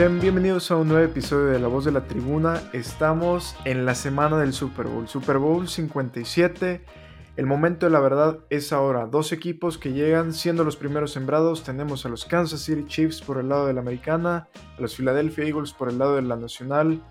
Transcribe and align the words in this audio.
Bienvenidos 0.00 0.70
a 0.70 0.76
un 0.76 0.88
nuevo 0.88 1.04
episodio 1.04 1.48
de 1.48 1.58
La 1.58 1.68
Voz 1.68 1.84
de 1.84 1.92
la 1.92 2.06
Tribuna. 2.06 2.62
Estamos 2.72 3.54
en 3.66 3.84
la 3.84 3.94
semana 3.94 4.38
del 4.38 4.54
Super 4.54 4.86
Bowl, 4.86 5.06
Super 5.06 5.36
Bowl 5.36 5.68
57. 5.68 6.80
El 7.36 7.44
momento 7.44 7.84
de 7.84 7.92
la 7.92 8.00
verdad 8.00 8.38
es 8.48 8.72
ahora. 8.72 9.04
Dos 9.04 9.30
equipos 9.30 9.76
que 9.76 9.92
llegan 9.92 10.32
siendo 10.32 10.64
los 10.64 10.76
primeros 10.76 11.12
sembrados. 11.12 11.64
Tenemos 11.64 12.06
a 12.06 12.08
los 12.08 12.24
Kansas 12.24 12.62
City 12.62 12.86
Chiefs 12.86 13.20
por 13.20 13.40
el 13.40 13.50
lado 13.50 13.66
de 13.66 13.74
la 13.74 13.82
americana, 13.82 14.48
a 14.78 14.80
los 14.80 14.96
Philadelphia 14.96 15.44
Eagles 15.44 15.74
por 15.74 15.90
el 15.90 15.98
lado 15.98 16.16
de 16.16 16.22
la 16.22 16.36
nacional. 16.36 17.04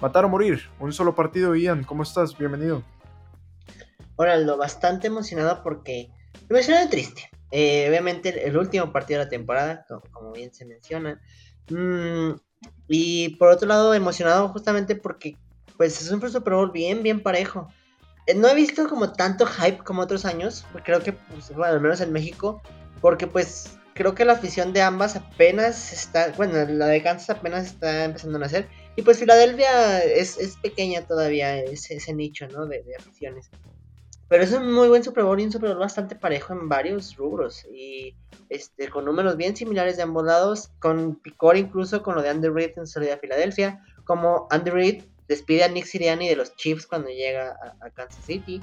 Matar 0.00 0.24
o 0.24 0.28
morir, 0.28 0.70
un 0.78 0.92
solo 0.92 1.16
partido. 1.16 1.56
Ian, 1.56 1.82
¿cómo 1.82 2.04
estás? 2.04 2.38
Bienvenido. 2.38 2.84
Hola, 4.14 4.36
lo 4.36 4.56
bastante 4.56 5.08
emocionado 5.08 5.64
porque... 5.64 6.12
Emocionado 6.48 6.88
triste. 6.90 7.28
Eh, 7.50 7.86
obviamente 7.88 8.46
el 8.46 8.56
último 8.56 8.92
partido 8.92 9.18
de 9.18 9.24
la 9.24 9.30
temporada, 9.30 9.84
como 10.12 10.30
bien 10.30 10.54
se 10.54 10.64
menciona. 10.64 11.20
Mm, 11.70 12.34
y 12.88 13.30
por 13.36 13.48
otro 13.48 13.68
lado, 13.68 13.94
emocionado 13.94 14.48
justamente 14.48 14.96
porque 14.96 15.36
pues 15.76 16.00
es 16.00 16.10
un 16.10 16.20
Super 16.30 16.54
Bowl 16.54 16.70
bien, 16.70 17.02
bien 17.02 17.22
parejo. 17.22 17.68
Eh, 18.26 18.34
no 18.34 18.48
he 18.48 18.54
visto 18.54 18.88
como 18.88 19.12
tanto 19.12 19.46
hype 19.46 19.78
como 19.78 20.02
otros 20.02 20.24
años, 20.24 20.64
creo 20.84 21.00
que, 21.00 21.12
pues, 21.12 21.54
bueno, 21.54 21.74
al 21.74 21.80
menos 21.80 22.00
en 22.00 22.12
México, 22.12 22.62
porque 23.00 23.26
pues 23.26 23.78
creo 23.94 24.14
que 24.14 24.24
la 24.24 24.34
afición 24.34 24.72
de 24.72 24.82
ambas 24.82 25.16
apenas 25.16 25.92
está, 25.92 26.32
bueno, 26.36 26.64
la 26.66 26.86
de 26.86 27.02
Kansas 27.02 27.30
apenas 27.30 27.66
está 27.66 28.04
empezando 28.04 28.36
a 28.36 28.40
nacer. 28.40 28.68
Y 28.96 29.02
pues 29.02 29.18
Filadelfia 29.18 30.02
es, 30.02 30.38
es 30.38 30.56
pequeña 30.56 31.02
todavía, 31.02 31.58
ese, 31.58 31.96
ese 31.96 32.14
nicho, 32.14 32.46
¿no? 32.48 32.66
De, 32.66 32.82
de 32.82 32.96
aficiones. 32.96 33.50
Pero 34.28 34.42
es 34.42 34.52
un 34.52 34.72
muy 34.72 34.88
buen 34.88 35.04
Super 35.04 35.24
Bowl 35.24 35.40
y 35.40 35.44
un 35.44 35.52
Super 35.52 35.70
Bowl 35.70 35.78
bastante 35.78 36.16
parejo 36.16 36.52
en 36.52 36.68
varios 36.68 37.16
rubros. 37.16 37.64
Y 37.72 38.14
este, 38.48 38.88
con 38.88 39.04
números 39.04 39.36
bien 39.36 39.56
similares 39.56 39.96
de 39.96 40.02
ambos 40.02 40.24
lados. 40.24 40.70
Con 40.80 41.16
picor 41.16 41.56
incluso 41.56 42.02
con 42.02 42.16
lo 42.16 42.22
de 42.22 42.30
Andy 42.30 42.48
Reid 42.48 42.72
en 42.76 42.86
salida 42.86 43.12
de 43.12 43.18
Filadelfia. 43.18 43.84
Como 44.04 44.48
Andy 44.50 44.70
Reid 44.70 45.02
despide 45.28 45.64
a 45.64 45.68
Nick 45.68 45.86
Sirianni 45.86 46.28
de 46.28 46.36
los 46.36 46.54
Chiefs 46.56 46.86
cuando 46.86 47.08
llega 47.08 47.56
a, 47.80 47.90
Kansas 47.90 48.24
City. 48.24 48.60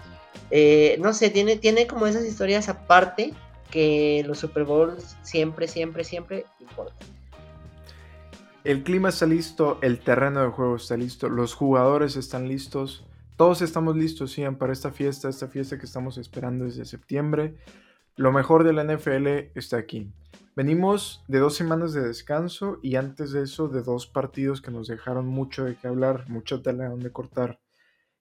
Eh, 0.52 0.98
no 1.00 1.14
sé, 1.14 1.30
tiene, 1.30 1.58
tiene 1.58 1.88
como 1.88 2.08
esas 2.08 2.26
historias 2.26 2.70
aparte 2.70 3.34
que 3.72 4.24
los 4.28 4.40
Super 4.40 4.66
Bowls 4.66 5.18
siempre, 5.24 5.68
siempre, 5.68 6.04
siempre 6.04 6.46
importan. 6.59 7.08
El 8.64 8.84
clima 8.84 9.09
está 9.09 9.26
listo, 9.26 9.78
el 9.82 10.00
terreno 10.00 10.42
de 10.42 10.50
juego 10.50 10.78
está 10.78 10.96
listo, 10.96 11.28
los 11.28 11.54
jugadores 11.54 12.16
están 12.16 12.48
listos. 12.48 13.04
Todos 13.44 13.62
estamos 13.62 13.98
listos, 13.98 14.38
Ian, 14.38 14.56
para 14.56 14.72
esta 14.72 14.90
fiesta, 14.90 15.28
esta 15.28 15.50
fiesta 15.50 15.78
que 15.78 15.86
estamos 15.86 16.18
esperando 16.18 16.64
desde 16.64 16.86
septiembre. 16.86 17.58
Lo 18.16 18.32
mejor 18.32 18.64
de 18.64 18.72
la 18.72 18.86
NFL 18.86 19.52
está 19.54 19.76
aquí. 19.76 20.14
Venimos 20.56 21.26
de 21.28 21.40
dos 21.40 21.54
semanas 21.54 21.92
de 21.92 22.08
descanso 22.08 22.80
y 22.82 22.96
antes 22.96 23.34
de 23.34 23.44
eso 23.44 23.68
de 23.68 23.82
dos 23.82 24.08
partidos 24.08 24.62
que 24.62 24.72
nos 24.72 24.88
dejaron 24.88 25.28
mucho 25.28 25.66
de 25.66 25.76
qué 25.76 25.90
hablar, 25.90 26.30
mucho 26.30 26.62
tela 26.62 26.88
donde 26.88 27.12
cortar. 27.12 27.60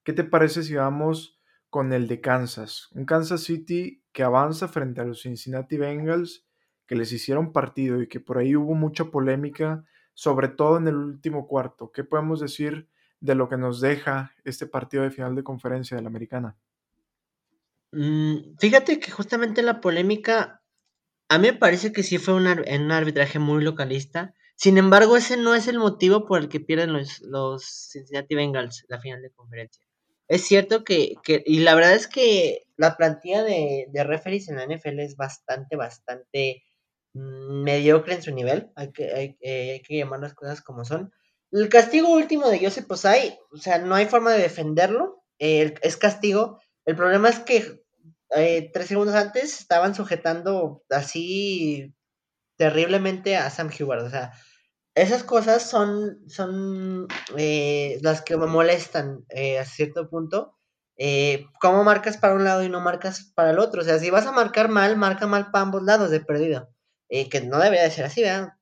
¿Qué 0.03 0.13
te 0.13 0.25
parece 0.25 0.65
si 0.65 0.75
vamos 0.75 1.39
con 1.71 1.93
el 1.93 2.09
de 2.09 2.21
Kansas? 2.21 2.89
Un 2.91 3.05
Kansas 3.05 3.45
City 3.45 4.03
que 4.11 4.25
avanza 4.25 4.67
frente 4.67 5.03
a 5.03 5.05
los 5.05 5.23
Cincinnati 5.23 5.77
Bengals, 5.77 6.49
que 6.85 6.97
les 6.97 7.13
hicieron 7.13 7.53
partido 7.53 8.03
y 8.03 8.09
que 8.09 8.19
por 8.19 8.39
ahí 8.39 8.57
hubo 8.57 8.75
mucha 8.75 9.05
polémica, 9.05 9.85
sobre 10.15 10.49
todo 10.49 10.79
en 10.79 10.89
el 10.89 10.97
último 10.97 11.47
cuarto. 11.47 11.93
¿Qué 11.93 12.03
podemos 12.03 12.41
decir 12.41 12.89
de 13.23 13.37
lo 13.37 13.49
que 13.49 13.57
nos 13.57 13.81
deja 13.81 14.35
este 14.45 14.67
partido 14.67 15.05
de 15.05 15.13
final 15.13 15.35
de 15.37 15.45
conferencia 15.45 15.97
de 15.97 16.03
la 16.03 16.09
americana. 16.09 16.57
Mm, 17.93 18.57
fíjate 18.59 18.99
que 18.99 19.11
justamente 19.13 19.63
la 19.63 19.81
polémica, 19.81 20.61
a 21.29 21.39
mí 21.39 21.49
me 21.49 21.57
parece 21.57 21.93
que 21.93 22.03
sí 22.03 22.19
fue 22.19 22.35
un, 22.35 22.47
un, 22.47 22.91
arbitraje 22.91 23.39
muy 23.39 23.63
localista. 23.63 24.35
Sin 24.57 24.77
embargo, 24.77 25.17
ese 25.17 25.37
no 25.37 25.55
es 25.55 25.69
el 25.69 25.79
motivo 25.79 26.27
por 26.27 26.41
el 26.41 26.49
que 26.49 26.61
pierden 26.61 26.93
los, 26.93 27.21
los 27.21 27.65
Cincinnati 27.93 28.35
Bengals 28.35 28.85
la 28.89 29.01
final 29.01 29.23
de 29.23 29.31
conferencia. 29.31 29.85
Es 30.27 30.43
cierto 30.43 30.83
que, 30.83 31.15
que, 31.23 31.43
y 31.47 31.61
la 31.61 31.75
verdad 31.77 31.95
es 31.95 32.09
que 32.09 32.65
la 32.77 32.97
plantilla 32.97 33.45
de, 33.45 33.87
de 33.89 34.05
referees 34.05 34.49
en 34.49 34.57
la 34.57 34.67
NFL 34.67 34.99
es 34.99 35.17
bastante, 35.17 35.77
bastante 35.77 36.65
mm, 37.15 37.63
mediocre 37.63 38.15
en 38.15 38.23
su 38.23 38.35
nivel. 38.35 38.73
Hay 38.75 38.91
que, 38.91 39.13
hay, 39.13 39.37
eh, 39.43 39.73
hay 39.75 39.83
que 39.83 39.99
llamar 39.99 40.21
las 40.21 40.35
cosas 40.35 40.61
como 40.61 40.85
son. 40.85 41.13
El 41.53 41.69
castigo 41.69 42.09
último 42.09 42.49
de 42.49 42.59
Joseph 42.59 42.87
Posay, 42.87 43.39
o 43.53 43.59
sea, 43.59 43.79
no 43.79 43.95
hay 43.95 44.07
forma 44.07 44.33
de 44.33 44.41
defenderlo. 44.41 45.23
es 45.39 45.97
castigo. 45.99 46.59
El 46.87 46.97
problema 46.97 47.29
es 47.29 47.41
que 47.41 47.83
eh, 48.35 48.71
tres 48.73 48.87
segundos 48.89 49.15
antes 49.15 49.61
estaban 49.61 49.95
sujetando 49.95 50.83
así 50.89 51.95
terriblemente 52.57 53.37
a 53.37 53.51
Sam 53.51 53.69
Hubert. 53.69 54.05
O 54.05 54.11
sea, 54.11 54.33
esas 54.95 55.25
cosas 55.25 55.69
son, 55.69 56.21
son 56.29 57.07
eh, 57.37 57.99
las 58.03 58.23
que 58.23 58.37
me 58.39 58.47
molestan 58.47 59.25
eh, 59.29 59.59
a 59.59 59.65
cierto 59.67 60.09
punto. 60.09 60.59
¿Cómo 61.61 61.85
marcas 61.85 62.17
para 62.17 62.35
un 62.35 62.45
lado 62.45 62.63
y 62.63 62.69
no 62.69 62.81
marcas 62.81 63.33
para 63.35 63.51
el 63.51 63.59
otro? 63.59 63.83
O 63.83 63.85
sea, 63.85 63.99
si 63.99 64.11
vas 64.11 64.27
a 64.27 64.33
marcar 64.33 64.69
mal, 64.69 64.97
marca 64.97 65.27
mal 65.27 65.51
para 65.51 65.63
ambos 65.63 65.83
lados 65.83 66.11
de 66.11 66.21
perdido. 66.21 66.71
que 67.09 67.41
no 67.43 67.59
debería 67.59 67.85
de 67.85 67.91
ser 67.91 68.05
así, 68.07 68.23
¿verdad? 68.23 68.55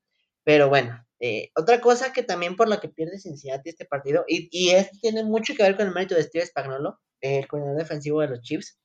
Pero 0.44 0.68
bueno, 0.68 1.04
eh, 1.20 1.50
otra 1.54 1.80
cosa 1.80 2.12
que 2.12 2.22
también 2.22 2.56
por 2.56 2.68
la 2.68 2.80
que 2.80 2.88
pierde 2.88 3.18
Cincinnati 3.18 3.68
este 3.70 3.84
partido, 3.84 4.24
y, 4.26 4.48
y 4.50 4.70
esto 4.70 4.96
tiene 5.00 5.22
mucho 5.24 5.54
que 5.54 5.62
ver 5.62 5.76
con 5.76 5.86
el 5.86 5.94
mérito 5.94 6.14
de 6.14 6.22
Steve 6.22 6.46
Spagnuolo, 6.46 6.98
el 7.20 7.46
coordinador 7.46 7.78
defensivo 7.78 8.20
de 8.22 8.28
los 8.28 8.40
Chiefs, 8.40 8.78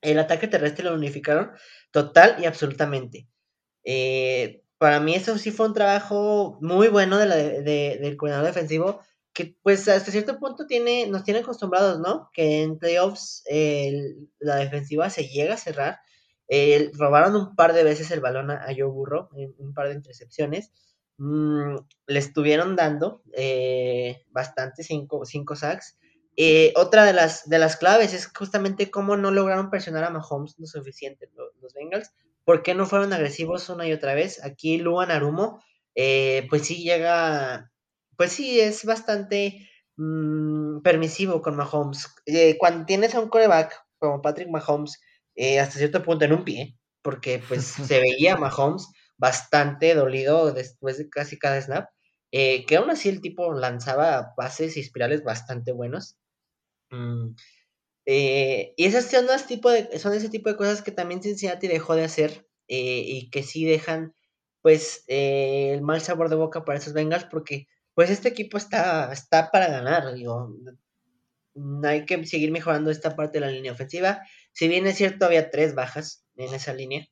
el 0.00 0.18
ataque 0.18 0.48
terrestre 0.48 0.84
lo 0.84 0.94
unificaron 0.94 1.50
total 1.90 2.36
y 2.40 2.46
absolutamente. 2.46 3.28
Eh, 3.84 4.62
para 4.78 5.00
mí 5.00 5.14
eso 5.14 5.36
sí 5.38 5.50
fue 5.50 5.66
un 5.66 5.74
trabajo 5.74 6.58
muy 6.62 6.88
bueno 6.88 7.18
de 7.18 7.26
la, 7.26 7.36
de, 7.36 7.98
del 8.00 8.16
coordinador 8.16 8.46
defensivo, 8.46 9.00
que 9.34 9.56
pues 9.62 9.88
hasta 9.88 10.10
cierto 10.10 10.38
punto 10.38 10.66
tiene, 10.66 11.06
nos 11.06 11.24
tiene 11.24 11.40
acostumbrados, 11.40 12.00
¿no? 12.00 12.30
Que 12.32 12.62
en 12.62 12.78
playoffs 12.78 13.44
la 14.38 14.56
defensiva 14.56 15.10
se 15.10 15.28
llega 15.28 15.54
a 15.54 15.58
cerrar. 15.58 15.98
robaron 16.94 17.36
un 17.36 17.54
par 17.54 17.72
de 17.72 17.84
veces 17.84 18.10
el 18.10 18.20
balón 18.20 18.50
a, 18.50 18.64
a 18.64 18.74
Joe 18.74 18.84
Burrow, 18.84 19.28
en 19.36 19.54
un 19.58 19.74
par 19.74 19.88
de 19.88 19.94
intercepciones. 19.94 20.72
Mm, 21.18 21.74
le 22.06 22.18
estuvieron 22.18 22.76
dando 22.76 23.22
eh, 23.32 24.24
bastante, 24.30 24.84
cinco, 24.84 25.24
cinco 25.26 25.56
sacks. 25.56 25.98
Eh, 26.36 26.72
otra 26.76 27.04
de 27.04 27.12
las, 27.12 27.48
de 27.48 27.58
las 27.58 27.76
claves 27.76 28.14
es 28.14 28.28
justamente 28.28 28.90
cómo 28.92 29.16
no 29.16 29.32
lograron 29.32 29.70
presionar 29.70 30.04
a 30.04 30.10
Mahomes 30.10 30.54
lo 30.58 30.66
suficiente 30.66 31.28
los, 31.34 31.74
Bengals. 31.74 32.12
¿Por 32.44 32.62
qué 32.62 32.74
no 32.74 32.86
fueron 32.86 33.12
agresivos 33.12 33.68
una 33.68 33.86
y 33.86 33.92
otra 33.92 34.14
vez? 34.14 34.42
Aquí 34.44 34.78
Luan 34.78 35.10
Arumo, 35.10 35.62
eh, 35.96 36.46
pues 36.48 36.66
sí 36.66 36.84
llega, 36.84 37.72
pues 38.16 38.32
sí, 38.32 38.60
es 38.60 38.84
bastante 38.84 39.68
mm, 39.96 40.80
permisivo 40.82 41.42
con 41.42 41.56
Mahomes. 41.56 42.06
cuando 42.58 42.86
tienes 42.86 43.14
a 43.16 43.20
un 43.20 43.28
coreback 43.28 43.74
como 43.98 44.22
Patrick 44.22 44.48
Mahomes, 44.48 45.00
hasta 45.60 45.78
cierto 45.78 46.02
punto 46.04 46.24
en 46.24 46.32
un 46.32 46.44
pie, 46.44 46.78
porque 47.02 47.42
pues 47.46 47.64
se 47.92 47.98
veía 48.00 48.36
Mahomes, 48.36 48.88
bastante 49.18 49.94
dolido 49.94 50.52
después 50.52 50.98
de 50.98 51.08
casi 51.10 51.38
cada 51.38 51.60
snap. 51.60 51.90
Eh, 52.32 52.66
que 52.66 52.76
aún 52.76 52.90
así 52.90 53.08
el 53.08 53.20
tipo 53.20 53.52
lanzaba 53.54 54.34
pases 54.36 54.76
y 54.76 54.80
espirales 54.80 55.24
bastante 55.24 55.72
buenos. 55.72 56.18
Mm, 56.90 57.34
eh, 58.06 58.74
y 58.76 58.84
esas 58.86 59.10
son, 59.10 59.26
tipo 59.46 59.70
de, 59.70 59.98
son 59.98 60.14
ese 60.14 60.30
tipo 60.30 60.48
de 60.50 60.56
cosas 60.56 60.82
que 60.82 60.92
también 60.92 61.22
Cincinnati 61.22 61.68
dejó 61.68 61.94
de 61.94 62.04
hacer 62.04 62.46
eh, 62.68 63.02
y 63.06 63.30
que 63.30 63.42
sí 63.42 63.64
dejan 63.64 64.14
pues 64.62 65.04
el 65.06 65.82
mal 65.82 66.00
sabor 66.00 66.28
de 66.30 66.36
boca 66.36 66.64
para 66.64 66.78
esos 66.78 66.92
Bengals 66.92 67.24
porque 67.24 67.68
pues 67.94 68.10
este 68.10 68.28
equipo 68.28 68.58
está, 68.58 69.12
está 69.12 69.50
para 69.50 69.68
ganar, 69.68 70.14
digo, 70.14 70.54
hay 71.84 72.06
que 72.06 72.24
seguir 72.26 72.50
mejorando 72.50 72.90
esta 72.90 73.16
parte 73.16 73.40
de 73.40 73.46
la 73.46 73.52
línea 73.52 73.72
ofensiva. 73.72 74.22
Si 74.52 74.68
bien 74.68 74.86
es 74.86 74.96
cierto, 74.96 75.26
había 75.26 75.50
tres 75.50 75.74
bajas 75.74 76.24
en 76.36 76.54
esa 76.54 76.72
línea. 76.74 77.06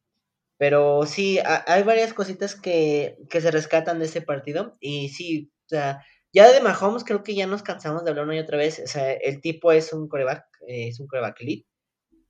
Pero 0.59 1.05
sí, 1.05 1.39
hay 1.67 1.83
varias 1.83 2.15
cositas 2.15 2.55
que, 2.55 3.19
se 3.31 3.51
rescatan 3.51 3.99
de 3.99 4.07
ese 4.07 4.23
partido. 4.23 4.77
Y 4.81 5.11
sí, 5.11 5.51
o 5.67 5.69
sea, 5.69 6.05
ya 6.33 6.51
de 6.51 6.61
Mahomes 6.61 7.05
creo 7.05 7.23
que 7.23 7.35
ya 7.35 7.47
nos 7.47 7.63
cansamos 7.63 8.05
de 8.05 8.11
hablar 8.11 8.27
una 8.27 8.37
y 8.37 8.41
otra 8.41 8.57
vez. 8.57 8.81
O 8.83 8.87
sea, 8.87 9.13
el 9.13 9.41
tipo 9.41 9.73
es 9.73 9.93
un 9.93 10.09
coreback, 10.09 10.45
eh, 10.67 10.89
es 10.89 11.01
un 11.01 11.09
coreback 11.09 11.41
lead. 11.41 11.61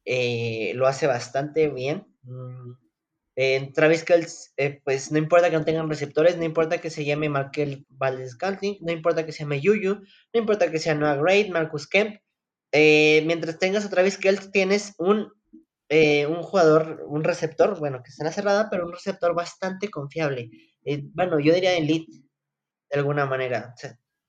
Eh, 0.05 0.73
lo 0.75 0.87
hace 0.87 1.07
bastante 1.07 1.69
bien. 1.69 2.07
Mm, 2.23 2.73
en 3.37 3.73
Travis 3.73 4.05
eh, 4.57 4.81
pues 4.85 5.13
no 5.13 5.19
importa 5.19 5.51
que 5.51 5.57
no 5.59 5.65
tengan 5.65 5.89
receptores, 5.91 6.39
no 6.39 6.45
importa 6.45 6.81
que 6.81 6.91
se 6.91 7.05
llame 7.05 7.29
Markel 7.29 7.85
Valdez 7.91 8.31
Scantling, 8.31 8.79
no 8.81 8.93
importa 8.93 9.27
que 9.27 9.33
se 9.33 9.41
llame 9.41 9.61
Yuyu, 9.61 9.97
no 10.33 10.41
importa 10.41 10.71
que 10.71 10.79
sea 10.79 10.95
Noah 10.95 11.17
Gray, 11.17 11.51
Marcus 11.51 11.87
Kemp. 11.87 12.17
mientras 12.73 13.59
tengas 13.59 13.85
a 13.85 13.91
Travis 13.91 14.19
Kelce, 14.19 14.51
tienes 14.51 14.95
un 14.99 15.33
eh, 15.89 16.27
un 16.27 16.43
jugador, 16.43 17.05
un 17.07 17.23
receptor, 17.25 17.79
bueno, 17.79 18.03
que 18.03 18.11
está 18.11 18.31
cerrada, 18.33 18.69
pero 18.71 18.87
un 18.87 18.93
receptor 18.93 19.35
bastante 19.35 19.89
confiable. 19.89 20.51
Eh, 20.85 21.03
bueno, 21.15 21.39
yo 21.41 21.55
diría 21.55 21.77
elite, 21.77 22.13
de 22.91 22.99
alguna 22.99 23.27
manera. 23.27 23.75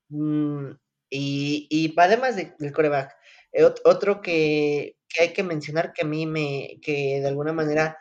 Mm, 0.08 0.72
y, 1.10 1.66
y, 1.70 1.94
además 1.98 2.36
del 2.36 2.72
coreback, 2.72 3.16
eh, 3.52 3.64
otro 3.84 4.22
que, 4.22 4.96
hay 5.20 5.32
que 5.32 5.42
mencionar 5.42 5.92
que 5.92 6.02
a 6.02 6.08
mí 6.08 6.26
me, 6.26 6.78
que 6.82 7.20
de 7.20 7.28
alguna 7.28 7.52
manera, 7.52 7.98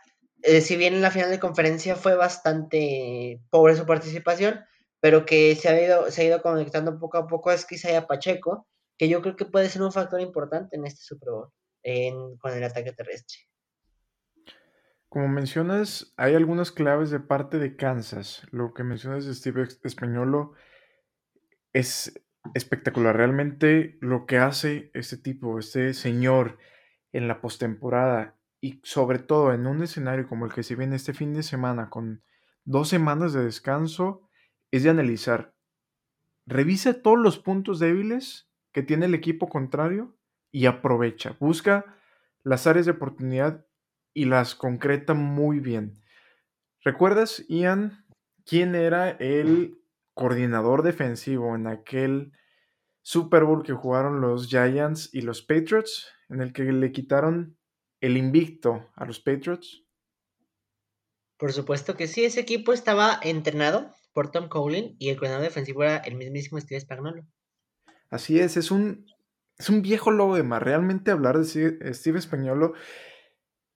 si 0.62 0.76
bien 0.78 0.94
en 0.94 1.02
la 1.02 1.12
final 1.12 1.32
de 1.32 1.40
conferencia 1.40 1.96
fue 1.96 2.16
bastante 2.16 3.42
pobre 3.50 3.76
su 3.76 3.86
participación, 3.86 4.62
pero 5.00 5.26
que 5.26 5.56
se 5.56 5.70
ha 5.70 5.82
ido, 5.82 6.12
se 6.12 6.22
ha 6.24 6.26
ido 6.26 6.42
conectando 6.42 7.00
poco 7.00 7.18
a 7.18 7.28
poco 7.28 7.52
es 7.52 7.66
Isaiah 7.72 8.08
Pacheco, 8.08 8.68
que 8.98 9.10
yo 9.10 9.22
creo 9.22 9.36
que 9.36 9.46
puede 9.46 9.70
ser 9.70 9.82
un 9.84 9.92
factor 9.92 10.22
importante 10.22 10.76
en 10.78 10.86
este 10.86 11.02
Super 11.04 11.30
Bowl 11.32 11.52
con 12.40 12.54
el 12.54 12.64
ataque 12.64 12.92
terrestre. 12.92 13.40
Como 15.10 15.30
mencionas, 15.30 16.14
hay 16.18 16.36
algunas 16.36 16.72
claves 16.72 17.12
de 17.12 17.20
parte 17.20 17.60
de 17.60 17.78
Kansas. 17.78 18.46
Lo 18.52 18.74
que 18.74 18.84
mencionas 18.84 19.26
de 19.26 19.34
Steve 19.34 19.68
Españolo 19.84 20.54
es 21.72 22.22
espectacular. 22.54 23.16
Realmente 23.16 23.98
lo 24.02 24.26
que 24.26 24.38
hace 24.38 24.92
este 24.94 25.18
tipo, 25.18 25.60
este 25.60 25.94
señor 25.94 26.58
en 27.14 27.30
la 27.30 27.40
postemporada 27.40 28.38
y 28.60 28.82
sobre 28.84 29.20
todo 29.20 29.54
en 29.54 29.66
un 29.66 29.82
escenario 29.82 30.28
como 30.28 30.46
el 30.46 30.54
que 30.54 30.64
se 30.64 30.76
viene 30.76 30.98
este 30.98 31.14
fin 31.14 31.34
de 31.34 31.44
semana 31.44 31.90
con 31.90 32.22
dos 32.66 32.90
semanas 32.90 33.32
de 33.32 33.46
descanso, 33.46 34.30
es 34.72 34.84
de 34.84 34.90
analizar. 34.90 35.54
Revisa 36.46 37.02
todos 37.02 37.18
los 37.18 37.40
puntos 37.40 37.80
débiles 37.80 38.50
que 38.74 38.84
tiene 38.84 39.06
el 39.06 39.14
equipo 39.14 39.48
contrario 39.48 40.17
y 40.58 40.66
aprovecha. 40.66 41.38
Busca 41.40 41.86
las 42.42 42.66
áreas 42.66 42.88
de 42.88 42.94
oportunidad 42.94 43.68
y 44.16 44.26
las 44.26 44.56
concreta 44.56 45.14
muy 45.14 45.60
bien. 45.60 46.02
¿Recuerdas, 46.84 47.46
Ian, 47.48 48.08
quién 48.44 48.74
era 48.74 49.12
el 49.12 49.80
coordinador 50.16 50.82
defensivo 50.82 51.56
en 51.56 51.68
aquel 51.68 52.32
Super 53.04 53.44
Bowl 53.44 53.62
que 53.62 53.74
jugaron 53.74 54.20
los 54.20 54.48
Giants 54.48 55.14
y 55.14 55.22
los 55.22 55.44
Patriots, 55.44 56.08
en 56.28 56.42
el 56.42 56.54
que 56.54 56.64
le 56.64 56.92
quitaron 56.92 57.56
el 58.02 58.18
invicto 58.18 58.90
a 58.96 59.06
los 59.06 59.20
Patriots? 59.20 59.84
Por 61.38 61.54
supuesto 61.54 61.96
que 61.96 62.08
sí, 62.08 62.26
ese 62.26 62.40
equipo 62.40 62.74
estaba 62.74 63.20
entrenado 63.22 63.94
por 64.12 64.32
Tom 64.32 64.50
Coughlin 64.50 64.96
y 64.98 65.10
el 65.10 65.18
coordinador 65.18 65.44
defensivo 65.44 65.84
era 65.84 65.98
el 65.98 66.16
mismísimo 66.16 66.60
Steve 66.60 66.82
Spagnuolo. 66.82 67.28
Así 68.10 68.40
es, 68.40 68.58
es 68.58 68.72
un, 68.72 69.06
es 69.58 69.70
un 69.70 69.82
viejo 69.82 70.12
lobo 70.12 70.36
de 70.36 70.44
mar. 70.44 70.64
Realmente 70.64 71.12
hablar 71.12 71.38
de 71.38 71.94
Steve 71.94 72.22
Spagnuolo 72.22 72.74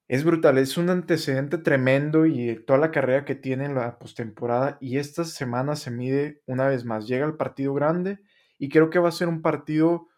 es 0.08 0.24
brutal, 0.24 0.58
es 0.58 0.78
un 0.78 0.90
antecedente 0.90 1.58
tremendo 1.58 2.26
y 2.26 2.62
toda 2.66 2.80
la 2.80 2.92
carrera 2.92 3.24
que 3.24 3.36
tiene 3.36 3.66
en 3.66 3.76
la 3.76 3.98
postemporada 3.98 4.78
y 4.82 4.98
esta 4.98 5.24
semana 5.24 5.76
se 5.76 5.90
mide 5.90 6.42
una 6.46 6.68
vez 6.68 6.84
más. 6.84 7.08
Llega 7.08 7.26
el 7.26 7.38
partido 7.38 7.74
grande 7.74 8.20
y 8.58 8.70
creo 8.70 8.90
que 8.90 9.00
va 9.00 9.10
a 9.10 9.14
ser 9.14 9.30
un 9.30 9.42
partido 9.42 10.10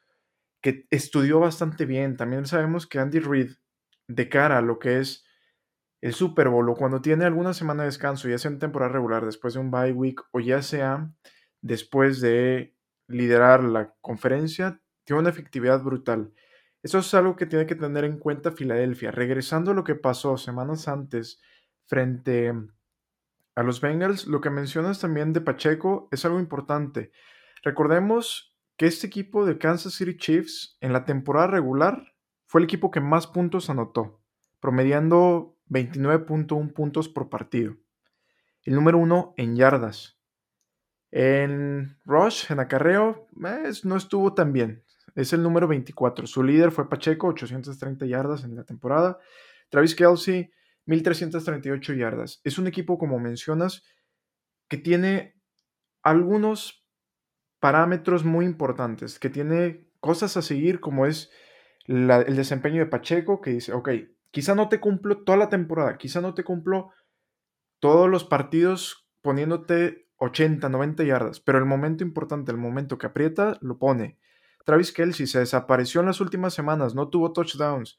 que 0.61 0.87
estudió 0.89 1.39
bastante 1.39 1.85
bien. 1.85 2.17
También 2.17 2.45
sabemos 2.45 2.87
que 2.87 2.99
Andy 2.99 3.19
Reid, 3.19 3.51
de 4.07 4.29
cara 4.29 4.57
a 4.57 4.61
lo 4.61 4.79
que 4.79 4.99
es 4.99 5.25
el 6.01 6.13
Super 6.13 6.49
Bowl 6.49 6.67
o 6.69 6.75
cuando 6.75 7.01
tiene 7.01 7.25
alguna 7.25 7.53
semana 7.53 7.83
de 7.83 7.87
descanso, 7.87 8.27
ya 8.27 8.37
sea 8.37 8.51
en 8.51 8.59
temporada 8.59 8.91
regular, 8.91 9.25
después 9.25 9.53
de 9.53 9.61
un 9.61 9.71
bye 9.71 9.93
week 9.93 10.21
o 10.31 10.39
ya 10.39 10.61
sea 10.61 11.09
después 11.61 12.19
de 12.19 12.75
liderar 13.07 13.63
la 13.63 13.93
conferencia, 14.01 14.81
tiene 15.03 15.21
una 15.21 15.29
efectividad 15.29 15.83
brutal. 15.83 16.33
Eso 16.81 16.99
es 16.99 17.13
algo 17.13 17.35
que 17.35 17.45
tiene 17.45 17.65
que 17.65 17.75
tener 17.75 18.03
en 18.03 18.19
cuenta 18.19 18.51
Filadelfia. 18.51 19.11
Regresando 19.11 19.71
a 19.71 19.73
lo 19.73 19.83
que 19.83 19.95
pasó 19.95 20.37
semanas 20.37 20.87
antes 20.87 21.41
frente 21.85 22.53
a 23.55 23.63
los 23.63 23.79
Bengals, 23.79 24.27
lo 24.27 24.41
que 24.41 24.49
mencionas 24.49 24.99
también 24.99 25.31
de 25.31 25.41
Pacheco 25.41 26.09
es 26.11 26.25
algo 26.25 26.39
importante. 26.39 27.11
Recordemos 27.63 28.53
que 28.75 28.87
este 28.87 29.07
equipo 29.07 29.45
de 29.45 29.57
Kansas 29.57 29.93
City 29.93 30.17
Chiefs 30.17 30.77
en 30.81 30.91
la 30.91 31.05
temporada 31.05 31.47
regular 31.47 32.15
fue 32.45 32.59
el 32.59 32.65
equipo 32.65 32.91
que 32.91 32.99
más 32.99 33.27
puntos 33.27 33.69
anotó, 33.69 34.21
promediando 34.59 35.57
29.1 35.69 36.73
puntos 36.73 37.07
por 37.07 37.29
partido. 37.29 37.77
El 38.63 38.75
número 38.75 38.97
uno 38.97 39.33
en 39.37 39.55
yardas. 39.55 40.19
En 41.11 41.97
Rush, 42.05 42.51
en 42.51 42.59
acarreo, 42.59 43.27
no 43.83 43.95
estuvo 43.95 44.33
tan 44.33 44.51
bien. 44.51 44.82
Es 45.15 45.33
el 45.33 45.43
número 45.43 45.67
24. 45.67 46.27
Su 46.27 46.43
líder 46.43 46.71
fue 46.71 46.89
Pacheco, 46.89 47.27
830 47.27 48.05
yardas 48.05 48.43
en 48.43 48.55
la 48.55 48.63
temporada. 48.63 49.19
Travis 49.69 49.95
Kelsey, 49.95 50.51
1338 50.85 51.93
yardas. 51.93 52.41
Es 52.43 52.57
un 52.57 52.67
equipo, 52.67 52.97
como 52.97 53.19
mencionas, 53.19 53.83
que 54.67 54.77
tiene 54.77 55.35
algunos 56.01 56.85
parámetros 57.59 58.25
muy 58.25 58.45
importantes, 58.45 59.19
que 59.19 59.29
tiene 59.29 59.87
cosas 59.99 60.35
a 60.35 60.41
seguir, 60.41 60.79
como 60.79 61.05
es 61.05 61.31
el 61.85 62.35
desempeño 62.35 62.79
de 62.79 62.89
Pacheco, 62.89 63.39
que 63.39 63.51
dice, 63.51 63.73
ok, 63.73 63.89
quizá 64.31 64.55
no 64.55 64.67
te 64.67 64.79
cumplo 64.79 65.23
toda 65.23 65.37
la 65.37 65.49
temporada, 65.49 65.97
quizá 65.97 66.21
no 66.21 66.33
te 66.33 66.43
cumplo 66.43 66.91
todos 67.79 68.09
los 68.09 68.25
partidos 68.25 69.07
poniéndote 69.21 70.09
80, 70.17 70.67
90 70.69 71.03
yardas, 71.03 71.39
pero 71.39 71.57
el 71.57 71.65
momento 71.65 72.03
importante, 72.03 72.51
el 72.51 72.57
momento 72.57 72.97
que 72.97 73.07
aprieta, 73.07 73.57
lo 73.61 73.77
pone. 73.77 74.17
Travis 74.63 74.91
Kelsey 74.91 75.27
se 75.27 75.39
desapareció 75.39 76.01
en 76.01 76.07
las 76.07 76.21
últimas 76.21 76.53
semanas, 76.53 76.95
no 76.95 77.09
tuvo 77.09 77.33
touchdowns. 77.33 77.97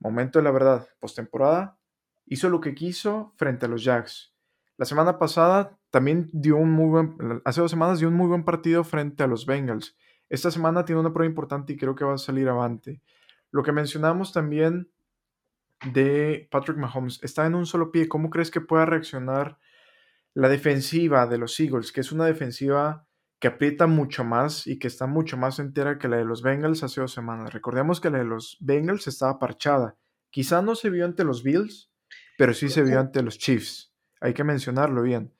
Momento 0.00 0.38
de 0.38 0.44
la 0.44 0.50
verdad, 0.50 0.88
postemporada, 0.98 1.78
hizo 2.26 2.48
lo 2.48 2.60
que 2.60 2.74
quiso 2.74 3.32
frente 3.36 3.66
a 3.66 3.68
los 3.68 3.84
Jacks. 3.84 4.34
La 4.76 4.86
semana 4.86 5.18
pasada 5.18 5.78
también 5.90 6.28
dio 6.32 6.56
un 6.56 6.72
muy 6.72 6.88
buen, 6.88 7.42
hace 7.44 7.60
dos 7.60 7.70
semanas 7.70 8.00
dio 8.00 8.08
un 8.08 8.14
muy 8.14 8.26
buen 8.26 8.44
partido 8.44 8.82
frente 8.82 9.22
a 9.22 9.26
los 9.26 9.46
Bengals. 9.46 9.96
Esta 10.28 10.50
semana 10.50 10.84
tiene 10.84 11.00
una 11.00 11.12
prueba 11.12 11.28
importante 11.28 11.74
y 11.74 11.76
creo 11.76 11.94
que 11.94 12.04
va 12.04 12.14
a 12.14 12.18
salir 12.18 12.48
avante. 12.48 13.02
Lo 13.50 13.62
que 13.62 13.72
mencionamos 13.72 14.32
también 14.32 14.90
de 15.92 16.48
Patrick 16.50 16.76
Mahomes 16.76 17.20
está 17.22 17.46
en 17.46 17.54
un 17.54 17.66
solo 17.66 17.92
pie. 17.92 18.08
¿Cómo 18.08 18.30
crees 18.30 18.50
que 18.50 18.60
pueda 18.60 18.86
reaccionar 18.86 19.58
la 20.32 20.48
defensiva 20.48 21.26
de 21.26 21.38
los 21.38 21.58
Eagles? 21.60 21.92
Que 21.92 22.00
es 22.00 22.10
una 22.10 22.24
defensiva 22.24 23.06
que 23.44 23.48
aprieta 23.48 23.86
mucho 23.86 24.24
más 24.24 24.66
y 24.66 24.78
que 24.78 24.88
está 24.88 25.06
mucho 25.06 25.36
más 25.36 25.58
entera 25.58 25.98
que 25.98 26.08
la 26.08 26.16
de 26.16 26.24
los 26.24 26.40
Bengals 26.40 26.82
hace 26.82 27.02
dos 27.02 27.12
semanas. 27.12 27.52
Recordemos 27.52 28.00
que 28.00 28.08
la 28.08 28.16
de 28.16 28.24
los 28.24 28.56
Bengals 28.58 29.06
estaba 29.06 29.38
parchada. 29.38 29.98
Quizá 30.30 30.62
no 30.62 30.74
se 30.74 30.88
vio 30.88 31.04
ante 31.04 31.24
los 31.24 31.42
Bills, 31.42 31.92
pero 32.38 32.54
sí 32.54 32.70
se 32.70 32.82
vio 32.82 32.98
ante 32.98 33.22
los 33.22 33.36
Chiefs. 33.36 33.92
Hay 34.22 34.32
que 34.32 34.44
mencionarlo 34.44 35.02
bien. 35.02 35.34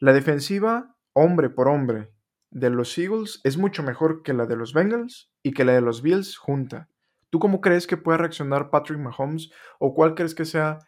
La 0.00 0.12
defensiva, 0.12 0.98
hombre 1.14 1.48
por 1.48 1.68
hombre, 1.68 2.12
de 2.50 2.68
los 2.68 2.98
Eagles 2.98 3.40
es 3.42 3.56
mucho 3.56 3.82
mejor 3.82 4.22
que 4.22 4.34
la 4.34 4.44
de 4.44 4.56
los 4.56 4.74
Bengals 4.74 5.32
y 5.42 5.52
que 5.52 5.64
la 5.64 5.72
de 5.72 5.80
los 5.80 6.02
Bills 6.02 6.36
junta. 6.36 6.90
¿Tú 7.30 7.38
cómo 7.38 7.62
crees 7.62 7.86
que 7.86 7.96
puede 7.96 8.18
reaccionar 8.18 8.68
Patrick 8.68 8.98
Mahomes 8.98 9.50
o 9.78 9.94
cuál 9.94 10.14
crees 10.14 10.34
que 10.34 10.44
sea 10.44 10.80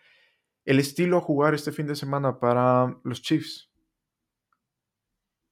el 0.66 0.80
estilo 0.80 1.16
a 1.16 1.22
jugar 1.22 1.54
este 1.54 1.72
fin 1.72 1.86
de 1.86 1.96
semana 1.96 2.38
para 2.38 2.94
los 3.04 3.22
Chiefs? 3.22 3.70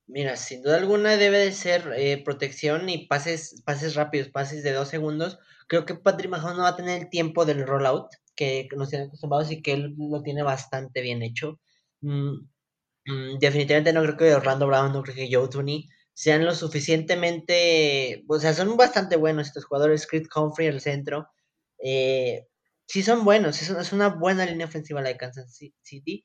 Mira, 0.08 0.36
sin 0.36 0.62
duda 0.62 0.76
alguna 0.76 1.16
debe 1.16 1.38
de 1.38 1.52
ser 1.52 1.92
eh, 1.96 2.22
protección 2.24 2.88
y 2.88 3.06
pases, 3.08 3.62
pases 3.64 3.96
rápidos, 3.96 4.28
pases 4.28 4.62
de 4.62 4.72
dos 4.72 4.88
segundos. 4.88 5.38
Creo 5.68 5.84
que 5.84 5.96
Patrick 5.96 6.30
Mahomes 6.30 6.56
no 6.56 6.62
va 6.62 6.68
a 6.70 6.76
tener 6.76 7.02
el 7.02 7.10
tiempo 7.10 7.44
del 7.44 7.66
rollout 7.66 8.08
que 8.36 8.68
nos 8.76 8.90
tiene 8.90 9.06
acostumbrados 9.06 9.50
y 9.50 9.62
que 9.62 9.72
él 9.72 9.94
lo 9.98 10.22
tiene 10.22 10.42
bastante 10.44 11.00
bien 11.00 11.22
hecho. 11.22 11.60
Mm, 12.02 12.34
mm, 13.06 13.38
definitivamente 13.40 13.92
no 13.92 14.02
creo 14.02 14.16
que 14.16 14.34
Orlando 14.34 14.66
Brown, 14.68 14.92
no 14.92 15.02
creo 15.02 15.16
que 15.16 15.28
Joe 15.32 15.48
Tooney 15.48 15.88
sean 16.14 16.44
lo 16.44 16.54
suficientemente, 16.54 18.24
o 18.28 18.38
sea, 18.40 18.54
son 18.54 18.76
bastante 18.76 19.16
buenos 19.16 19.48
estos 19.48 19.66
jugadores. 19.66 20.06
Chris 20.06 20.28
Humphrey 20.34 20.68
el 20.68 20.80
centro, 20.80 21.28
eh, 21.78 22.46
sí 22.86 23.02
son 23.02 23.24
buenos, 23.24 23.60
es 23.62 23.92
una 23.92 24.08
buena 24.10 24.46
línea 24.46 24.66
ofensiva 24.66 25.02
la 25.02 25.10
de 25.10 25.16
Kansas 25.16 25.58
City 25.82 26.24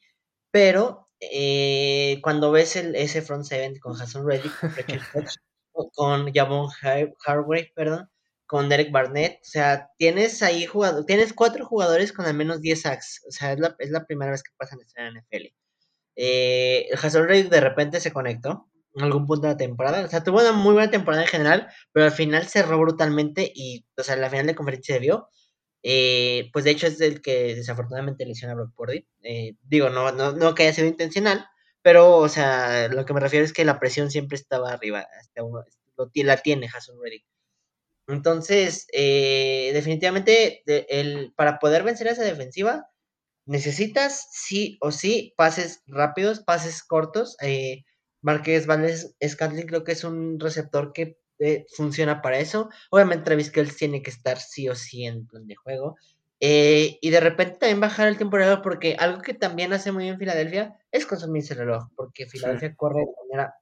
pero 0.52 1.10
eh, 1.20 2.20
cuando 2.24 2.52
ves 2.52 2.76
el, 2.76 2.96
ese 2.96 3.22
front 3.22 3.46
seven 3.46 3.80
con 3.80 3.94
Jason 3.94 4.28
Reddick, 4.28 4.52
con 5.94 6.32
Javon 6.34 6.70
Hargrave, 6.82 7.72
perdón, 7.76 8.10
con 8.48 8.68
Derek 8.68 8.92
Barnett, 8.92 9.36
o 9.36 9.46
sea, 9.46 9.90
tienes 9.98 10.44
ahí 10.44 10.66
jugador, 10.66 11.06
tienes 11.06 11.34
cuatro 11.34 11.66
jugadores 11.66 12.12
con 12.12 12.26
al 12.26 12.34
menos 12.34 12.62
10 12.62 12.82
sacks, 12.82 13.22
o 13.28 13.32
sea, 13.32 13.54
es 13.54 13.60
la, 13.60 13.76
es 13.80 13.92
la 13.92 14.06
primera 14.06 14.32
vez 14.32 14.44
que 14.44 14.52
pasa 14.58 14.76
en 14.76 14.82
esta 14.82 15.10
NFL. 15.10 15.54
Eh, 16.18 16.90
Jason 16.94 17.28
Reddick 17.28 17.50
de 17.50 17.62
repente 17.62 18.00
se 18.02 18.12
conectó 18.12 18.70
en 18.96 19.04
algún 19.04 19.26
punto 19.26 19.48
de 19.48 19.54
la 19.54 19.58
temporada, 19.58 20.04
o 20.04 20.10
sea, 20.10 20.24
tuvo 20.24 20.42
una 20.42 20.52
muy 20.52 20.74
buena 20.74 20.92
temporada 20.92 21.24
en 21.24 21.30
general, 21.30 21.70
pero 21.94 22.08
al 22.08 22.12
final 22.12 22.46
cerró 22.48 22.78
brutalmente 22.80 23.50
y, 23.56 23.86
o 23.98 24.04
sea, 24.04 24.18
la 24.18 24.30
final 24.30 24.48
de 24.48 24.56
conferencia 24.56 24.96
se 24.96 25.00
vio 25.00 25.30
eh, 25.84 26.50
pues 26.54 26.66
de 26.66 26.72
hecho 26.72 26.88
es 26.88 27.02
el 27.02 27.22
que 27.22 27.56
desafortunadamente 27.56 28.26
lesiona 28.26 28.54
a 28.54 28.56
Brock 28.56 28.76
Purdy. 28.76 29.08
Eh, 29.24 29.56
digo, 29.64 29.90
no, 29.90 30.12
no, 30.12 30.34
no 30.34 30.56
que 30.56 30.64
haya 30.64 30.74
sido 30.74 30.88
intencional, 30.88 31.46
pero, 31.82 32.18
o 32.18 32.30
sea, 32.30 32.88
lo 32.90 33.06
que 33.06 33.14
me 33.14 33.20
refiero 33.20 33.46
es 33.46 33.54
que 33.54 33.66
la 33.66 33.80
presión 33.80 34.12
siempre 34.12 34.36
estaba 34.36 34.72
arriba, 34.72 35.08
hasta 35.20 35.42
la 36.16 36.38
tiene 36.38 36.70
Jason 36.70 36.98
Reddick. 37.02 37.26
Entonces, 38.08 38.88
eh, 38.94 39.72
definitivamente, 39.74 40.64
el, 40.66 41.34
para 41.36 41.60
poder 41.60 41.84
vencer 41.84 42.08
a 42.08 42.12
esa 42.12 42.24
defensiva, 42.24 42.88
necesitas 43.46 44.28
sí 44.32 44.78
o 44.82 44.92
sí 44.92 45.34
pases 45.38 45.82
rápidos, 45.88 46.42
pases 46.42 46.84
cortos. 46.84 47.38
Eh, 47.42 47.84
Valdez 48.22 49.16
Scantling 49.26 49.68
creo 49.68 49.84
que 49.84 49.94
es 49.94 50.04
un 50.04 50.40
receptor 50.40 50.94
que 50.94 51.18
eh, 51.42 51.66
funciona 51.76 52.22
para 52.22 52.40
eso. 52.40 52.70
Obviamente 52.92 53.26
Travis 53.26 53.52
Kelce 53.52 53.76
tiene 53.76 54.02
que 54.02 54.12
estar 54.12 54.40
sí 54.40 54.70
o 54.70 54.76
sí 54.76 55.06
en 55.06 55.28
plan 55.28 55.48
de 55.48 55.56
juego. 55.56 55.96
Eh, 56.40 56.98
y 57.02 57.10
de 57.12 57.20
repente 57.20 57.60
también 57.60 57.80
bajar 57.82 58.08
el 58.08 58.18
tiempo 58.18 58.38
de 58.38 58.46
reloj, 58.46 58.62
porque 58.64 58.96
algo 59.00 59.22
que 59.22 59.34
también 59.36 59.74
hace 59.74 59.92
muy 59.92 60.06
bien 60.06 60.18
Filadelfia 60.18 60.76
es 60.92 61.06
consumirse 61.06 61.54
el 61.54 61.60
reloj, 61.60 61.84
porque 61.96 62.26
Filadelfia 62.28 62.76
corre 62.76 63.02
de 63.02 63.14
manera 63.30 63.54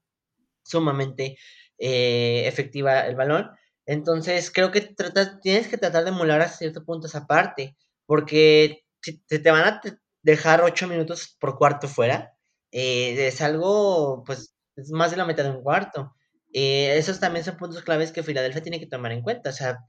sumamente 0.63 1.37
eh, 1.77 2.43
efectiva 2.47 3.07
el 3.07 3.15
balón. 3.15 3.49
Entonces, 3.85 4.51
creo 4.51 4.71
que 4.71 4.95
tienes 5.41 5.67
que 5.67 5.77
tratar 5.77 6.03
de 6.03 6.11
emular 6.11 6.41
a 6.41 6.47
cierto 6.49 6.85
punto 6.85 7.07
esa 7.07 7.25
parte, 7.27 7.75
porque 8.05 8.83
si 9.01 9.19
te, 9.23 9.39
te 9.39 9.51
van 9.51 9.63
a 9.65 9.81
dejar 10.21 10.61
ocho 10.61 10.87
minutos 10.87 11.35
por 11.39 11.57
cuarto 11.57 11.87
fuera, 11.87 12.33
eh, 12.71 13.27
es 13.27 13.41
algo, 13.41 14.23
pues, 14.25 14.55
es 14.75 14.91
más 14.91 15.11
de 15.11 15.17
la 15.17 15.25
mitad 15.25 15.43
de 15.43 15.51
un 15.51 15.63
cuarto. 15.63 16.15
Esos 16.53 17.19
también 17.19 17.45
son 17.45 17.57
puntos 17.57 17.83
claves 17.83 18.11
que 18.11 18.23
Filadelfia 18.23 18.63
tiene 18.63 18.79
que 18.79 18.87
tomar 18.87 19.11
en 19.11 19.21
cuenta. 19.21 19.51
O 19.51 19.53
sea, 19.53 19.79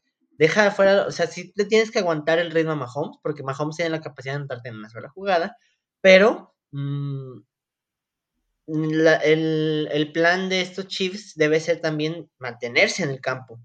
deja 0.41 0.71
fuera, 0.71 1.07
o 1.07 1.13
sea, 1.13 1.27
sí 1.27 1.53
le 1.55 1.67
tienes 1.67 1.91
que 1.91 1.99
aguantar 1.99 2.39
el 2.39 2.51
ritmo 2.51 2.73
a 2.73 2.77
Mahomes, 2.77 3.19
porque 3.23 3.43
Mahomes 3.43 3.77
tiene 3.77 3.91
la 3.91 4.01
capacidad 4.01 4.35
de 4.35 4.39
anotarte 4.39 4.71
en 4.71 4.77
una 4.77 4.89
sola 4.89 5.11
jugada, 5.11 5.57
pero 6.01 6.55
mm, 6.73 7.41
el, 8.69 9.89
el, 9.93 10.13
plan 10.13 10.49
de 10.49 10.63
estos 10.63 10.87
Chiefs 10.89 11.35
debe 11.35 11.61
ser 11.61 11.81
también 11.81 12.31
mantenerse 12.39 13.03
en 13.03 13.11
el 13.11 13.21
campo, 13.21 13.61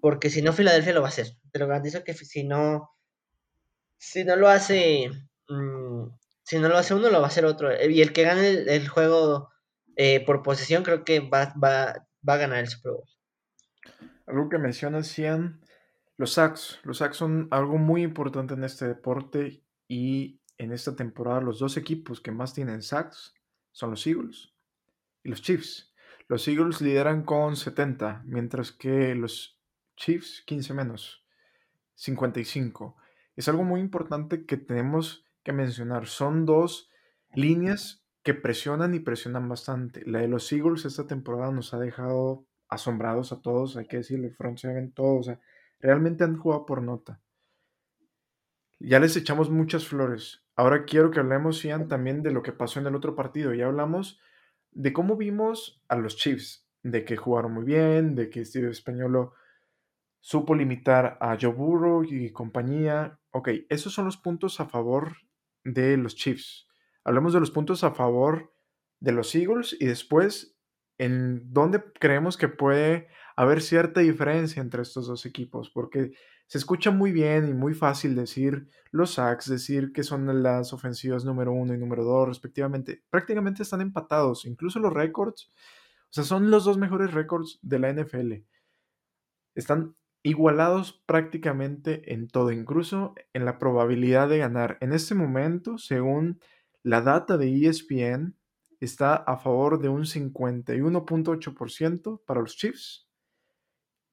porque 0.00 0.30
si 0.30 0.40
no, 0.40 0.52
Filadelfia 0.52 0.92
lo 0.92 1.00
va 1.00 1.08
a 1.08 1.10
hacer. 1.10 1.28
Te 1.50 1.58
lo 1.58 1.66
garantizo 1.66 2.04
que 2.04 2.14
si 2.14 2.44
no, 2.44 2.90
si 3.98 4.24
no 4.24 4.36
lo 4.36 4.48
hace, 4.48 5.10
mm, 5.48 6.06
si 6.44 6.58
no 6.58 6.68
lo 6.68 6.78
hace 6.78 6.94
uno, 6.94 7.10
lo 7.10 7.18
va 7.18 7.26
a 7.26 7.28
hacer 7.28 7.44
otro. 7.44 7.70
Y 7.84 8.02
el 8.02 8.12
que 8.12 8.22
gane 8.22 8.48
el, 8.50 8.88
juego 8.88 9.50
eh, 9.96 10.24
por 10.24 10.42
posesión, 10.42 10.84
creo 10.84 11.04
que 11.04 11.20
va, 11.20 11.52
va, 11.62 12.06
va 12.26 12.34
a 12.34 12.38
ganar 12.38 12.58
el 12.60 12.68
Super. 12.68 12.92
Algo 14.26 14.48
que 14.48 14.58
mencionas, 14.58 15.08
Cian, 15.08 15.60
los 16.16 16.34
sacks. 16.34 16.78
Los 16.84 16.98
sacks 16.98 17.16
son 17.16 17.48
algo 17.50 17.78
muy 17.78 18.02
importante 18.02 18.54
en 18.54 18.64
este 18.64 18.86
deporte 18.86 19.64
y 19.88 20.40
en 20.58 20.72
esta 20.72 20.94
temporada 20.94 21.40
los 21.40 21.58
dos 21.58 21.76
equipos 21.76 22.20
que 22.20 22.30
más 22.30 22.52
tienen 22.52 22.82
sacks 22.82 23.34
son 23.72 23.90
los 23.90 24.06
Eagles 24.06 24.52
y 25.22 25.30
los 25.30 25.42
Chiefs. 25.42 25.94
Los 26.28 26.46
Eagles 26.46 26.80
lideran 26.80 27.24
con 27.24 27.56
70, 27.56 28.22
mientras 28.24 28.70
que 28.70 29.14
los 29.14 29.58
Chiefs 29.96 30.42
15 30.46 30.74
menos, 30.74 31.24
55. 31.94 32.96
Es 33.34 33.48
algo 33.48 33.64
muy 33.64 33.80
importante 33.80 34.46
que 34.46 34.56
tenemos 34.56 35.24
que 35.42 35.52
mencionar. 35.52 36.06
Son 36.06 36.46
dos 36.46 36.90
líneas 37.34 37.99
que 38.22 38.34
presionan 38.34 38.94
y 38.94 39.00
presionan 39.00 39.48
bastante. 39.48 40.02
La 40.06 40.20
de 40.20 40.28
los 40.28 40.52
Eagles 40.52 40.84
esta 40.84 41.06
temporada 41.06 41.50
nos 41.50 41.72
ha 41.74 41.78
dejado 41.78 42.46
asombrados 42.68 43.32
a 43.32 43.40
todos, 43.40 43.76
hay 43.76 43.86
que 43.86 43.98
decirle, 43.98 44.30
front 44.30 44.58
seven, 44.58 44.92
todos, 44.92 45.20
o 45.20 45.22
sea, 45.24 45.40
realmente 45.80 46.24
han 46.24 46.36
jugado 46.36 46.66
por 46.66 46.82
nota. 46.82 47.20
Ya 48.78 48.98
les 49.00 49.16
echamos 49.16 49.50
muchas 49.50 49.86
flores. 49.86 50.42
Ahora 50.56 50.84
quiero 50.84 51.10
que 51.10 51.20
hablemos, 51.20 51.62
Ian, 51.62 51.88
también 51.88 52.22
de 52.22 52.30
lo 52.32 52.42
que 52.42 52.52
pasó 52.52 52.80
en 52.80 52.86
el 52.86 52.94
otro 52.94 53.14
partido. 53.14 53.52
Ya 53.52 53.66
hablamos 53.66 54.20
de 54.70 54.92
cómo 54.92 55.16
vimos 55.16 55.82
a 55.88 55.96
los 55.96 56.16
Chiefs, 56.16 56.66
de 56.82 57.04
que 57.04 57.16
jugaron 57.16 57.52
muy 57.52 57.64
bien, 57.64 58.14
de 58.14 58.30
que 58.30 58.44
Steve 58.44 58.70
Españolo 58.70 59.34
supo 60.20 60.54
limitar 60.54 61.18
a 61.20 61.36
Joe 61.40 61.52
Burrow 61.52 62.04
y 62.04 62.30
compañía. 62.30 63.18
Ok, 63.32 63.50
esos 63.68 63.92
son 63.92 64.06
los 64.06 64.16
puntos 64.16 64.60
a 64.60 64.66
favor 64.66 65.16
de 65.64 65.96
los 65.96 66.14
Chiefs. 66.14 66.69
Hablemos 67.04 67.32
de 67.32 67.40
los 67.40 67.50
puntos 67.50 67.84
a 67.84 67.92
favor 67.92 68.52
de 69.00 69.12
los 69.12 69.34
Eagles 69.34 69.76
y 69.78 69.86
después 69.86 70.56
en 70.98 71.52
dónde 71.52 71.82
creemos 71.98 72.36
que 72.36 72.48
puede 72.48 73.08
haber 73.34 73.62
cierta 73.62 74.00
diferencia 74.00 74.60
entre 74.60 74.82
estos 74.82 75.06
dos 75.06 75.24
equipos, 75.24 75.70
porque 75.70 76.12
se 76.46 76.58
escucha 76.58 76.90
muy 76.90 77.10
bien 77.10 77.48
y 77.48 77.54
muy 77.54 77.72
fácil 77.72 78.14
decir 78.14 78.68
los 78.90 79.14
sacks, 79.14 79.48
decir 79.48 79.92
que 79.92 80.02
son 80.02 80.42
las 80.42 80.74
ofensivas 80.74 81.24
número 81.24 81.52
uno 81.52 81.72
y 81.72 81.78
número 81.78 82.04
dos 82.04 82.28
respectivamente. 82.28 83.02
Prácticamente 83.08 83.62
están 83.62 83.80
empatados, 83.80 84.44
incluso 84.44 84.78
los 84.78 84.92
récords, 84.92 85.50
o 86.10 86.12
sea, 86.12 86.24
son 86.24 86.50
los 86.50 86.64
dos 86.64 86.76
mejores 86.76 87.14
récords 87.14 87.60
de 87.62 87.78
la 87.78 87.92
NFL. 87.92 88.32
Están 89.54 89.94
igualados 90.22 91.02
prácticamente 91.06 92.12
en 92.12 92.28
todo, 92.28 92.50
incluso 92.50 93.14
en 93.32 93.44
la 93.44 93.58
probabilidad 93.58 94.28
de 94.28 94.38
ganar. 94.38 94.76
En 94.80 94.92
este 94.92 95.14
momento, 95.14 95.78
según 95.78 96.40
la 96.82 97.02
data 97.02 97.36
de 97.36 97.66
ESPN, 97.66 98.34
está 98.80 99.14
a 99.14 99.36
favor 99.36 99.80
de 99.80 99.88
un 99.88 100.04
51.8% 100.04 102.22
para 102.24 102.40
los 102.40 102.56
Chiefs 102.56 103.08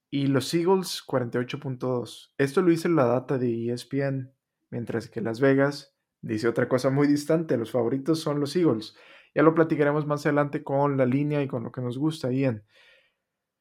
y 0.09 0.27
los 0.27 0.53
Eagles 0.53 1.03
48.2%. 1.07 2.31
Esto 2.37 2.61
lo 2.61 2.69
dice 2.69 2.89
la 2.89 3.05
data 3.05 3.37
de 3.37 3.71
ESPN, 3.71 4.33
mientras 4.69 5.09
que 5.09 5.21
Las 5.21 5.39
Vegas 5.39 5.95
dice 6.21 6.47
otra 6.47 6.67
cosa 6.67 6.89
muy 6.89 7.07
distante. 7.07 7.57
Los 7.57 7.71
favoritos 7.71 8.19
son 8.19 8.39
los 8.39 8.55
Eagles. 8.55 8.95
Ya 9.33 9.43
lo 9.43 9.53
platicaremos 9.53 10.05
más 10.05 10.25
adelante 10.25 10.63
con 10.63 10.97
la 10.97 11.05
línea 11.05 11.41
y 11.41 11.47
con 11.47 11.63
lo 11.63 11.71
que 11.71 11.81
nos 11.81 11.97
gusta, 11.97 12.31
Ian. 12.31 12.65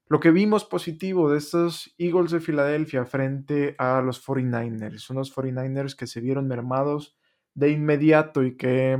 Lo 0.09 0.21
que 0.21 0.31
vimos 0.31 0.65
positivo 0.65 1.31
de 1.31 1.39
estos 1.39 1.95
Eagles 1.99 2.31
de 2.31 2.41
Filadelfia 2.41 3.05
frente 3.05 3.75
a 3.79 4.01
los 4.03 4.25
49ers, 4.25 5.11
unos 5.11 5.35
49ers 5.35 5.97
que 5.97 6.07
se 6.07 6.21
vieron 6.21 6.47
mermados 6.47 7.16
de 7.57 7.71
inmediato 7.71 8.45
y 8.45 8.57
que 8.57 8.99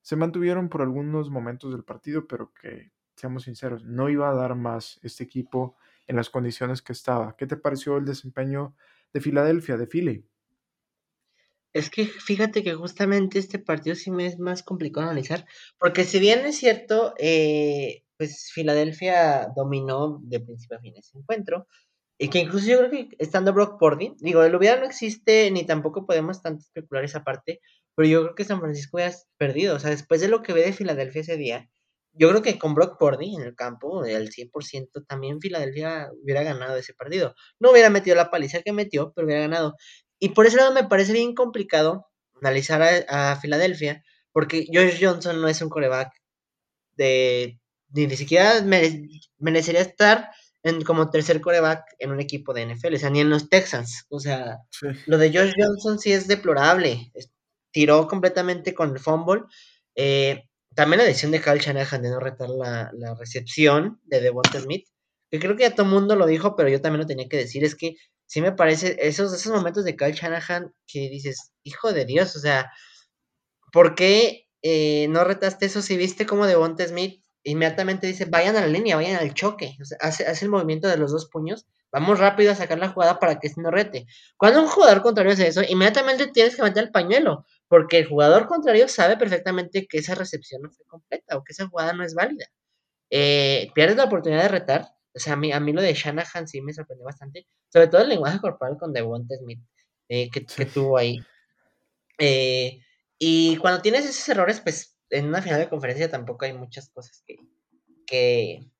se 0.00 0.16
mantuvieron 0.16 0.68
por 0.68 0.82
algunos 0.82 1.30
momentos 1.30 1.70
del 1.70 1.84
partido, 1.84 2.26
pero 2.26 2.52
que, 2.54 2.90
seamos 3.14 3.44
sinceros, 3.44 3.84
no 3.84 4.08
iba 4.08 4.30
a 4.30 4.34
dar 4.34 4.54
más 4.54 4.98
este 5.02 5.24
equipo 5.24 5.76
en 6.06 6.16
las 6.16 6.30
condiciones 6.30 6.80
que 6.80 6.92
estaba. 6.92 7.36
¿Qué 7.36 7.46
te 7.46 7.58
pareció 7.58 7.98
el 7.98 8.06
desempeño 8.06 8.74
de 9.12 9.20
Filadelfia, 9.20 9.76
de 9.76 9.86
Philly? 9.86 10.24
Es 11.74 11.90
que 11.90 12.06
fíjate 12.06 12.64
que 12.64 12.72
justamente 12.72 13.38
este 13.38 13.58
partido 13.58 13.94
sí 13.94 14.10
me 14.10 14.24
es 14.24 14.38
más 14.38 14.62
complicado 14.62 15.06
analizar, 15.06 15.44
porque 15.78 16.04
si 16.04 16.18
bien 16.18 16.46
es 16.46 16.56
cierto, 16.56 17.12
eh, 17.18 18.04
pues 18.16 18.50
Filadelfia 18.54 19.48
dominó 19.54 20.18
de 20.22 20.40
principio 20.40 20.78
a 20.78 20.80
fin 20.80 20.96
ese 20.96 21.18
encuentro. 21.18 21.66
Y 22.20 22.30
que 22.30 22.40
incluso 22.40 22.66
yo 22.66 22.78
creo 22.78 22.90
que 22.90 23.08
estando 23.18 23.52
Brock 23.52 23.78
Purdy, 23.78 24.16
digo, 24.18 24.42
el 24.42 24.56
hubiera 24.56 24.80
no 24.80 24.86
existe 24.86 25.50
ni 25.52 25.64
tampoco 25.64 26.04
podemos 26.04 26.42
tanto 26.42 26.62
especular 26.62 27.04
esa 27.04 27.22
parte, 27.22 27.60
pero 27.98 28.08
yo 28.08 28.22
creo 28.22 28.34
que 28.36 28.44
San 28.44 28.60
Francisco 28.60 29.00
ya 29.00 29.12
perdido. 29.38 29.74
O 29.74 29.80
sea, 29.80 29.90
después 29.90 30.20
de 30.20 30.28
lo 30.28 30.40
que 30.40 30.52
ve 30.52 30.62
de 30.62 30.72
Filadelfia 30.72 31.22
ese 31.22 31.36
día, 31.36 31.68
yo 32.12 32.28
creo 32.28 32.42
que 32.42 32.56
con 32.56 32.72
Brock 32.72 32.96
Purdy 32.96 33.34
en 33.34 33.42
el 33.42 33.56
campo, 33.56 34.02
al 34.04 34.30
100%, 34.30 35.04
también 35.08 35.40
Filadelfia 35.40 36.08
hubiera 36.22 36.44
ganado 36.44 36.76
ese 36.76 36.94
partido. 36.94 37.34
No 37.58 37.72
hubiera 37.72 37.90
metido 37.90 38.14
la 38.14 38.30
paliza 38.30 38.62
que 38.62 38.72
metió, 38.72 39.12
pero 39.16 39.26
hubiera 39.26 39.40
ganado. 39.40 39.74
Y 40.20 40.28
por 40.28 40.46
ese 40.46 40.58
lado 40.58 40.72
me 40.72 40.84
parece 40.84 41.12
bien 41.12 41.34
complicado 41.34 42.06
analizar 42.40 42.82
a, 42.82 43.32
a 43.32 43.40
Filadelfia, 43.40 44.04
porque 44.30 44.66
Josh 44.72 45.04
Johnson 45.04 45.40
no 45.40 45.48
es 45.48 45.60
un 45.60 45.68
coreback 45.68 46.12
de 46.94 47.58
ni, 47.90 48.08
siquiera 48.10 48.62
merecería 49.38 49.80
estar 49.80 50.30
en, 50.62 50.84
como 50.84 51.10
tercer 51.10 51.40
coreback 51.40 51.82
en 51.98 52.12
un 52.12 52.20
equipo 52.20 52.54
de 52.54 52.64
NFL, 52.64 52.94
o 52.94 52.98
sea, 52.98 53.10
ni 53.10 53.18
en 53.18 53.30
los 53.30 53.48
Texans. 53.48 54.06
O 54.08 54.20
sea, 54.20 54.58
lo 55.06 55.18
de 55.18 55.36
Josh 55.36 55.52
Johnson 55.58 55.98
sí 55.98 56.12
es 56.12 56.28
deplorable. 56.28 57.10
Tiró 57.78 58.08
completamente 58.08 58.74
con 58.74 58.90
el 58.90 58.98
fumble. 58.98 59.42
Eh, 59.94 60.48
también 60.74 60.98
la 60.98 61.04
decisión 61.04 61.30
de 61.30 61.40
Kyle 61.40 61.60
Shanahan 61.60 62.02
de 62.02 62.10
no 62.10 62.18
retar 62.18 62.48
la, 62.48 62.90
recepción 63.16 64.00
de 64.02 64.20
Devonta 64.20 64.58
Smith, 64.58 64.88
que 65.30 65.38
creo 65.38 65.54
que 65.54 65.62
ya 65.62 65.76
todo 65.76 65.86
el 65.86 65.92
mundo 65.92 66.16
lo 66.16 66.26
dijo, 66.26 66.56
pero 66.56 66.68
yo 66.68 66.80
también 66.80 67.02
lo 67.02 67.06
tenía 67.06 67.28
que 67.28 67.36
decir, 67.36 67.62
es 67.62 67.76
que 67.76 67.94
sí 68.26 68.40
me 68.40 68.50
parece 68.50 68.96
esos, 69.00 69.32
esos 69.32 69.52
momentos 69.52 69.84
de 69.84 69.94
Kyle 69.94 70.12
Shanahan 70.12 70.74
que 70.88 71.08
dices, 71.08 71.52
hijo 71.62 71.92
de 71.92 72.04
Dios, 72.04 72.34
o 72.34 72.40
sea, 72.40 72.68
¿por 73.72 73.94
qué 73.94 74.48
eh, 74.62 75.06
no 75.08 75.22
retaste 75.22 75.66
eso 75.66 75.80
si 75.80 75.96
viste 75.96 76.26
como 76.26 76.48
Devonta 76.48 76.84
Smith 76.84 77.22
inmediatamente 77.44 78.06
dice, 78.06 78.24
vayan 78.24 78.56
a 78.56 78.60
la 78.60 78.66
línea, 78.66 78.96
vayan 78.96 79.16
al 79.16 79.34
choque. 79.34 79.76
hace, 80.00 80.26
hace, 80.26 80.44
el 80.44 80.50
movimiento 80.50 80.88
de 80.88 80.96
los 80.96 81.12
dos 81.12 81.28
puños. 81.28 81.66
Vamos 81.90 82.18
rápido 82.18 82.52
a 82.52 82.54
sacar 82.54 82.78
la 82.78 82.90
jugada 82.90 83.18
para 83.18 83.38
que 83.38 83.48
se 83.48 83.60
no 83.60 83.70
rete. 83.70 84.06
Cuando 84.36 84.60
un 84.60 84.68
jugador 84.68 85.02
contrario 85.02 85.32
hace 85.32 85.48
eso, 85.48 85.62
inmediatamente 85.66 86.26
tienes 86.26 86.56
que 86.56 86.62
meter 86.62 86.84
el 86.84 86.90
pañuelo. 86.90 87.46
Porque 87.68 87.98
el 87.98 88.06
jugador 88.06 88.46
contrario 88.46 88.88
sabe 88.88 89.16
perfectamente 89.16 89.86
que 89.86 89.98
esa 89.98 90.14
recepción 90.14 90.62
no 90.62 90.70
fue 90.70 90.86
completa 90.86 91.36
o 91.36 91.44
que 91.44 91.52
esa 91.52 91.68
jugada 91.68 91.92
no 91.92 92.04
es 92.04 92.14
válida. 92.14 92.46
Eh, 93.10 93.70
pierdes 93.74 93.96
la 93.96 94.04
oportunidad 94.04 94.42
de 94.42 94.48
retar. 94.48 94.88
O 95.14 95.18
sea, 95.18 95.34
a 95.34 95.36
mí, 95.36 95.52
a 95.52 95.60
mí 95.60 95.72
lo 95.72 95.82
de 95.82 95.94
Shanahan 95.94 96.48
sí 96.48 96.60
me 96.62 96.72
sorprendió 96.72 97.04
bastante. 97.04 97.46
Sobre 97.68 97.88
todo 97.88 98.02
el 98.02 98.08
lenguaje 98.08 98.40
corporal 98.40 98.76
con 98.78 98.92
Devonta 98.92 99.36
Smith 99.36 99.60
eh, 100.08 100.30
que, 100.30 100.44
que, 100.46 100.66
tuvo 100.66 100.96
ahí. 100.98 101.18
Eh, 102.18 102.80
y 103.18 103.56
cuando 103.58 103.82
tienes 103.82 104.04
esos 104.06 104.28
errores, 104.28 104.60
pues 104.60 104.96
en 105.10 105.26
una 105.26 105.42
final 105.42 105.60
de 105.60 105.68
conferencia 105.68 106.10
tampoco 106.10 106.44
hay 106.44 106.52
muchas 106.52 106.90
cosas 106.90 107.22
que, 107.26 107.36
que, 108.06 108.70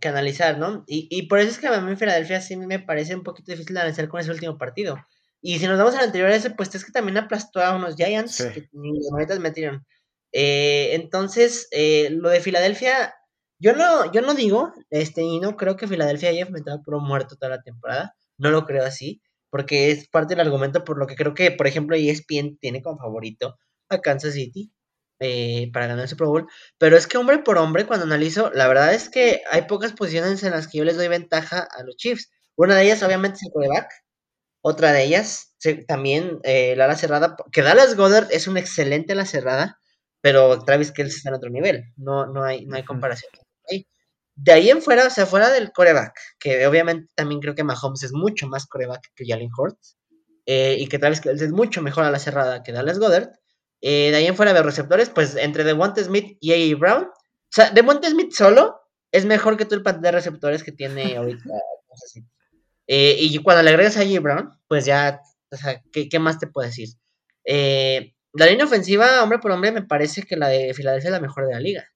que 0.00 0.08
analizar, 0.08 0.58
¿no? 0.58 0.84
Y, 0.86 1.08
y, 1.10 1.26
por 1.26 1.38
eso 1.38 1.50
es 1.50 1.58
que 1.58 1.68
a 1.68 1.80
mí 1.80 1.96
Filadelfia 1.96 2.40
sí 2.40 2.56
me 2.56 2.80
parece 2.80 3.14
un 3.14 3.22
poquito 3.22 3.52
difícil 3.52 3.74
de 3.74 3.80
analizar 3.80 4.08
con 4.08 4.20
ese 4.20 4.30
último 4.30 4.58
partido. 4.58 4.96
Y 5.42 5.58
si 5.58 5.66
nos 5.66 5.78
vamos 5.78 5.94
al 5.96 6.04
anterior 6.04 6.30
ese, 6.30 6.50
pues 6.50 6.74
es 6.74 6.84
que 6.84 6.92
también 6.92 7.18
aplastó 7.18 7.60
a 7.60 7.74
unos 7.76 7.96
Giants 7.96 8.44
que 8.54 8.68
ni 8.72 8.92
las 9.28 9.40
metieron. 9.40 9.84
Eh, 10.32 10.94
entonces, 10.94 11.68
eh, 11.72 12.08
lo 12.10 12.30
de 12.30 12.40
Filadelfia, 12.40 13.14
yo 13.58 13.74
no, 13.74 14.10
yo 14.12 14.22
no 14.22 14.34
digo, 14.34 14.72
este, 14.90 15.22
y 15.22 15.40
no 15.40 15.56
creo 15.56 15.76
que 15.76 15.88
Filadelfia 15.88 16.30
haya 16.30 16.42
enfrentado 16.42 16.80
por 16.82 16.94
un 16.94 17.04
muerto 17.04 17.36
toda 17.36 17.50
la 17.50 17.62
temporada. 17.62 18.14
No 18.38 18.50
lo 18.50 18.64
creo 18.64 18.84
así, 18.84 19.20
porque 19.50 19.90
es 19.90 20.08
parte 20.08 20.34
del 20.34 20.46
argumento 20.46 20.84
por 20.84 20.98
lo 20.98 21.06
que 21.06 21.16
creo 21.16 21.34
que, 21.34 21.50
por 21.50 21.66
ejemplo, 21.66 21.96
ESPN 21.96 22.58
tiene 22.58 22.82
como 22.82 22.98
favorito 22.98 23.58
a 23.88 23.98
Kansas 24.00 24.34
City 24.34 24.72
eh, 25.20 25.70
para 25.72 25.86
ganar 25.86 26.04
el 26.04 26.08
Super 26.08 26.28
Bowl. 26.28 26.46
Pero 26.78 26.96
es 26.96 27.06
que 27.06 27.18
hombre 27.18 27.38
por 27.40 27.58
hombre, 27.58 27.86
cuando 27.86 28.06
analizo, 28.06 28.50
la 28.54 28.68
verdad 28.68 28.94
es 28.94 29.08
que 29.08 29.42
hay 29.50 29.62
pocas 29.62 29.92
posiciones 29.92 30.42
en 30.42 30.52
las 30.52 30.68
que 30.68 30.78
yo 30.78 30.84
les 30.84 30.96
doy 30.96 31.08
ventaja 31.08 31.66
a 31.70 31.82
los 31.82 31.96
Chiefs. 31.96 32.30
Una 32.56 32.76
de 32.76 32.84
ellas, 32.84 33.02
obviamente, 33.02 33.36
es 33.36 33.42
el 33.44 33.52
quarterback. 33.52 33.90
Otra 34.62 34.92
de 34.92 35.04
ellas, 35.04 35.56
también 35.88 36.38
eh, 36.44 36.74
la 36.76 36.84
ala 36.84 36.96
cerrada, 36.96 37.36
que 37.50 37.62
Dallas 37.62 37.96
Goddard 37.96 38.28
es 38.30 38.46
un 38.46 38.56
excelente 38.56 39.12
ala 39.12 39.26
cerrada, 39.26 39.78
pero 40.20 40.64
Travis 40.64 40.92
Kelce 40.92 41.16
está 41.16 41.30
en 41.30 41.34
otro 41.34 41.50
nivel. 41.50 41.84
No, 41.96 42.26
no, 42.26 42.44
hay, 42.44 42.64
no 42.64 42.76
hay 42.76 42.84
comparación. 42.84 43.30
De 44.34 44.52
ahí 44.52 44.70
en 44.70 44.80
fuera, 44.80 45.06
o 45.06 45.10
sea, 45.10 45.26
fuera 45.26 45.50
del 45.50 45.72
coreback, 45.72 46.18
que 46.38 46.66
obviamente 46.66 47.10
también 47.14 47.40
creo 47.40 47.54
que 47.54 47.64
Mahomes 47.64 48.02
es 48.02 48.12
mucho 48.12 48.48
más 48.48 48.66
coreback 48.66 49.12
que 49.14 49.26
Jalen 49.26 49.50
Hurts, 49.56 49.98
eh, 50.46 50.76
y 50.78 50.88
que 50.88 50.98
Travis 50.98 51.20
Kelce 51.20 51.44
es 51.44 51.52
mucho 51.52 51.82
mejor 51.82 52.04
a 52.04 52.10
la 52.10 52.18
cerrada 52.18 52.62
que 52.62 52.72
Dallas 52.72 52.98
Goddard. 52.98 53.30
Eh, 53.80 54.10
de 54.10 54.16
ahí 54.16 54.26
en 54.26 54.36
fuera 54.36 54.52
de 54.52 54.62
receptores, 54.62 55.10
pues 55.10 55.36
entre 55.36 55.64
Devonta 55.64 56.02
Smith 56.02 56.38
y 56.40 56.52
A.E. 56.52 56.74
Brown. 56.76 57.04
O 57.04 57.50
sea, 57.50 57.70
Devonta 57.70 58.08
Smith 58.08 58.32
solo 58.32 58.80
es 59.10 59.26
mejor 59.26 59.56
que 59.56 59.64
todo 59.64 59.76
el 59.76 59.82
panel 59.82 60.02
de 60.02 60.12
receptores 60.12 60.62
que 60.62 60.72
tiene 60.72 61.16
ahorita. 61.16 61.44
eh, 62.86 63.16
y 63.18 63.38
cuando 63.38 63.62
le 63.62 63.70
agregas 63.70 63.96
a 63.96 64.00
A.E. 64.00 64.18
Brown, 64.18 64.50
pues 64.68 64.84
ya, 64.84 65.20
o 65.50 65.56
sea, 65.56 65.82
¿qué, 65.92 66.18
más 66.18 66.38
te 66.38 66.46
puedo 66.46 66.66
decir? 66.66 66.88
Eh, 67.44 68.14
la 68.32 68.46
línea 68.46 68.64
ofensiva, 68.64 69.22
hombre 69.22 69.38
por 69.38 69.50
hombre, 69.50 69.72
me 69.72 69.82
parece 69.82 70.22
que 70.22 70.36
la 70.36 70.48
de 70.48 70.74
Filadelfia 70.74 71.08
es 71.08 71.12
la 71.12 71.20
mejor 71.20 71.46
de 71.46 71.54
la 71.54 71.60
liga. 71.60 71.88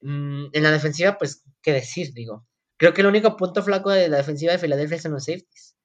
Mm, 0.00 0.46
en 0.52 0.62
la 0.62 0.70
defensiva, 0.70 1.18
pues, 1.18 1.42
¿qué 1.62 1.72
decir? 1.72 2.12
Digo, 2.12 2.46
creo 2.76 2.94
que 2.94 3.00
el 3.00 3.08
único 3.08 3.36
punto 3.36 3.62
flaco 3.62 3.90
de 3.90 4.08
la 4.08 4.18
defensiva 4.18 4.52
de 4.52 4.58
Filadelfia 4.58 4.98
son 4.98 5.12
los 5.12 5.24
safeties. 5.24 5.76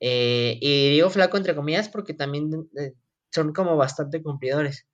Eh, 0.00 0.58
y 0.60 0.90
digo 0.90 1.10
flaco 1.10 1.36
entre 1.36 1.54
comillas 1.54 1.90
porque 1.90 2.14
también 2.14 2.50
eh, 2.78 2.94
son 3.30 3.52
como 3.52 3.76
bastante 3.76 4.22
cumplidores. 4.22 4.86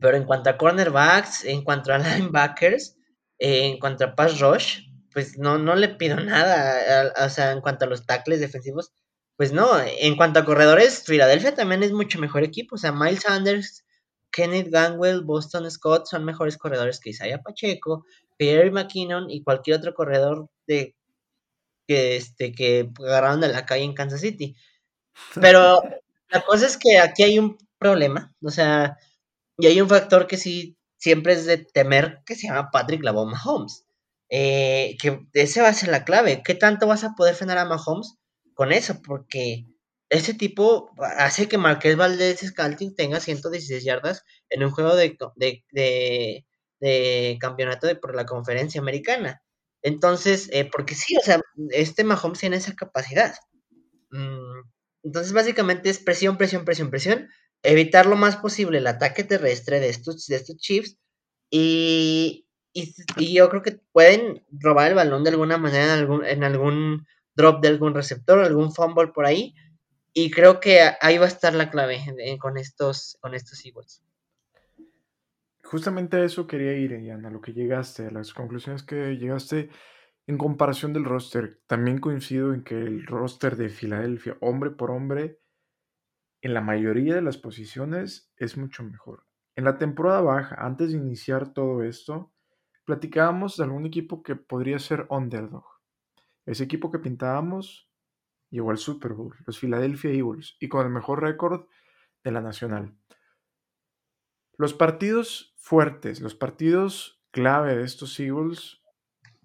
Pero 0.00 0.16
en 0.16 0.24
cuanto 0.24 0.50
a 0.50 0.56
cornerbacks, 0.56 1.44
en 1.44 1.62
cuanto 1.62 1.92
a 1.92 1.98
linebackers, 1.98 2.96
eh, 3.38 3.66
en 3.66 3.78
cuanto 3.78 4.04
a 4.04 4.14
pass 4.14 4.40
rush, 4.40 4.87
pues 5.18 5.36
no, 5.36 5.58
no 5.58 5.74
le 5.74 5.88
pido 5.88 6.14
nada. 6.20 7.12
o 7.26 7.28
sea, 7.28 7.50
en 7.50 7.60
cuanto 7.60 7.84
a 7.84 7.88
los 7.88 8.06
tackles 8.06 8.38
defensivos, 8.38 8.92
pues 9.36 9.52
no. 9.52 9.68
En 9.80 10.14
cuanto 10.16 10.38
a 10.38 10.44
corredores, 10.44 11.02
Filadelfia 11.04 11.56
también 11.56 11.82
es 11.82 11.90
mucho 11.90 12.20
mejor 12.20 12.44
equipo. 12.44 12.76
O 12.76 12.78
sea, 12.78 12.92
Miles 12.92 13.22
Sanders, 13.22 13.84
Kenneth 14.30 14.70
Gangwell, 14.70 15.22
Boston 15.22 15.68
Scott 15.72 16.06
son 16.06 16.24
mejores 16.24 16.56
corredores 16.56 17.00
que 17.00 17.10
Isaiah 17.10 17.42
Pacheco, 17.42 18.04
Pierre 18.36 18.70
McKinnon 18.70 19.28
y 19.28 19.42
cualquier 19.42 19.78
otro 19.78 19.92
corredor 19.92 20.48
de 20.68 20.94
que 21.88 22.14
este 22.14 22.52
que 22.52 22.88
agarraron 23.00 23.40
de 23.40 23.48
la 23.48 23.66
calle 23.66 23.82
en 23.82 23.94
Kansas 23.94 24.20
City. 24.20 24.54
Pero 25.34 25.82
la 26.28 26.42
cosa 26.42 26.64
es 26.66 26.76
que 26.76 27.00
aquí 27.00 27.24
hay 27.24 27.40
un 27.40 27.58
problema, 27.76 28.32
o 28.40 28.50
sea, 28.50 28.98
y 29.58 29.66
hay 29.66 29.80
un 29.80 29.88
factor 29.88 30.28
que 30.28 30.36
sí 30.36 30.78
siempre 30.96 31.32
es 31.32 31.44
de 31.44 31.58
temer 31.58 32.22
que 32.24 32.36
se 32.36 32.46
llama 32.46 32.70
Patrick 32.70 33.02
Lavon 33.02 33.32
Mahomes. 33.32 33.84
Eh, 34.30 34.96
que 35.00 35.20
ese 35.32 35.62
va 35.62 35.68
a 35.68 35.74
ser 35.74 35.88
la 35.90 36.04
clave. 36.04 36.42
¿Qué 36.44 36.54
tanto 36.54 36.86
vas 36.86 37.04
a 37.04 37.14
poder 37.14 37.34
frenar 37.34 37.58
a 37.58 37.64
Mahomes 37.64 38.16
con 38.54 38.72
eso? 38.72 39.00
Porque 39.02 39.64
ese 40.10 40.34
tipo 40.34 40.90
hace 41.18 41.48
que 41.48 41.58
Marqués 41.58 41.96
Valdés 41.96 42.40
Scalting 42.40 42.94
tenga 42.94 43.20
116 43.20 43.84
yardas 43.84 44.24
en 44.48 44.64
un 44.64 44.70
juego 44.70 44.96
de, 44.96 45.16
de, 46.80 47.38
campeonato 47.40 47.86
de, 47.86 47.96
por 47.96 48.14
la 48.14 48.26
conferencia 48.26 48.80
americana. 48.80 49.42
Entonces, 49.82 50.48
eh, 50.52 50.64
porque 50.70 50.94
sí, 50.94 51.16
o 51.16 51.22
sea, 51.22 51.40
este 51.70 52.04
Mahomes 52.04 52.40
tiene 52.40 52.56
esa 52.56 52.74
capacidad. 52.74 53.34
Mm, 54.10 54.62
entonces, 55.04 55.32
básicamente 55.32 55.90
es 55.90 55.98
presión, 55.98 56.36
presión, 56.36 56.64
presión, 56.64 56.90
presión. 56.90 57.28
Evitar 57.62 58.06
lo 58.06 58.16
más 58.16 58.36
posible 58.36 58.78
el 58.78 58.86
ataque 58.86 59.24
terrestre 59.24 59.80
de 59.80 59.88
estos, 59.88 60.26
de 60.26 60.36
estos 60.36 60.56
Chiefs. 60.58 60.98
Y, 61.50 62.47
y, 63.16 63.34
yo 63.34 63.48
creo 63.48 63.62
que 63.62 63.80
pueden 63.92 64.44
robar 64.50 64.88
el 64.88 64.94
balón 64.94 65.24
de 65.24 65.30
alguna 65.30 65.58
manera 65.58 65.84
en 65.84 65.90
algún, 65.90 66.24
en 66.24 66.44
algún 66.44 67.06
drop 67.34 67.62
de 67.62 67.68
algún 67.68 67.94
receptor, 67.94 68.40
algún 68.40 68.72
fumble 68.72 69.08
por 69.08 69.26
ahí 69.26 69.54
y 70.12 70.30
creo 70.30 70.58
que 70.58 70.80
ahí 71.00 71.18
va 71.18 71.26
a 71.26 71.28
estar 71.28 71.54
la 71.54 71.70
clave 71.70 72.00
con 72.40 72.56
estos, 72.56 73.18
con 73.20 73.34
estos 73.34 73.64
Eagles. 73.64 74.02
Justamente 75.62 76.16
a 76.16 76.24
eso 76.24 76.46
quería 76.46 76.72
ir, 76.72 76.98
Ian, 76.98 77.26
a 77.26 77.30
lo 77.30 77.40
que 77.40 77.52
llegaste, 77.52 78.06
a 78.06 78.10
las 78.10 78.32
conclusiones 78.32 78.82
que 78.82 79.16
llegaste 79.16 79.70
en 80.26 80.38
comparación 80.38 80.92
del 80.92 81.04
roster. 81.04 81.60
También 81.66 82.00
coincido 82.00 82.54
en 82.54 82.64
que 82.64 82.74
el 82.74 83.06
roster 83.06 83.56
de 83.56 83.68
Filadelfia, 83.68 84.36
hombre 84.40 84.70
por 84.70 84.90
hombre, 84.90 85.38
en 86.40 86.54
la 86.54 86.62
mayoría 86.62 87.14
de 87.14 87.22
las 87.22 87.36
posiciones 87.36 88.32
es 88.36 88.56
mucho 88.56 88.82
mejor. 88.82 89.24
En 89.56 89.64
la 89.64 89.78
temporada 89.78 90.20
baja, 90.20 90.56
antes 90.58 90.92
de 90.92 90.98
iniciar 90.98 91.52
todo 91.52 91.82
esto, 91.82 92.32
platicábamos 92.88 93.58
de 93.58 93.64
algún 93.64 93.84
equipo 93.84 94.22
que 94.22 94.34
podría 94.34 94.78
ser 94.78 95.06
underdog. 95.10 95.66
Ese 96.46 96.64
equipo 96.64 96.90
que 96.90 96.98
pintábamos 96.98 97.86
llegó 98.48 98.70
al 98.70 98.78
Super 98.78 99.12
Bowl, 99.12 99.36
los 99.44 99.58
Philadelphia 99.58 100.10
Eagles, 100.10 100.56
y 100.58 100.68
con 100.68 100.86
el 100.86 100.90
mejor 100.90 101.20
récord 101.20 101.66
de 102.24 102.32
la 102.32 102.40
nacional. 102.40 102.96
Los 104.56 104.72
partidos 104.72 105.54
fuertes, 105.58 106.22
los 106.22 106.34
partidos 106.34 107.22
clave 107.30 107.76
de 107.76 107.84
estos 107.84 108.18
Eagles, 108.18 108.80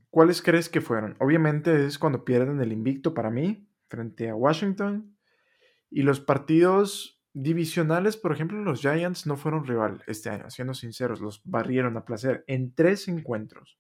¿cuáles 0.10 0.42
crees 0.42 0.70
que 0.70 0.80
fueron? 0.80 1.18
Obviamente 1.20 1.86
es 1.86 2.00
cuando 2.00 2.24
pierden 2.24 2.62
el 2.62 2.72
invicto 2.72 3.14
para 3.14 3.30
mí, 3.30 3.68
frente 3.90 4.30
a 4.30 4.36
Washington. 4.36 5.18
Y 5.90 6.04
los 6.04 6.22
partidos 6.22 7.13
divisionales, 7.34 8.18
por 8.18 8.32
ejemplo, 8.32 8.62
los 8.64 8.82
Giants 8.82 9.26
no 9.26 9.38
fueron 9.38 9.66
rival 9.66 10.04
este 10.08 10.30
año, 10.30 10.50
siendo 10.50 10.74
sinceros, 10.74 11.22
los 11.22 11.42
barrieron 11.44 11.98
a 11.98 12.06
placer 12.06 12.44
en 12.48 12.74
tres 12.74 13.08
encuentros. 13.08 13.80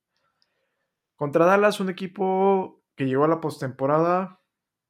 Contra 1.15 1.45
Dallas, 1.45 1.79
un 1.79 1.89
equipo 1.89 2.83
que 2.95 3.05
llegó 3.05 3.23
a 3.23 3.29
la 3.29 3.39
postemporada 3.39 4.43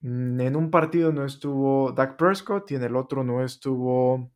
Mm, 0.04 0.41
en 0.41 0.56
un 0.58 0.69
partido 0.69 1.13
no 1.13 1.26
estuvo 1.26 1.93
Dak 1.93 2.17
Prescott 2.17 2.69
y 2.71 2.76
en 2.76 2.84
el 2.84 2.95
otro 2.97 3.23
no 3.23 3.43
estuvo 3.43 4.32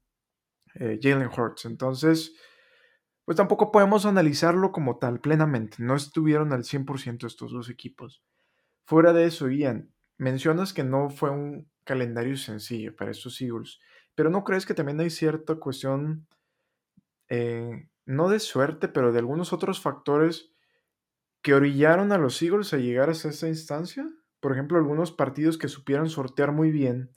eh, 0.76 1.00
Jalen 1.02 1.30
Hurts. 1.30 1.66
Entonces, 1.66 2.34
pues 3.26 3.36
tampoco 3.38 3.72
podemos 3.72 4.06
analizarlo 4.06 4.72
como 4.72 4.98
tal 4.98 5.20
plenamente. 5.20 5.78
No 5.80 5.96
estuvieron 5.96 6.54
al 6.54 6.64
100% 6.64 7.28
estos 7.28 7.52
dos 7.52 7.70
equipos. 7.70 8.24
Fuera 8.86 9.14
de 9.14 9.26
eso, 9.26 9.50
Ian, 9.50 9.94
mencionas 10.18 10.74
que 10.74 10.84
no 10.86 11.10
fue 11.10 11.32
un 11.32 11.70
calendario 11.84 12.38
sencillo 12.38 12.96
para 12.96 13.12
estos 13.12 13.42
Eagles, 13.42 13.80
pero 14.18 14.30
¿no 14.30 14.44
crees 14.44 14.66
que 14.66 14.74
también 14.74 15.00
hay 15.00 15.10
cierta 15.10 15.56
cuestión, 15.56 16.28
eh, 17.30 17.88
no 18.06 18.28
de 18.28 18.40
suerte, 18.40 18.90
pero 18.90 19.14
de 19.14 19.20
algunos 19.20 19.54
otros 19.54 19.80
factores 19.80 20.52
que 21.42 21.54
orillaron 21.54 22.12
a 22.12 22.18
los 22.18 22.42
Eagles 22.42 22.74
a 22.74 22.78
llegar 22.78 23.10
hasta 23.10 23.30
esa 23.30 23.48
instancia? 23.48 24.06
por 24.40 24.52
ejemplo, 24.52 24.78
algunos 24.78 25.12
partidos 25.12 25.58
que 25.58 25.68
supieron 25.68 26.10
sortear 26.10 26.52
muy 26.52 26.72
bien 26.72 27.16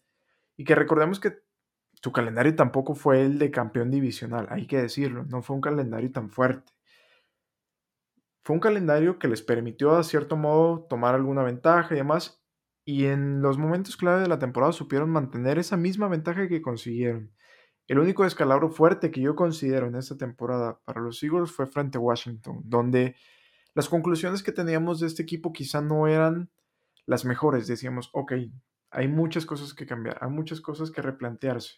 y 0.56 0.64
que 0.64 0.74
recordemos 0.74 1.20
que 1.20 1.42
su 2.02 2.12
calendario 2.12 2.54
tampoco 2.54 2.94
fue 2.94 3.22
el 3.22 3.38
de 3.38 3.50
campeón 3.50 3.90
divisional, 3.90 4.46
hay 4.50 4.66
que 4.66 4.80
decirlo, 4.80 5.24
no 5.24 5.42
fue 5.42 5.56
un 5.56 5.62
calendario 5.62 6.10
tan 6.12 6.30
fuerte. 6.30 6.72
Fue 8.42 8.54
un 8.54 8.60
calendario 8.60 9.18
que 9.18 9.28
les 9.28 9.42
permitió 9.42 9.92
a 9.96 10.02
cierto 10.02 10.36
modo 10.36 10.86
tomar 10.88 11.14
alguna 11.14 11.42
ventaja 11.42 11.94
y 11.94 11.98
demás, 11.98 12.39
y 12.90 13.06
en 13.06 13.40
los 13.40 13.56
momentos 13.56 13.96
clave 13.96 14.22
de 14.22 14.26
la 14.26 14.40
temporada 14.40 14.72
supieron 14.72 15.10
mantener 15.10 15.60
esa 15.60 15.76
misma 15.76 16.08
ventaja 16.08 16.48
que 16.48 16.60
consiguieron. 16.60 17.30
El 17.86 18.00
único 18.00 18.24
descalabro 18.24 18.68
fuerte 18.68 19.12
que 19.12 19.20
yo 19.20 19.36
considero 19.36 19.86
en 19.86 19.94
esta 19.94 20.16
temporada 20.16 20.80
para 20.84 21.00
los 21.00 21.22
Eagles 21.22 21.52
fue 21.52 21.68
frente 21.68 21.98
a 21.98 22.00
Washington, 22.00 22.62
donde 22.64 23.14
las 23.74 23.88
conclusiones 23.88 24.42
que 24.42 24.50
teníamos 24.50 24.98
de 24.98 25.06
este 25.06 25.22
equipo 25.22 25.52
quizá 25.52 25.80
no 25.80 26.08
eran 26.08 26.50
las 27.06 27.24
mejores, 27.24 27.68
decíamos, 27.68 28.10
ok, 28.12 28.32
hay 28.90 29.06
muchas 29.06 29.46
cosas 29.46 29.72
que 29.72 29.86
cambiar, 29.86 30.18
hay 30.20 30.30
muchas 30.30 30.60
cosas 30.60 30.90
que 30.90 31.00
replantearse. 31.00 31.74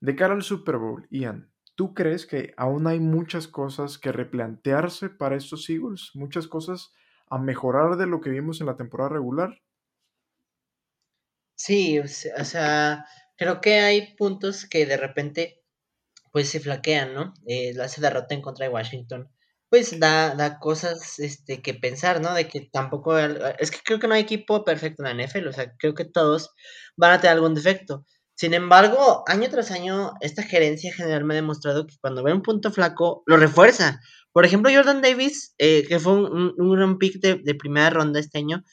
De 0.00 0.16
cara 0.16 0.34
al 0.34 0.42
Super 0.42 0.78
Bowl, 0.78 1.06
Ian, 1.10 1.52
¿tú 1.76 1.94
crees 1.94 2.26
que 2.26 2.52
aún 2.56 2.88
hay 2.88 2.98
muchas 2.98 3.46
cosas 3.46 3.96
que 3.96 4.10
replantearse 4.10 5.08
para 5.08 5.36
estos 5.36 5.70
Eagles? 5.70 6.10
¿Muchas 6.14 6.48
cosas 6.48 6.92
a 7.28 7.38
mejorar 7.38 7.96
de 7.96 8.08
lo 8.08 8.20
que 8.20 8.30
vimos 8.30 8.60
en 8.60 8.66
la 8.66 8.76
temporada 8.76 9.10
regular? 9.10 9.60
Sí, 11.62 11.98
o 11.98 12.44
sea, 12.44 13.04
creo 13.36 13.60
que 13.60 13.80
hay 13.80 14.16
puntos 14.16 14.66
que 14.66 14.86
de 14.86 14.96
repente 14.96 15.62
pues 16.32 16.48
se 16.48 16.60
flaquean, 16.60 17.14
¿no? 17.14 17.34
Eh, 17.46 17.74
la 17.74 17.86
derrota 17.88 18.34
en 18.34 18.42
contra 18.42 18.66
de 18.66 18.72
Washington 18.72 19.30
pues 19.70 20.00
da, 20.00 20.34
da 20.34 20.58
cosas 20.58 21.18
este, 21.20 21.62
que 21.62 21.74
pensar, 21.74 22.20
¿no? 22.20 22.34
De 22.34 22.48
que 22.48 22.68
tampoco, 22.72 23.18
es 23.18 23.70
que 23.70 23.78
creo 23.84 24.00
que 24.00 24.08
no 24.08 24.14
hay 24.14 24.22
equipo 24.22 24.64
perfecto 24.64 25.04
en 25.04 25.16
la 25.16 25.24
NFL, 25.24 25.48
o 25.48 25.52
sea, 25.52 25.72
creo 25.78 25.94
que 25.94 26.04
todos 26.04 26.50
van 26.96 27.12
a 27.12 27.20
tener 27.20 27.36
algún 27.36 27.54
defecto. 27.54 28.04
Sin 28.34 28.54
embargo, 28.54 29.22
año 29.28 29.50
tras 29.50 29.70
año, 29.70 30.14
esta 30.22 30.42
gerencia 30.42 30.92
general 30.94 31.24
me 31.24 31.34
ha 31.34 31.36
demostrado 31.36 31.86
que 31.86 31.94
cuando 32.00 32.24
ve 32.24 32.32
un 32.32 32.42
punto 32.42 32.72
flaco, 32.72 33.22
lo 33.26 33.36
refuerza. 33.36 34.00
Por 34.32 34.44
ejemplo, 34.44 34.72
Jordan 34.74 35.02
Davis, 35.02 35.54
eh, 35.58 35.84
que 35.86 36.00
fue 36.00 36.14
un, 36.14 36.54
un, 36.58 36.98
pick 36.98 37.20
de, 37.20 37.54
primera 37.54 37.90
ronda 37.90 38.18
este 38.18 38.38
año, 38.38 38.64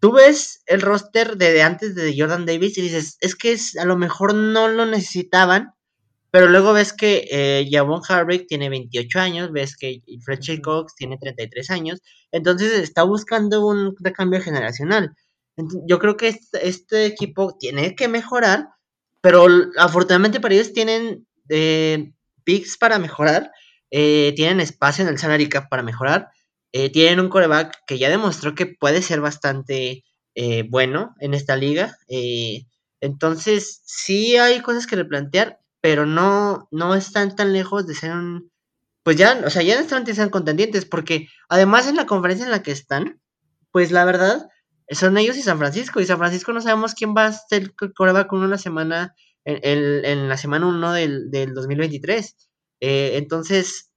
tú 0.00 0.12
ves 0.12 0.62
el 0.66 0.80
roster 0.80 1.36
de, 1.36 1.62
antes 1.62 1.94
de 1.94 2.14
Jordan 2.16 2.46
Davis 2.46 2.76
y 2.78 2.82
dices, 2.82 3.16
es 3.20 3.36
que 3.36 3.52
es, 3.52 3.76
a 3.76 3.84
lo 3.84 3.96
mejor 3.96 4.34
no 4.34 4.68
lo 4.68 4.86
necesitaban, 4.86 5.74
pero 6.30 6.48
luego 6.48 6.72
ves 6.72 6.92
que 6.92 7.26
eh, 7.30 7.68
Javon 7.70 8.00
Harvick 8.08 8.46
tiene 8.46 8.70
28 8.70 9.20
años, 9.20 9.52
ves 9.52 9.76
que 9.76 10.00
Fletcher 10.24 10.60
Cox 10.60 10.94
tiene 10.94 11.18
33 11.18 11.70
años, 11.70 12.00
entonces 12.32 12.72
está 12.78 13.02
buscando 13.02 13.66
un 13.66 13.94
recambio 14.00 14.40
generacional. 14.40 15.14
yo 15.86 15.98
creo 15.98 16.16
que 16.16 16.28
este, 16.28 16.68
este, 16.68 17.06
equipo 17.06 17.56
tiene 17.58 17.94
que 17.94 18.08
mejorar, 18.08 18.68
pero 19.20 19.46
afortunadamente 19.76 20.40
para 20.40 20.54
ellos 20.54 20.72
tienen 20.72 21.26
eh, 21.50 22.12
picks 22.44 22.78
para 22.78 22.98
mejorar, 22.98 23.50
eh, 23.90 24.32
tienen 24.36 24.60
espacio 24.60 25.02
en 25.02 25.10
el 25.10 25.18
salary 25.18 25.48
cap 25.48 25.68
para 25.68 25.82
mejorar, 25.82 26.28
eh, 26.72 26.90
tienen 26.90 27.20
un 27.20 27.28
coreback 27.28 27.84
que 27.86 27.98
ya 27.98 28.08
demostró 28.10 28.54
que 28.54 28.66
puede 28.66 29.02
ser 29.02 29.20
bastante 29.20 30.04
eh, 30.34 30.64
bueno 30.68 31.14
en 31.20 31.34
esta 31.34 31.56
liga. 31.56 31.96
entonces, 33.00 33.82
sí 33.84 34.36
hay 34.36 34.60
cosas 34.60 34.86
que 34.86 34.96
replantear, 34.96 35.58
pero 35.80 36.06
no, 36.06 36.68
no 36.70 36.94
están 36.94 37.34
tan 37.36 37.52
lejos 37.52 37.86
de 37.86 37.94
ser 37.94 38.12
un. 38.12 38.50
Pues 39.02 39.16
ya, 39.16 39.40
o 39.46 39.50
sea, 39.50 39.62
ya 39.62 39.76
no 39.76 39.80
están 39.80 40.30
contendientes, 40.30 40.84
porque 40.84 41.28
además 41.48 41.88
en 41.88 41.96
la 41.96 42.06
conferencia 42.06 42.44
en 42.44 42.52
la 42.52 42.62
que 42.62 42.72
están, 42.72 43.20
pues 43.72 43.92
la 43.92 44.04
verdad, 44.04 44.46
son 44.90 45.16
ellos 45.18 45.36
y 45.36 45.42
San 45.42 45.58
Francisco. 45.58 46.00
Y 46.00 46.06
San 46.06 46.18
Francisco 46.18 46.52
no 46.52 46.60
sabemos 46.60 46.94
quién 46.94 47.14
va 47.16 47.26
a 47.26 47.32
ser 47.32 47.74
coreback 47.74 48.32
uno 48.32 48.46
la 48.46 48.58
semana, 48.58 49.14
en, 49.44 50.04
en, 50.04 50.28
la 50.28 50.36
semana 50.36 50.66
1 50.66 50.92
del, 50.92 51.30
del 51.30 51.54
2023. 51.54 52.36
Eh, 52.80 53.12
entonces, 53.14 53.89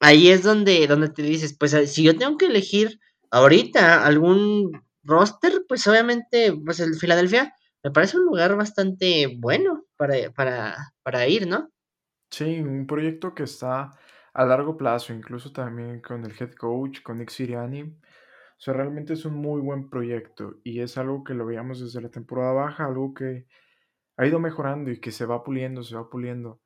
ahí 0.00 0.30
es 0.30 0.42
donde, 0.42 0.86
donde 0.86 1.08
te 1.10 1.22
dices, 1.22 1.56
pues 1.58 1.72
si 1.92 2.02
yo 2.02 2.16
tengo 2.16 2.36
que 2.36 2.46
elegir 2.46 3.00
ahorita 3.30 4.04
algún 4.06 4.82
roster, 5.02 5.64
pues 5.68 5.86
obviamente, 5.86 6.52
pues 6.64 6.80
el 6.80 6.94
Filadelfia 6.96 7.54
me 7.82 7.90
parece 7.90 8.18
un 8.18 8.24
lugar 8.24 8.56
bastante 8.56 9.36
bueno 9.38 9.84
para, 9.96 10.30
para, 10.32 10.76
para 11.02 11.26
ir, 11.28 11.46
¿no? 11.46 11.70
Sí, 12.30 12.60
un 12.60 12.86
proyecto 12.86 13.34
que 13.34 13.44
está 13.44 13.90
a 14.34 14.44
largo 14.44 14.76
plazo, 14.76 15.12
incluso 15.12 15.52
también 15.52 16.00
con 16.00 16.24
el 16.24 16.32
head 16.38 16.52
coach, 16.52 17.02
con 17.02 17.18
Nick 17.18 17.30
Siriani. 17.30 17.82
O 17.82 18.60
sea, 18.60 18.74
realmente 18.74 19.14
es 19.14 19.24
un 19.24 19.34
muy 19.34 19.60
buen 19.60 19.88
proyecto 19.88 20.56
y 20.64 20.80
es 20.80 20.98
algo 20.98 21.24
que 21.24 21.34
lo 21.34 21.46
veíamos 21.46 21.80
desde 21.80 22.00
la 22.02 22.10
temporada 22.10 22.52
baja, 22.52 22.86
algo 22.86 23.14
que 23.14 23.46
ha 24.16 24.26
ido 24.26 24.40
mejorando 24.40 24.90
y 24.90 25.00
que 25.00 25.12
se 25.12 25.26
va 25.26 25.44
puliendo, 25.44 25.82
se 25.82 25.96
va 25.96 26.10
puliendo. 26.10 26.60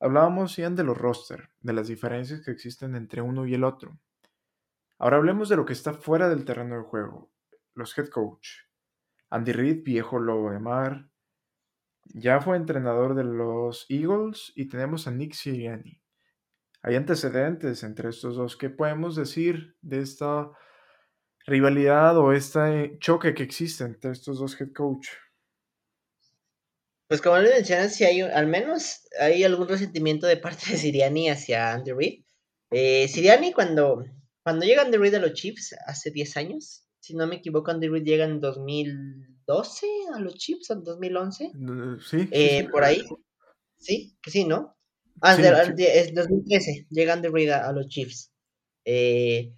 Hablábamos, 0.00 0.56
Ian, 0.56 0.76
de 0.76 0.84
los 0.84 0.96
roster, 0.96 1.50
de 1.60 1.72
las 1.72 1.88
diferencias 1.88 2.42
que 2.44 2.50
existen 2.50 2.94
entre 2.94 3.20
uno 3.20 3.46
y 3.46 3.54
el 3.54 3.64
otro. 3.64 3.98
Ahora 4.98 5.16
hablemos 5.16 5.48
de 5.48 5.56
lo 5.56 5.64
que 5.64 5.72
está 5.72 5.92
fuera 5.92 6.28
del 6.28 6.44
terreno 6.44 6.76
de 6.76 6.82
juego, 6.82 7.30
los 7.74 7.96
head 7.96 8.08
coach. 8.08 8.48
Andy 9.30 9.52
Reid, 9.52 9.84
viejo 9.84 10.18
lobo 10.18 10.50
de 10.50 10.58
mar, 10.58 11.08
ya 12.14 12.40
fue 12.40 12.56
entrenador 12.56 13.14
de 13.14 13.24
los 13.24 13.86
Eagles 13.88 14.52
y 14.56 14.68
tenemos 14.68 15.06
a 15.06 15.10
Nick 15.10 15.34
Sirianni. 15.34 16.00
Hay 16.82 16.94
antecedentes 16.94 17.82
entre 17.82 18.08
estos 18.08 18.36
dos. 18.36 18.56
¿Qué 18.56 18.70
podemos 18.70 19.16
decir 19.16 19.76
de 19.82 20.00
esta 20.00 20.50
rivalidad 21.46 22.16
o 22.16 22.32
este 22.32 22.98
choque 22.98 23.34
que 23.34 23.42
existe 23.42 23.84
entre 23.84 24.12
estos 24.12 24.38
dos 24.38 24.58
head 24.60 24.72
coach? 24.72 25.08
Pues 27.08 27.22
como 27.22 27.38
le 27.38 27.50
mencionas, 27.50 27.94
si 27.94 28.04
hay, 28.04 28.20
al 28.20 28.46
menos 28.46 29.00
hay 29.18 29.42
algún 29.42 29.66
resentimiento 29.66 30.26
de 30.26 30.36
parte 30.36 30.70
de 30.70 30.76
Siriani 30.76 31.30
hacia 31.30 31.72
Andy 31.72 31.92
Reid. 31.92 32.22
Eh, 32.70 33.08
Siriani 33.08 33.52
cuando, 33.52 34.04
cuando 34.42 34.66
llega 34.66 34.82
Andy 34.82 34.98
Reid 34.98 35.14
a 35.14 35.20
los 35.20 35.32
Chiefs 35.32 35.74
hace 35.86 36.10
10 36.10 36.36
años, 36.36 36.84
si 37.00 37.14
no 37.14 37.26
me 37.26 37.36
equivoco, 37.36 37.70
Andy 37.70 37.88
Reid 37.88 38.04
llega 38.04 38.26
en 38.26 38.40
2012 38.40 39.86
a 40.14 40.20
los 40.20 40.34
Chiefs, 40.34 40.68
en 40.68 40.84
2011. 40.84 41.52
Sí, 42.06 42.28
eh, 42.30 42.68
Por 42.70 42.84
ahí. 42.84 43.02
Sí, 43.78 44.18
que 44.20 44.30
sí, 44.30 44.44
¿no? 44.44 44.76
Ah, 45.22 45.34
es 45.34 46.14
2013, 46.14 46.88
llega 46.90 47.14
Andy 47.14 47.28
Reid 47.28 47.50
a, 47.50 47.72
los 47.72 47.88
Chiefs. 47.88 48.30
Eh, 48.84 49.54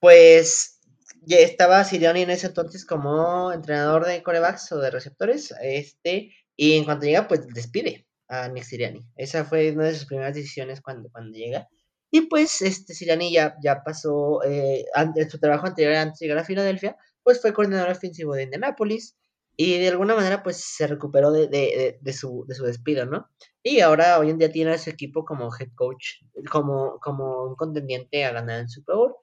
pues 0.00 0.79
ya 1.22 1.38
estaba 1.38 1.84
Siriani 1.84 2.22
en 2.22 2.30
ese 2.30 2.48
entonces 2.48 2.84
como 2.84 3.52
entrenador 3.52 4.06
de 4.06 4.22
corebacks 4.22 4.72
o 4.72 4.78
de 4.78 4.90
receptores, 4.90 5.54
este, 5.62 6.32
y 6.56 6.76
en 6.76 6.84
cuanto 6.84 7.06
llega, 7.06 7.28
pues 7.28 7.46
despide 7.48 8.06
a 8.28 8.48
Nick 8.48 8.64
Siriani. 8.64 9.00
Esa 9.16 9.44
fue 9.44 9.72
una 9.72 9.86
de 9.86 9.94
sus 9.94 10.06
primeras 10.06 10.34
decisiones 10.34 10.80
cuando, 10.80 11.10
cuando 11.10 11.36
llega. 11.36 11.68
Y 12.10 12.22
pues 12.22 12.62
este 12.62 12.94
Siriani 12.94 13.32
ya, 13.32 13.56
ya 13.62 13.82
pasó, 13.84 14.42
eh, 14.44 14.84
en 14.94 15.30
su 15.30 15.38
trabajo 15.38 15.66
anterior 15.66 15.94
antes 15.94 16.18
de 16.18 16.26
llegar 16.26 16.42
a 16.42 16.44
Filadelfia, 16.44 16.96
pues 17.22 17.40
fue 17.40 17.52
coordinador 17.52 17.90
ofensivo 17.90 18.34
de 18.34 18.44
Indianapolis 18.44 19.16
y 19.56 19.78
de 19.78 19.88
alguna 19.88 20.14
manera 20.14 20.42
pues 20.42 20.56
se 20.56 20.86
recuperó 20.86 21.30
de, 21.30 21.46
de, 21.48 21.98
de, 22.00 22.12
su, 22.12 22.44
de 22.48 22.54
su 22.54 22.64
despido, 22.64 23.04
¿no? 23.04 23.28
Y 23.62 23.80
ahora 23.80 24.18
hoy 24.18 24.30
en 24.30 24.38
día 24.38 24.50
tiene 24.50 24.72
a 24.72 24.78
su 24.78 24.90
equipo 24.90 25.24
como 25.24 25.50
head 25.54 25.68
coach, 25.74 26.22
como, 26.50 26.98
como 27.00 27.44
un 27.44 27.56
contendiente 27.56 28.24
a 28.24 28.32
ganar 28.32 28.60
el 28.60 28.68
Super 28.68 28.96
Bowl. 28.96 29.14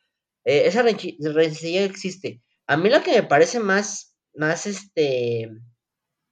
Eh, 0.47 0.65
esa 0.65 0.81
rencilla 0.81 1.83
existe. 1.83 2.41
A 2.67 2.77
mí 2.77 2.89
lo 2.89 3.03
que 3.03 3.11
me 3.11 3.23
parece 3.23 3.59
más, 3.59 4.15
más 4.33 4.65
este, 4.65 5.49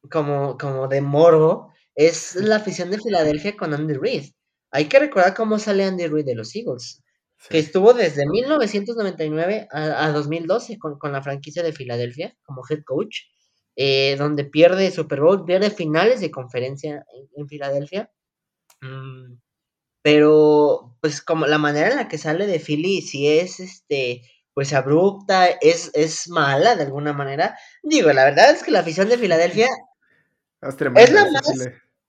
como, 0.10 0.58
como 0.58 0.88
de 0.88 1.02
morbo, 1.02 1.74
es 1.96 2.36
la 2.36 2.56
afición 2.56 2.92
de 2.92 3.00
Filadelfia 3.00 3.58
con 3.58 3.74
Andy 3.74 3.94
Reid. 3.94 4.32
Hay 4.72 4.86
que 4.86 5.00
recordar 5.00 5.34
cómo 5.34 5.60
sale 5.60 5.84
Andy 5.84 6.08
Reid 6.08 6.26
de 6.26 6.36
los 6.36 6.56
Eagles, 6.56 7.04
que 7.50 7.60
estuvo 7.60 7.94
desde 7.94 8.26
1999 8.26 9.68
a, 9.70 10.10
2012 10.12 10.80
con, 10.80 10.98
con, 10.98 11.12
la 11.12 11.22
franquicia 11.22 11.62
de 11.62 11.74
Filadelfia 11.74 12.38
como 12.44 12.62
head 12.70 12.84
coach, 12.86 13.18
eh, 13.76 14.16
donde 14.18 14.46
pierde 14.46 14.92
Super 14.92 15.20
Bowl, 15.20 15.44
pierde 15.44 15.72
finales 15.72 16.22
de 16.22 16.32
conferencia 16.32 17.06
en, 17.36 17.48
Filadelfia. 17.50 18.10
Mm, 18.80 19.34
pero 20.06 20.96
pues 21.02 21.20
como 21.20 21.48
la 21.48 21.58
manera 21.58 21.90
en 21.90 21.96
la 21.96 22.08
que 22.08 22.20
sale 22.20 22.46
de 22.46 22.60
Philly, 22.60 23.02
si 23.02 23.28
es 23.28 23.60
este, 23.60 24.22
pues 24.54 24.72
abrupta, 24.72 25.48
es, 25.48 25.90
es 25.96 26.30
mala 26.30 26.76
de 26.76 26.84
alguna 26.84 27.12
manera. 27.12 27.58
Digo, 27.82 28.14
la 28.14 28.24
verdad 28.24 28.52
es 28.52 28.62
que 28.62 28.70
la 28.70 28.82
afición 28.82 29.10
de 29.10 29.18
Filadelfia 29.18 29.68
es, 30.96 31.12
la 31.12 31.32
más, 31.32 31.50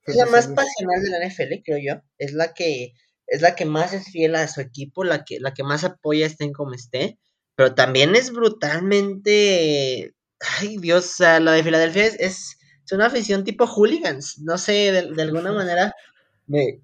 es 0.04 0.14
la 0.14 0.26
más 0.26 0.46
pasional 0.48 1.00
de 1.00 1.08
la 1.08 1.26
NFL, 1.26 1.62
creo 1.64 1.78
yo. 1.78 2.02
Es 2.18 2.34
la 2.34 2.52
que 2.52 2.92
es 3.26 3.40
la 3.40 3.54
que 3.54 3.64
más 3.64 3.94
es 3.94 4.10
fiel 4.10 4.34
a 4.34 4.46
su 4.46 4.60
equipo, 4.60 5.02
la 5.02 5.24
que, 5.24 5.40
la 5.40 5.54
que 5.54 5.62
más 5.62 5.82
apoya 5.82 6.26
estén 6.26 6.52
como 6.52 6.74
esté, 6.74 7.18
pero 7.54 7.74
también 7.74 8.14
es 8.14 8.30
brutalmente, 8.30 10.14
ay 10.58 10.76
Dios, 10.82 11.06
o 11.06 11.16
sea, 11.16 11.40
la 11.40 11.52
de 11.52 11.64
Filadelfia 11.64 12.04
es, 12.04 12.20
es, 12.20 12.58
una 12.92 13.06
afición 13.06 13.42
tipo 13.42 13.66
hooligans, 13.66 14.38
no 14.40 14.58
sé, 14.58 14.92
de, 14.92 15.14
de 15.14 15.22
alguna 15.22 15.50
manera 15.50 15.94
me, 16.46 16.82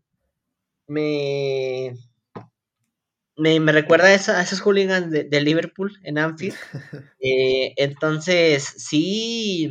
me, 0.92 1.94
me, 3.36 3.72
recuerda 3.72 4.06
a, 4.08 4.14
esos 4.14 4.60
hooligans 4.60 5.10
de, 5.10 5.40
Liverpool 5.40 5.98
en 6.02 6.18
Anfield. 6.18 6.56
Eh, 7.24 7.74
entonces, 7.76 8.64
sí, 8.64 9.70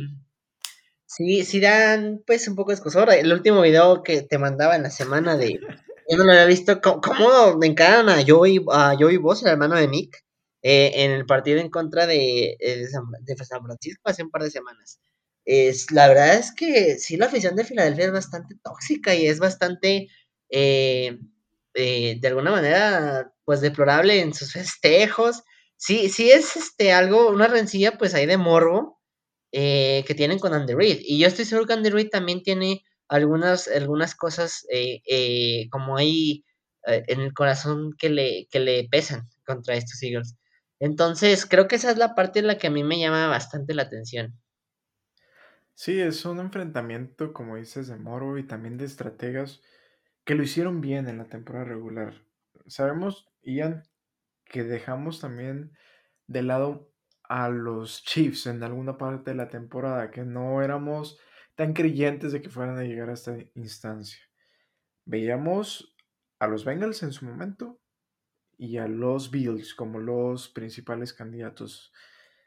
sí, 1.04 1.44
sí 1.44 1.60
dan 1.60 2.22
pues 2.26 2.48
un 2.48 2.56
poco 2.56 2.70
de 2.70 2.76
escosor. 2.76 3.12
El 3.12 3.30
último 3.30 3.60
video 3.60 4.02
que 4.02 4.22
te 4.22 4.38
mandaba 4.38 4.74
en 4.74 4.82
la 4.82 4.90
semana 4.90 5.36
de... 5.36 5.60
Yo 6.08 6.16
no 6.16 6.24
lo 6.24 6.32
había 6.32 6.46
visto. 6.46 6.80
¿Cómo, 6.80 7.58
me 7.58 7.66
encaran 7.66 8.08
a 8.08 8.24
Joey, 8.26 8.64
a 8.72 8.94
Joey 8.98 9.18
Boss, 9.18 9.42
el 9.42 9.50
hermano 9.50 9.76
de 9.76 9.86
Nick, 9.86 10.24
eh, 10.62 11.04
en 11.04 11.10
el 11.10 11.26
partido 11.26 11.60
en 11.60 11.68
contra 11.68 12.06
de, 12.06 12.56
de, 12.58 12.88
San, 12.88 13.62
Francisco 13.62 14.02
hace 14.04 14.22
un 14.22 14.30
par 14.30 14.42
de 14.42 14.50
semanas? 14.50 14.98
Es, 15.44 15.90
la 15.90 16.08
verdad 16.08 16.34
es 16.34 16.52
que 16.54 16.98
sí, 16.98 17.16
la 17.16 17.26
afición 17.26 17.54
de 17.54 17.64
Filadelfia 17.64 18.06
es 18.06 18.12
bastante 18.12 18.54
tóxica 18.62 19.14
y 19.14 19.26
es 19.26 19.40
bastante 19.40 20.08
eh, 20.52 21.18
eh, 21.74 22.18
de 22.20 22.28
alguna 22.28 22.50
manera, 22.52 23.32
pues 23.44 23.60
deplorable 23.60 24.20
en 24.20 24.34
sus 24.34 24.52
festejos. 24.52 25.42
Sí, 25.76 26.08
sí 26.10 26.30
es 26.30 26.56
este 26.56 26.92
algo, 26.92 27.30
una 27.30 27.48
rencilla 27.48 27.98
pues 27.98 28.14
ahí 28.14 28.26
de 28.26 28.36
morbo 28.36 29.00
eh, 29.52 30.04
que 30.06 30.14
tienen 30.14 30.38
con 30.38 30.54
Andy. 30.54 30.74
Y 31.00 31.18
yo 31.18 31.26
estoy 31.26 31.44
seguro 31.44 31.66
que 31.66 31.72
Andy 31.72 32.08
también 32.10 32.42
tiene 32.42 32.84
algunas, 33.08 33.68
algunas 33.68 34.14
cosas 34.14 34.64
como 35.70 35.96
ahí 35.96 36.44
en 36.84 37.20
el 37.20 37.32
corazón 37.34 37.92
que 37.98 38.10
le, 38.10 38.46
que 38.50 38.60
le 38.60 38.88
pesan 38.88 39.28
contra 39.44 39.74
estos 39.74 40.02
Eagles. 40.02 40.36
Entonces, 40.80 41.46
creo 41.46 41.68
que 41.68 41.76
esa 41.76 41.90
es 41.90 41.98
la 41.98 42.14
parte 42.14 42.40
en 42.40 42.46
la 42.46 42.58
que 42.58 42.68
a 42.68 42.70
mí 42.70 42.84
me 42.84 42.98
llama 42.98 43.28
bastante 43.28 43.74
la 43.74 43.82
atención. 43.82 44.34
Sí, 45.74 46.00
es 46.00 46.24
un 46.24 46.38
enfrentamiento, 46.38 47.32
como 47.32 47.56
dices, 47.56 47.88
de 47.88 47.96
morbo 47.96 48.38
y 48.38 48.44
también 48.44 48.78
de 48.78 48.84
estrategas 48.84 49.60
que 50.24 50.34
lo 50.34 50.42
hicieron 50.42 50.80
bien 50.80 51.08
en 51.08 51.18
la 51.18 51.28
temporada 51.28 51.64
regular. 51.64 52.14
Sabemos, 52.66 53.28
Ian, 53.42 53.82
que 54.44 54.62
dejamos 54.64 55.20
también 55.20 55.76
de 56.26 56.42
lado 56.42 56.92
a 57.24 57.48
los 57.48 58.04
Chiefs 58.04 58.46
en 58.46 58.62
alguna 58.62 58.98
parte 58.98 59.30
de 59.30 59.36
la 59.36 59.48
temporada, 59.48 60.10
que 60.10 60.24
no 60.24 60.62
éramos 60.62 61.18
tan 61.54 61.72
creyentes 61.72 62.32
de 62.32 62.42
que 62.42 62.50
fueran 62.50 62.78
a 62.78 62.84
llegar 62.84 63.10
a 63.10 63.14
esta 63.14 63.36
instancia. 63.54 64.20
Veíamos 65.04 65.96
a 66.38 66.46
los 66.46 66.64
Bengals 66.64 67.02
en 67.02 67.12
su 67.12 67.24
momento 67.24 67.80
y 68.56 68.76
a 68.78 68.86
los 68.86 69.30
Bills 69.30 69.74
como 69.74 69.98
los 69.98 70.48
principales 70.48 71.12
candidatos. 71.12 71.92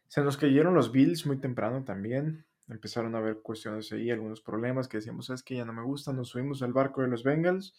Se 0.07 0.21
nos 0.21 0.37
cayeron 0.37 0.73
los 0.73 0.91
Bills 0.91 1.25
muy 1.25 1.39
temprano 1.39 1.83
también. 1.83 2.45
Empezaron 2.67 3.15
a 3.15 3.19
haber 3.19 3.41
cuestiones 3.41 3.91
ahí, 3.91 4.09
algunos 4.11 4.41
problemas 4.41 4.87
que 4.87 4.97
decíamos, 4.97 5.29
es 5.29 5.43
que 5.43 5.55
ya 5.55 5.65
no 5.65 5.73
me 5.73 5.83
gustan, 5.83 6.15
nos 6.15 6.29
subimos 6.29 6.61
al 6.61 6.73
barco 6.73 7.01
de 7.01 7.07
los 7.07 7.23
Bengals 7.23 7.75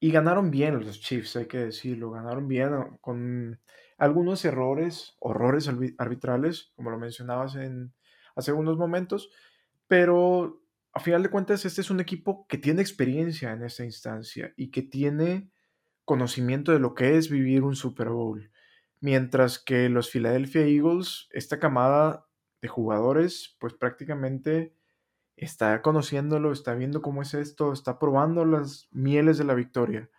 y 0.00 0.10
ganaron 0.10 0.50
bien 0.50 0.84
los 0.84 1.00
Chiefs, 1.00 1.36
hay 1.36 1.46
que 1.46 1.58
decirlo, 1.58 2.10
ganaron 2.10 2.48
bien 2.48 2.70
con 3.00 3.60
algunos 3.98 4.44
errores, 4.44 5.16
horrores 5.20 5.70
arbitrales, 5.98 6.72
como 6.74 6.90
lo 6.90 6.98
mencionabas 6.98 7.54
en, 7.54 7.94
hace 8.34 8.52
unos 8.52 8.76
momentos, 8.76 9.30
pero 9.86 10.60
a 10.92 11.00
final 11.00 11.22
de 11.22 11.30
cuentas 11.30 11.64
este 11.64 11.80
es 11.80 11.90
un 11.90 12.00
equipo 12.00 12.46
que 12.48 12.58
tiene 12.58 12.82
experiencia 12.82 13.52
en 13.52 13.62
esta 13.62 13.84
instancia 13.84 14.52
y 14.56 14.70
que 14.70 14.82
tiene 14.82 15.50
conocimiento 16.04 16.72
de 16.72 16.80
lo 16.80 16.94
que 16.94 17.16
es 17.16 17.30
vivir 17.30 17.62
un 17.62 17.76
Super 17.76 18.08
Bowl. 18.08 18.50
Mientras 19.00 19.58
que 19.58 19.88
los 19.88 20.10
Philadelphia 20.10 20.62
Eagles, 20.62 21.28
esta 21.30 21.58
camada 21.58 22.26
de 22.62 22.68
jugadores, 22.68 23.56
pues 23.60 23.74
prácticamente 23.74 24.74
está 25.36 25.82
conociéndolo, 25.82 26.52
está 26.52 26.74
viendo 26.74 27.02
cómo 27.02 27.22
es 27.22 27.34
esto, 27.34 27.72
está 27.72 27.98
probando 27.98 28.44
las 28.44 28.88
mieles 28.92 29.36
de 29.36 29.44
la 29.44 29.54
victoria. 29.54 30.10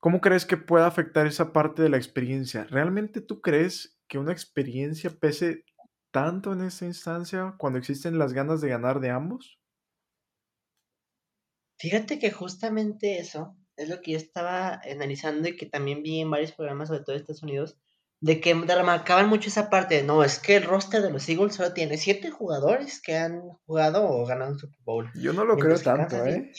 ¿Cómo 0.00 0.20
crees 0.20 0.44
que 0.44 0.56
pueda 0.56 0.86
afectar 0.86 1.26
esa 1.26 1.52
parte 1.52 1.82
de 1.82 1.88
la 1.88 1.96
experiencia? 1.96 2.64
¿Realmente 2.64 3.20
tú 3.20 3.40
crees 3.40 3.98
que 4.08 4.18
una 4.18 4.32
experiencia 4.32 5.10
pese 5.10 5.64
tanto 6.10 6.52
en 6.52 6.62
esta 6.62 6.84
instancia 6.84 7.54
cuando 7.58 7.78
existen 7.78 8.18
las 8.18 8.32
ganas 8.32 8.60
de 8.60 8.68
ganar 8.68 9.00
de 9.00 9.10
ambos? 9.10 9.58
Fíjate 11.78 12.18
que 12.18 12.32
justamente 12.32 13.18
eso 13.18 13.56
es 13.76 13.88
lo 13.88 14.00
que 14.00 14.12
yo 14.12 14.18
estaba 14.18 14.80
analizando 14.80 15.48
y 15.48 15.56
que 15.56 15.66
también 15.66 16.02
vi 16.02 16.20
en 16.20 16.30
varios 16.30 16.52
programas, 16.52 16.88
sobre 16.88 17.04
todo 17.04 17.14
de 17.14 17.20
Estados 17.20 17.42
Unidos, 17.44 17.78
de 18.20 18.40
que 18.40 18.54
remarcaban 18.54 19.28
mucho 19.28 19.48
esa 19.48 19.70
parte. 19.70 20.02
No, 20.02 20.24
es 20.24 20.38
que 20.38 20.56
el 20.56 20.64
roster 20.64 21.02
de 21.02 21.10
los 21.10 21.28
Eagles 21.28 21.54
solo 21.54 21.72
tiene 21.72 21.96
siete 21.96 22.30
jugadores 22.30 23.00
que 23.00 23.16
han 23.16 23.40
jugado 23.66 24.08
o 24.08 24.26
ganado 24.26 24.52
un 24.52 24.58
Super 24.58 24.80
Bowl. 24.84 25.10
Yo 25.14 25.32
no 25.32 25.44
lo 25.44 25.56
creo 25.56 25.78
tanto, 25.78 26.24
¿eh? 26.24 26.52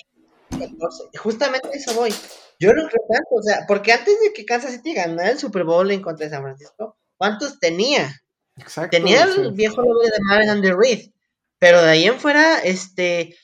justamente 1.18 1.70
eso 1.74 1.94
voy. 1.94 2.14
Yo 2.60 2.74
no 2.74 2.88
creo 2.88 3.06
tanto, 3.08 3.30
o 3.32 3.42
sea, 3.42 3.66
porque 3.68 3.94
antes 3.94 4.20
de 4.20 4.34
que 4.34 4.46
Kansas 4.46 4.72
City 4.72 4.94
ganara 4.94 5.30
el 5.30 5.40
Super 5.40 5.64
Bowl 5.64 5.90
en 5.92 6.02
contra 6.02 6.26
de 6.26 6.32
San 6.32 6.42
Francisco, 6.44 6.98
¿cuántos 7.18 7.60
tenía? 7.60 8.22
Exacto. 8.58 8.98
Tenía 8.98 9.24
el 9.24 9.54
viejo 9.54 9.82
logo 9.82 10.02
de 10.02 10.20
Marvin 10.22 10.50
Andy 10.50 10.72
Reid, 10.72 11.12
pero 11.60 11.82
de 11.82 11.90
ahí 11.90 12.06
en 12.06 12.20
fuera, 12.20 12.60
este, 12.60 13.38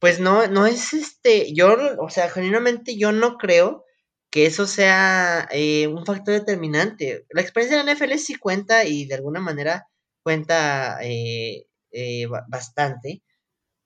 pues 0.00 0.18
no, 0.18 0.46
no 0.48 0.66
es 0.66 0.92
este, 0.92 1.52
yo, 1.54 1.76
o 1.98 2.08
sea, 2.08 2.28
genuinamente 2.28 2.96
yo 2.96 3.12
no 3.12 3.36
creo 3.36 3.84
que 4.30 4.46
eso 4.46 4.66
sea 4.66 5.48
eh, 5.50 5.88
un 5.88 6.06
factor 6.06 6.34
determinante. 6.34 7.26
La 7.30 7.42
experiencia 7.42 7.78
de 7.78 7.84
la 7.84 7.94
NFL 7.94 8.14
sí 8.18 8.36
cuenta 8.36 8.84
y 8.84 9.06
de 9.06 9.16
alguna 9.16 9.40
manera 9.40 9.88
cuenta 10.22 10.98
eh, 11.02 11.66
eh, 11.90 12.26
bastante, 12.48 13.22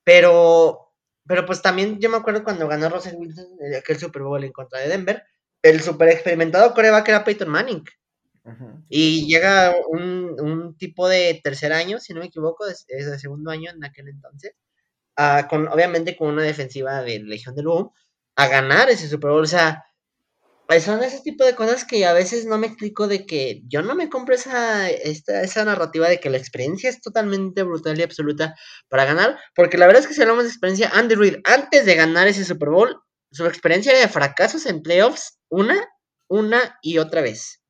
pero, 0.03 0.93
pero 1.27 1.45
pues 1.45 1.61
también 1.61 1.99
yo 1.99 2.09
me 2.09 2.17
acuerdo 2.17 2.43
cuando 2.43 2.67
ganó 2.67 2.89
Russell 2.89 3.15
Wilson 3.15 3.47
aquel 3.77 3.97
Super 3.97 4.21
Bowl 4.21 4.43
en 4.43 4.51
contra 4.51 4.79
de 4.79 4.89
Denver, 4.89 5.23
el 5.63 5.81
super 5.81 6.09
experimentado 6.09 6.73
coreback 6.73 7.09
era 7.09 7.23
Peyton 7.23 7.49
Manning. 7.49 7.83
Y 8.89 9.25
llega 9.25 9.73
un, 9.89 10.39
un, 10.39 10.77
tipo 10.77 11.07
de 11.07 11.41
tercer 11.43 11.73
año, 11.73 11.99
si 11.99 12.13
no 12.13 12.19
me 12.19 12.27
equivoco, 12.27 12.67
es, 12.67 12.85
de 12.85 13.17
segundo 13.17 13.49
año 13.49 13.71
en 13.71 13.83
aquel 13.83 14.07
entonces, 14.07 14.53
con, 15.49 15.67
obviamente 15.67 16.15
con 16.15 16.27
una 16.27 16.43
defensiva 16.43 17.01
de 17.01 17.21
Legión 17.21 17.55
del 17.55 17.65
Boom, 17.65 17.91
a 18.35 18.47
ganar 18.47 18.91
ese 18.91 19.07
Super 19.07 19.31
Bowl. 19.31 19.41
O 19.41 19.47
sea, 19.47 19.83
pues, 20.67 20.83
son 20.83 21.03
ese 21.03 21.21
tipo 21.21 21.43
de 21.45 21.55
cosas 21.55 21.85
que 21.85 22.05
a 22.05 22.13
veces 22.13 22.45
no 22.45 22.57
me 22.57 22.67
explico 22.67 23.07
de 23.07 23.25
que 23.25 23.61
yo 23.67 23.81
no 23.81 23.95
me 23.95 24.09
compro 24.09 24.35
esa, 24.35 24.89
esta, 24.89 25.41
esa 25.43 25.63
narrativa 25.65 26.09
de 26.09 26.19
que 26.19 26.29
la 26.29 26.37
experiencia 26.37 26.89
es 26.89 27.01
totalmente 27.01 27.63
brutal 27.63 27.99
y 27.99 28.03
absoluta 28.03 28.55
para 28.89 29.05
ganar, 29.05 29.37
porque 29.55 29.77
la 29.77 29.85
verdad 29.87 30.01
es 30.01 30.07
que 30.07 30.13
si 30.13 30.21
hablamos 30.21 30.43
de 30.43 30.49
experiencia, 30.49 30.89
Andy 30.93 31.15
Reid, 31.15 31.35
antes 31.45 31.85
de 31.85 31.95
ganar 31.95 32.27
ese 32.27 32.45
Super 32.45 32.69
Bowl, 32.69 32.99
su 33.31 33.45
experiencia 33.45 33.95
de 33.95 34.07
fracasos 34.07 34.65
en 34.65 34.81
playoffs, 34.81 35.37
una, 35.49 35.87
una 36.29 36.77
y 36.81 36.97
otra 36.97 37.21
vez. 37.21 37.61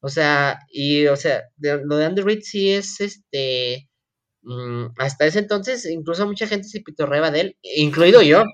O 0.00 0.08
sea, 0.08 0.58
y 0.68 1.06
o 1.06 1.16
sea, 1.16 1.42
lo 1.58 1.96
de 1.96 2.04
Andy 2.06 2.22
Reid 2.22 2.40
sí 2.42 2.72
es 2.72 3.00
este, 3.00 3.88
mm, 4.42 4.86
hasta 4.98 5.26
ese 5.26 5.40
entonces, 5.40 5.86
incluso 5.86 6.26
mucha 6.26 6.48
gente 6.48 6.68
se 6.68 6.80
pitorreaba 6.80 7.30
de 7.30 7.40
él, 7.40 7.56
incluido 7.62 8.22
yo. 8.22 8.44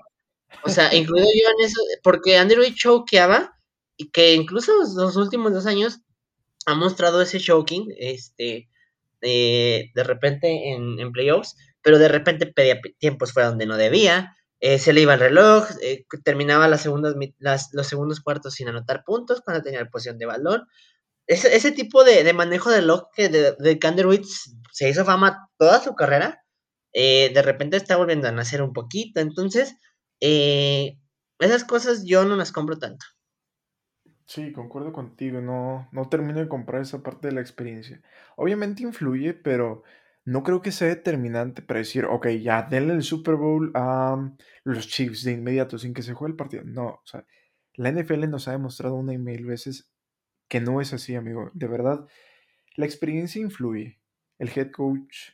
O 0.63 0.69
sea, 0.69 0.93
incluido 0.95 1.27
yo 1.27 1.49
en 1.57 1.65
eso, 1.65 1.81
porque 2.03 2.37
Andy 2.37 2.55
Reid 2.55 2.75
choqueaba 2.75 3.58
y 3.99 4.11
que 4.11 4.33
incluso 4.33 4.71
los 4.95 5.17
últimos 5.17 5.51
dos 5.51 5.65
años 5.65 5.99
ha 6.65 6.73
mostrado 6.73 7.21
ese 7.21 7.37
choking, 7.37 7.93
este, 7.97 8.69
de 9.19 10.03
repente 10.05 10.71
en, 10.71 11.11
playoffs, 11.11 11.57
pero 11.81 11.99
de 11.99 12.07
repente 12.07 12.47
pedía 12.47 12.79
tiempos 12.97 13.33
fuera 13.33 13.49
donde 13.49 13.65
no 13.65 13.75
debía, 13.75 14.37
eh, 14.61 14.79
se 14.79 14.93
le 14.93 15.01
iba 15.01 15.15
el 15.15 15.19
reloj, 15.19 15.67
eh, 15.81 16.05
terminaba 16.23 16.69
las 16.69 16.81
segundas, 16.81 17.13
los 17.73 17.87
segundos 17.87 18.21
cuartos 18.21 18.53
sin 18.53 18.69
anotar 18.69 19.03
puntos 19.03 19.41
cuando 19.41 19.63
tenía 19.63 19.81
la 19.81 19.89
posición 19.89 20.17
de 20.17 20.25
balón. 20.25 20.65
Ese, 21.27 21.71
tipo 21.73 22.05
de, 22.05 22.31
manejo 22.33 22.71
de 22.71 22.81
log 22.81 23.09
que 23.13 23.27
de, 23.27 23.51
de 23.59 24.21
se 24.71 24.89
hizo 24.89 25.03
fama 25.03 25.49
toda 25.57 25.83
su 25.83 25.93
carrera, 25.93 26.41
eh, 26.93 27.31
de 27.33 27.41
repente 27.41 27.75
está 27.75 27.97
volviendo 27.97 28.29
a 28.29 28.31
nacer 28.31 28.61
un 28.61 28.71
poquito. 28.71 29.19
Entonces, 29.19 29.75
esas 30.21 31.63
cosas 31.65 32.03
yo 32.05 32.23
no 32.23 32.37
las 32.37 32.53
compro 32.53 32.79
tanto. 32.79 33.05
Sí, 34.29 34.51
concuerdo 34.51 34.93
contigo, 34.93 35.41
no, 35.41 35.89
no 35.91 36.07
termino 36.07 36.39
de 36.39 36.47
comprar 36.47 36.83
esa 36.83 37.01
parte 37.01 37.27
de 37.29 37.33
la 37.33 37.41
experiencia. 37.41 37.99
Obviamente 38.35 38.83
influye, 38.83 39.33
pero 39.33 39.81
no 40.23 40.43
creo 40.43 40.61
que 40.61 40.71
sea 40.71 40.87
determinante 40.87 41.63
para 41.63 41.79
decir, 41.79 42.05
ok, 42.05 42.27
ya 42.39 42.61
denle 42.61 42.93
el 42.93 43.01
Super 43.01 43.37
Bowl 43.37 43.71
a 43.73 44.31
los 44.63 44.87
Chiefs 44.87 45.23
de 45.23 45.31
inmediato 45.31 45.79
sin 45.79 45.95
que 45.95 46.03
se 46.03 46.13
juegue 46.13 46.33
el 46.33 46.37
partido. 46.37 46.63
No, 46.63 46.85
o 46.89 47.01
sea, 47.05 47.25
la 47.73 47.89
NFL 47.89 48.29
nos 48.29 48.47
ha 48.47 48.51
demostrado 48.51 48.93
una 48.93 49.13
y 49.13 49.17
mil 49.17 49.47
veces 49.47 49.91
que 50.47 50.61
no 50.61 50.79
es 50.79 50.93
así, 50.93 51.15
amigo. 51.15 51.49
De 51.55 51.67
verdad, 51.67 52.05
la 52.75 52.85
experiencia 52.85 53.41
influye, 53.41 53.99
el 54.37 54.51
head 54.55 54.69
coach 54.69 55.31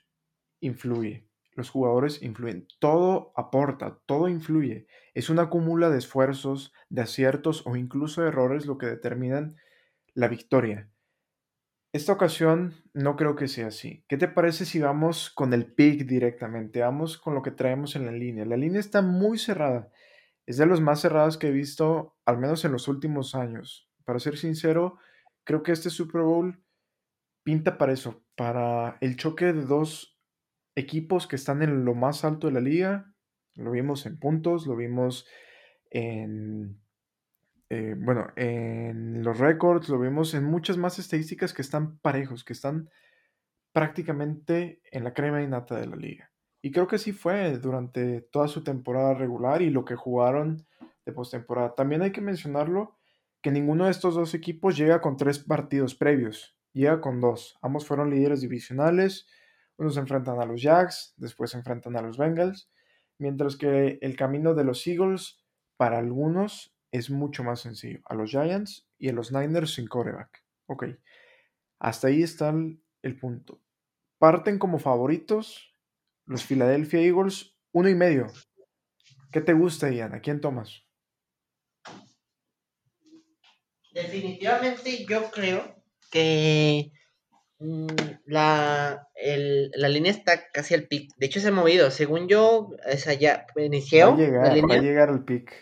influye, 0.62 1.28
los 1.56 1.70
jugadores 1.70 2.22
influyen, 2.22 2.68
todo 2.80 3.32
aporta, 3.36 4.00
todo 4.06 4.28
influye. 4.28 4.88
Es 5.14 5.30
una 5.30 5.50
cúmula 5.50 5.90
de 5.90 5.98
esfuerzos, 5.98 6.74
de 6.90 7.02
aciertos 7.02 7.66
o 7.66 7.76
incluso 7.76 8.26
errores 8.26 8.66
lo 8.66 8.78
que 8.78 8.86
determinan 8.88 9.56
la 10.14 10.28
victoria. 10.28 10.90
Esta 11.94 12.12
ocasión 12.12 12.74
no 12.94 13.16
creo 13.16 13.38
que 13.38 13.48
sea 13.48 13.68
así. 13.68 14.04
¿Qué 14.10 14.18
te 14.18 14.28
parece 14.28 14.66
si 14.66 14.82
vamos 14.82 15.30
con 15.30 15.54
el 15.54 15.66
pick 15.66 16.06
directamente? 16.06 16.82
Vamos 16.82 17.18
con 17.18 17.34
lo 17.34 17.42
que 17.42 17.52
traemos 17.52 17.96
en 17.96 18.06
la 18.06 18.12
línea. 18.12 18.44
La 18.44 18.58
línea 18.58 18.82
está 18.82 19.02
muy 19.02 19.38
cerrada. 19.38 19.90
Es 20.46 20.58
de 20.58 20.66
los 20.66 20.82
más 20.82 21.00
cerrados 21.00 21.38
que 21.38 21.48
he 21.48 21.52
visto, 21.52 22.18
al 22.26 22.38
menos 22.38 22.66
en 22.66 22.74
los 22.74 22.90
últimos 22.90 23.34
años. 23.34 23.90
Para 24.04 24.20
ser 24.20 24.38
sincero, 24.38 24.98
creo 25.46 25.64
que 25.64 25.72
este 25.72 25.90
Super 25.90 26.24
Bowl 26.24 26.62
pinta 27.44 27.78
para 27.78 27.94
eso, 27.94 28.26
para 28.36 28.98
el 29.00 29.16
choque 29.16 29.54
de 29.54 29.64
dos 29.64 30.15
equipos 30.76 31.28
que 31.28 31.36
están 31.36 31.62
en 31.62 31.86
lo 31.86 31.96
más 31.96 32.24
alto 32.26 32.48
de 32.48 32.54
la 32.54 32.60
liga. 32.60 33.14
Lo 33.56 33.72
vimos 33.72 34.06
en 34.06 34.20
puntos, 34.20 34.68
lo 34.68 34.76
vimos 34.76 35.26
en, 35.90 36.82
eh, 37.70 37.96
bueno, 37.98 38.28
en 38.36 39.24
los 39.24 39.40
récords, 39.40 39.90
lo 39.90 40.00
vimos 40.00 40.34
en 40.34 40.44
muchas 40.44 40.78
más 40.78 41.00
estadísticas 41.00 41.54
que 41.54 41.62
están 41.62 41.98
parejos, 42.00 42.44
que 42.44 42.54
están 42.54 42.90
prácticamente 43.72 44.82
en 44.92 45.04
la 45.04 45.14
crema 45.14 45.42
innata 45.42 45.80
de 45.80 45.88
la 45.88 45.96
liga. 45.96 46.32
Y 46.62 46.72
creo 46.72 46.88
que 46.88 46.98
sí 46.98 47.12
fue 47.12 47.58
durante 47.58 48.22
toda 48.22 48.48
su 48.48 48.64
temporada 48.64 49.14
regular 49.14 49.62
y 49.62 49.70
lo 49.70 49.86
que 49.86 49.96
jugaron 49.96 50.66
de 51.06 51.12
postemporada. 51.14 51.76
También 51.76 52.02
hay 52.02 52.12
que 52.12 52.22
mencionarlo 52.22 52.98
que 53.42 53.52
ninguno 53.52 53.86
de 53.86 53.92
estos 53.92 54.16
dos 54.16 54.34
equipos 54.34 54.76
llega 54.76 55.02
con 55.02 55.18
tres 55.18 55.40
partidos 55.40 55.94
previos, 55.94 56.58
llega 56.74 57.02
con 57.02 57.22
dos. 57.22 57.58
Ambos 57.62 57.86
fueron 57.86 58.10
líderes 58.10 58.42
divisionales 58.42 59.28
unos 59.78 59.98
enfrentan 59.98 60.40
a 60.40 60.46
los 60.46 60.62
Jags, 60.62 61.14
después 61.18 61.54
enfrentan 61.54 61.96
a 61.98 62.02
los 62.02 62.18
Bengals, 62.18 62.70
mientras 63.18 63.56
que 63.56 63.98
el 64.02 64.16
camino 64.16 64.54
de 64.54 64.64
los 64.64 64.86
Eagles 64.88 65.44
para 65.78 65.98
algunos 65.98 66.76
es 66.92 67.10
mucho 67.10 67.44
más 67.44 67.62
sencillo. 67.62 68.00
A 68.06 68.16
los 68.16 68.32
Giants 68.32 68.88
y 68.98 69.10
a 69.10 69.14
los 69.14 69.32
Niners 69.32 69.74
sin 69.74 69.88
coreback. 69.88 70.44
Ok, 70.68 70.86
hasta 71.80 72.08
ahí 72.08 72.24
está 72.24 72.54
el, 73.02 73.20
punto. 73.20 73.62
Parten 74.18 74.58
como 74.58 74.80
favoritos 74.80 75.74
los 76.26 76.44
Philadelphia 76.44 77.02
Eagles, 77.02 77.56
uno 77.72 77.90
y 77.90 77.96
medio. 77.96 78.28
¿Qué 79.32 79.42
te 79.42 79.54
gusta, 79.54 79.92
Ian? 79.92 80.16
¿A 80.16 80.22
quién 80.22 80.42
tomas? 80.42 80.84
Definitivamente 83.92 85.06
yo 85.06 85.30
creo 85.30 85.84
que 86.10 86.92
Mm, 87.60 87.88
la, 88.26 89.08
la 89.74 89.90
línea 89.90 90.12
está 90.12 90.50
casi 90.52 90.74
al 90.74 90.88
pic. 90.88 91.12
De 91.18 91.28
hecho, 91.28 91.40
se 91.40 91.48
ha 91.48 91.52
movido. 91.52 91.90
Según 91.92 92.28
yo, 92.28 92.72
esa 92.86 93.14
ya 93.14 93.46
inició. 93.56 94.10
Va 94.10 94.14
a 94.14 94.18
llegar, 94.18 94.72
va 94.72 94.74
a 94.76 94.82
llegar 94.82 95.10
al 95.10 95.24
pic. 95.24 95.54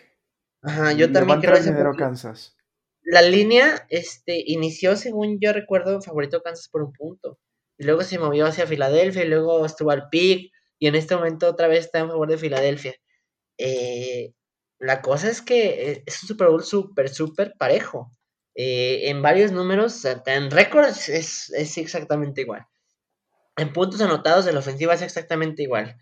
Ajá, 0.62 0.92
yo 0.92 1.12
también 1.12 1.40
creo 1.40 1.62
dinero 1.62 1.92
Kansas. 1.96 2.56
La 3.02 3.20
línea 3.20 3.86
este, 3.90 4.42
inició, 4.46 4.96
según 4.96 5.38
yo 5.40 5.52
recuerdo, 5.52 6.00
favorito 6.00 6.42
Kansas 6.42 6.68
por 6.68 6.82
un 6.82 6.92
punto. 6.92 7.38
y 7.76 7.84
luego 7.84 8.02
se 8.02 8.18
movió 8.18 8.46
hacia 8.46 8.66
Filadelfia, 8.66 9.24
y 9.24 9.28
luego 9.28 9.66
estuvo 9.66 9.90
al 9.90 10.08
pick, 10.08 10.52
y 10.78 10.86
en 10.86 10.94
este 10.94 11.14
momento 11.16 11.48
otra 11.48 11.68
vez 11.68 11.80
está 11.86 11.98
en 12.00 12.08
favor 12.08 12.28
de 12.28 12.38
Filadelfia. 12.38 12.94
Eh, 13.58 14.32
la 14.78 15.02
cosa 15.02 15.28
es 15.28 15.42
que 15.42 15.90
eh, 15.92 16.02
es 16.06 16.22
un 16.22 16.28
Super 16.28 16.48
Bowl 16.48 16.64
súper, 16.64 17.08
súper 17.08 17.54
parejo. 17.58 18.10
Eh, 18.54 19.10
en 19.10 19.20
varios 19.20 19.50
números, 19.52 20.04
en 20.04 20.50
récords 20.50 21.08
es, 21.08 21.50
es, 21.50 21.76
exactamente 21.78 22.42
igual. 22.42 22.66
En 23.56 23.72
puntos 23.72 24.00
anotados 24.00 24.44
de 24.44 24.52
la 24.52 24.60
ofensiva 24.60 24.94
es 24.94 25.02
exactamente 25.02 25.62
igual. 25.62 25.96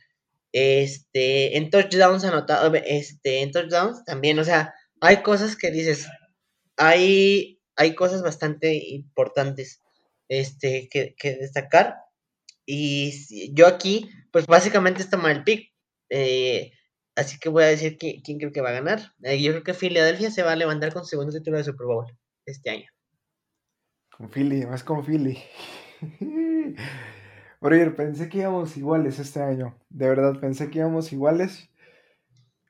Este, 0.52 1.56
en 1.56 1.70
touchdowns 1.70 2.24
anotados, 2.24 2.72
este, 2.84 3.42
en 3.42 3.52
touchdowns 3.52 4.04
también, 4.04 4.38
o 4.38 4.44
sea, 4.44 4.74
hay 5.00 5.22
cosas 5.22 5.56
que 5.56 5.70
dices, 5.70 6.08
hay, 6.76 7.60
hay 7.76 7.94
cosas 7.94 8.22
bastante 8.22 8.74
importantes 8.74 9.82
este, 10.28 10.88
que, 10.90 11.14
que 11.18 11.36
destacar. 11.36 11.96
Y 12.66 13.54
yo 13.54 13.66
aquí, 13.66 14.10
pues 14.30 14.46
básicamente 14.46 15.02
está 15.02 15.16
mal 15.16 15.44
pick. 15.44 15.72
Eh, 16.10 16.72
así 17.16 17.38
que 17.38 17.48
voy 17.48 17.64
a 17.64 17.68
decir 17.68 17.98
que, 17.98 18.20
quién 18.22 18.38
creo 18.38 18.52
que 18.52 18.60
va 18.60 18.70
a 18.70 18.72
ganar. 18.72 19.14
Eh, 19.22 19.40
yo 19.42 19.52
creo 19.52 19.64
que 19.64 19.74
Filadelfia 19.74 20.30
se 20.30 20.42
va 20.42 20.52
a 20.52 20.56
levantar 20.56 20.92
con 20.92 21.06
segundo 21.06 21.32
título 21.32 21.56
de 21.56 21.64
Super 21.64 21.86
Bowl 21.86 22.06
este 22.46 22.70
año. 22.70 22.90
Con 24.16 24.28
Philly, 24.28 24.66
más 24.66 24.85
con 24.85 25.05
Philly. 25.05 25.38
Roger, 27.61 27.94
pensé 27.94 28.28
que 28.28 28.38
íbamos 28.38 28.76
iguales 28.76 29.18
este 29.18 29.40
año. 29.40 29.78
De 29.88 30.09
verdad, 30.09 30.40
pensé 30.40 30.70
que 30.70 30.81
íbamos 30.81 31.12
iguales. 31.12 31.70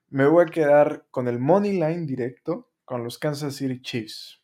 Me 0.08 0.26
voy 0.26 0.44
a 0.44 0.50
quedar 0.50 1.06
con 1.10 1.28
el 1.28 1.38
money 1.38 1.72
line 1.72 2.04
directo 2.06 2.70
con 2.84 3.02
los 3.02 3.18
Kansas 3.18 3.56
City 3.56 3.80
Chiefs. 3.80 4.42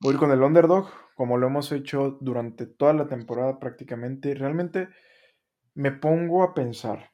Voy 0.00 0.16
con 0.16 0.30
el 0.30 0.42
underdog, 0.42 0.90
como 1.16 1.38
lo 1.38 1.46
hemos 1.46 1.72
hecho 1.72 2.18
durante 2.20 2.66
toda 2.66 2.92
la 2.92 3.08
temporada 3.08 3.58
prácticamente. 3.58 4.34
Realmente 4.34 4.88
me 5.74 5.90
pongo 5.90 6.42
a 6.42 6.54
pensar. 6.54 7.12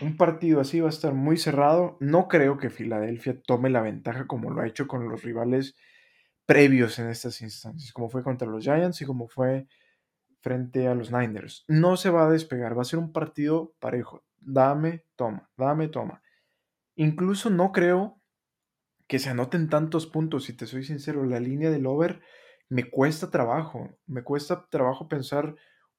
Un 0.00 0.16
partido 0.16 0.60
así 0.60 0.80
va 0.80 0.86
a 0.86 0.90
estar 0.90 1.12
muy 1.12 1.36
cerrado. 1.36 1.98
No 2.00 2.28
creo 2.28 2.56
que 2.56 2.70
Filadelfia 2.70 3.40
tome 3.42 3.70
la 3.70 3.82
ventaja 3.82 4.26
como 4.26 4.50
lo 4.50 4.62
ha 4.62 4.66
hecho 4.66 4.88
con 4.88 5.08
los 5.08 5.22
rivales 5.22 5.76
previos 6.46 6.98
en 6.98 7.08
estas 7.10 7.42
instancias, 7.42 7.92
como 7.92 8.08
fue 8.08 8.22
contra 8.22 8.48
los 8.48 8.62
Giants 8.62 9.02
y 9.02 9.04
como 9.04 9.28
fue 9.28 9.66
frente 10.40 10.86
a 10.86 10.94
los 10.94 11.12
Niners. 11.12 11.64
No 11.66 11.96
se 11.96 12.10
va 12.10 12.26
a 12.26 12.30
despegar, 12.30 12.76
va 12.78 12.82
a 12.82 12.86
ser 12.86 13.00
un 13.00 13.12
partido 13.12 13.74
parejo. 13.80 14.24
Dame, 14.38 15.04
toma, 15.16 15.50
dame, 15.56 15.88
toma. 15.88 16.22
Incluso 16.94 17.50
no 17.50 17.72
creo 17.72 18.20
que 19.08 19.18
se 19.18 19.30
anoten 19.30 19.68
tantos 19.68 20.06
puntos, 20.06 20.44
si 20.44 20.52
te 20.52 20.66
soy 20.66 20.84
sincero, 20.84 21.24
la 21.24 21.40
línea 21.40 21.70
del 21.70 21.86
over 21.86 22.22
me 22.68 22.90
cuesta 22.90 23.30
trabajo, 23.30 23.96
me 24.06 24.22
cuesta 24.22 24.66
trabajo 24.70 25.08
pensar 25.08 25.54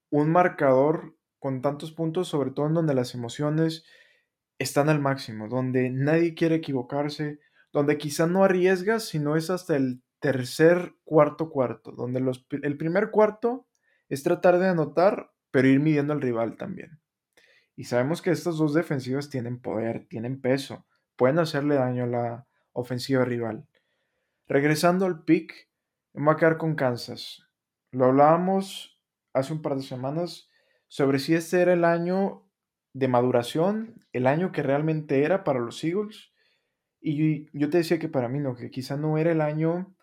un 0.10 0.30
marcador 0.32 1.16
con 1.40 1.62
tantos 1.62 1.92
puntos, 1.92 2.28
sobre 2.28 2.52
todo 2.52 2.68
en 2.68 2.74
donde 2.74 2.94
las 2.94 3.14
emociones 3.14 3.86
están 4.60 4.90
al 4.90 5.00
máximo, 5.00 5.48
donde 5.48 5.90
nadie 5.90 6.34
quiere 6.34 6.56
equivocarse, 6.56 7.40
donde 7.72 7.98
quizá 7.98 8.28
no 8.28 8.44
arriesgas, 8.44 9.06
sino 9.06 9.36
es 9.36 9.50
hasta 9.50 9.76
el 9.76 10.02
tercer, 10.20 10.96
cuarto, 11.04 11.50
cuarto, 11.50 11.92
donde 11.92 12.20
el 12.64 12.78
primer 12.78 13.12
cuarto 13.12 13.68
es 14.10 14.24
tratar 14.24 14.60
de 14.60 14.68
anotar, 14.68 15.32
pero 15.52 15.68
ir 15.68 15.80
midiendo 15.80 16.14
al 16.14 16.22
rival 16.22 16.58
también. 16.58 17.00
Y 17.76 17.86
sabemos 17.86 18.22
que 18.22 18.32
estas 18.32 18.58
dos 18.58 18.74
defensivas 18.74 19.30
tienen 19.30 19.62
poder, 19.62 20.08
tienen 20.08 20.42
peso, 20.42 20.88
pueden 21.16 21.40
hacerle 21.40 21.76
daño 21.76 22.06
a 22.06 22.08
la 22.08 22.48
ofensiva 22.74 23.24
rival. 23.26 23.68
Regresando 24.48 25.06
al 25.06 25.24
pick, 25.24 25.70
voy 26.14 26.34
a 26.34 26.38
quedar 26.38 26.58
con 26.58 26.76
Kansas. 26.76 27.48
Lo 27.92 28.06
hablábamos 28.06 29.00
hace 29.34 29.54
un 29.54 29.62
par 29.62 29.76
de 29.76 29.84
semanas 29.84 30.50
sobre 30.88 31.20
si 31.20 31.36
este 31.36 31.62
era 31.62 31.74
el 31.74 31.86
año 31.86 32.50
de 32.94 33.08
maduración, 33.08 34.06
el 34.14 34.26
año 34.26 34.52
que 34.52 34.64
realmente 34.64 35.24
era 35.24 35.44
para 35.44 35.60
los 35.60 35.84
Eagles. 35.84 36.32
Y 37.00 37.46
yo 37.58 37.70
te 37.70 37.78
decía 37.78 38.00
que 38.00 38.10
para 38.10 38.28
mí 38.28 38.40
no, 38.40 38.56
que 38.56 38.72
quizá 38.72 38.98
no 38.98 39.18
era 39.18 39.32
el 39.32 39.42
año 39.42 39.96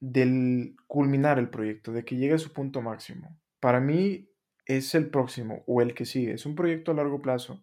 del 0.00 0.76
culminar 0.86 1.38
el 1.38 1.50
proyecto, 1.50 1.92
de 1.92 2.04
que 2.04 2.16
llegue 2.16 2.34
a 2.34 2.38
su 2.38 2.52
punto 2.52 2.82
máximo. 2.82 3.38
Para 3.60 3.80
mí 3.80 4.28
es 4.66 4.94
el 4.94 5.10
próximo 5.10 5.62
o 5.66 5.80
el 5.80 5.94
que 5.94 6.04
sigue. 6.04 6.32
Es 6.32 6.46
un 6.46 6.54
proyecto 6.54 6.90
a 6.90 6.94
largo 6.94 7.22
plazo. 7.22 7.62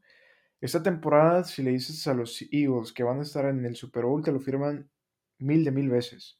Esta 0.61 0.81
temporada, 0.81 1.43
si 1.43 1.61
le 1.61 1.71
dices 1.71 2.07
a 2.07 2.13
los 2.13 2.41
Eagles 2.51 2.93
que 2.93 3.03
van 3.03 3.19
a 3.19 3.23
estar 3.23 3.45
en 3.45 3.65
el 3.65 3.75
Super 3.75 4.05
Bowl, 4.05 4.23
te 4.23 4.31
lo 4.31 4.39
firman 4.39 4.89
mil 5.37 5.65
de 5.65 5.71
mil 5.71 5.89
veces. 5.89 6.39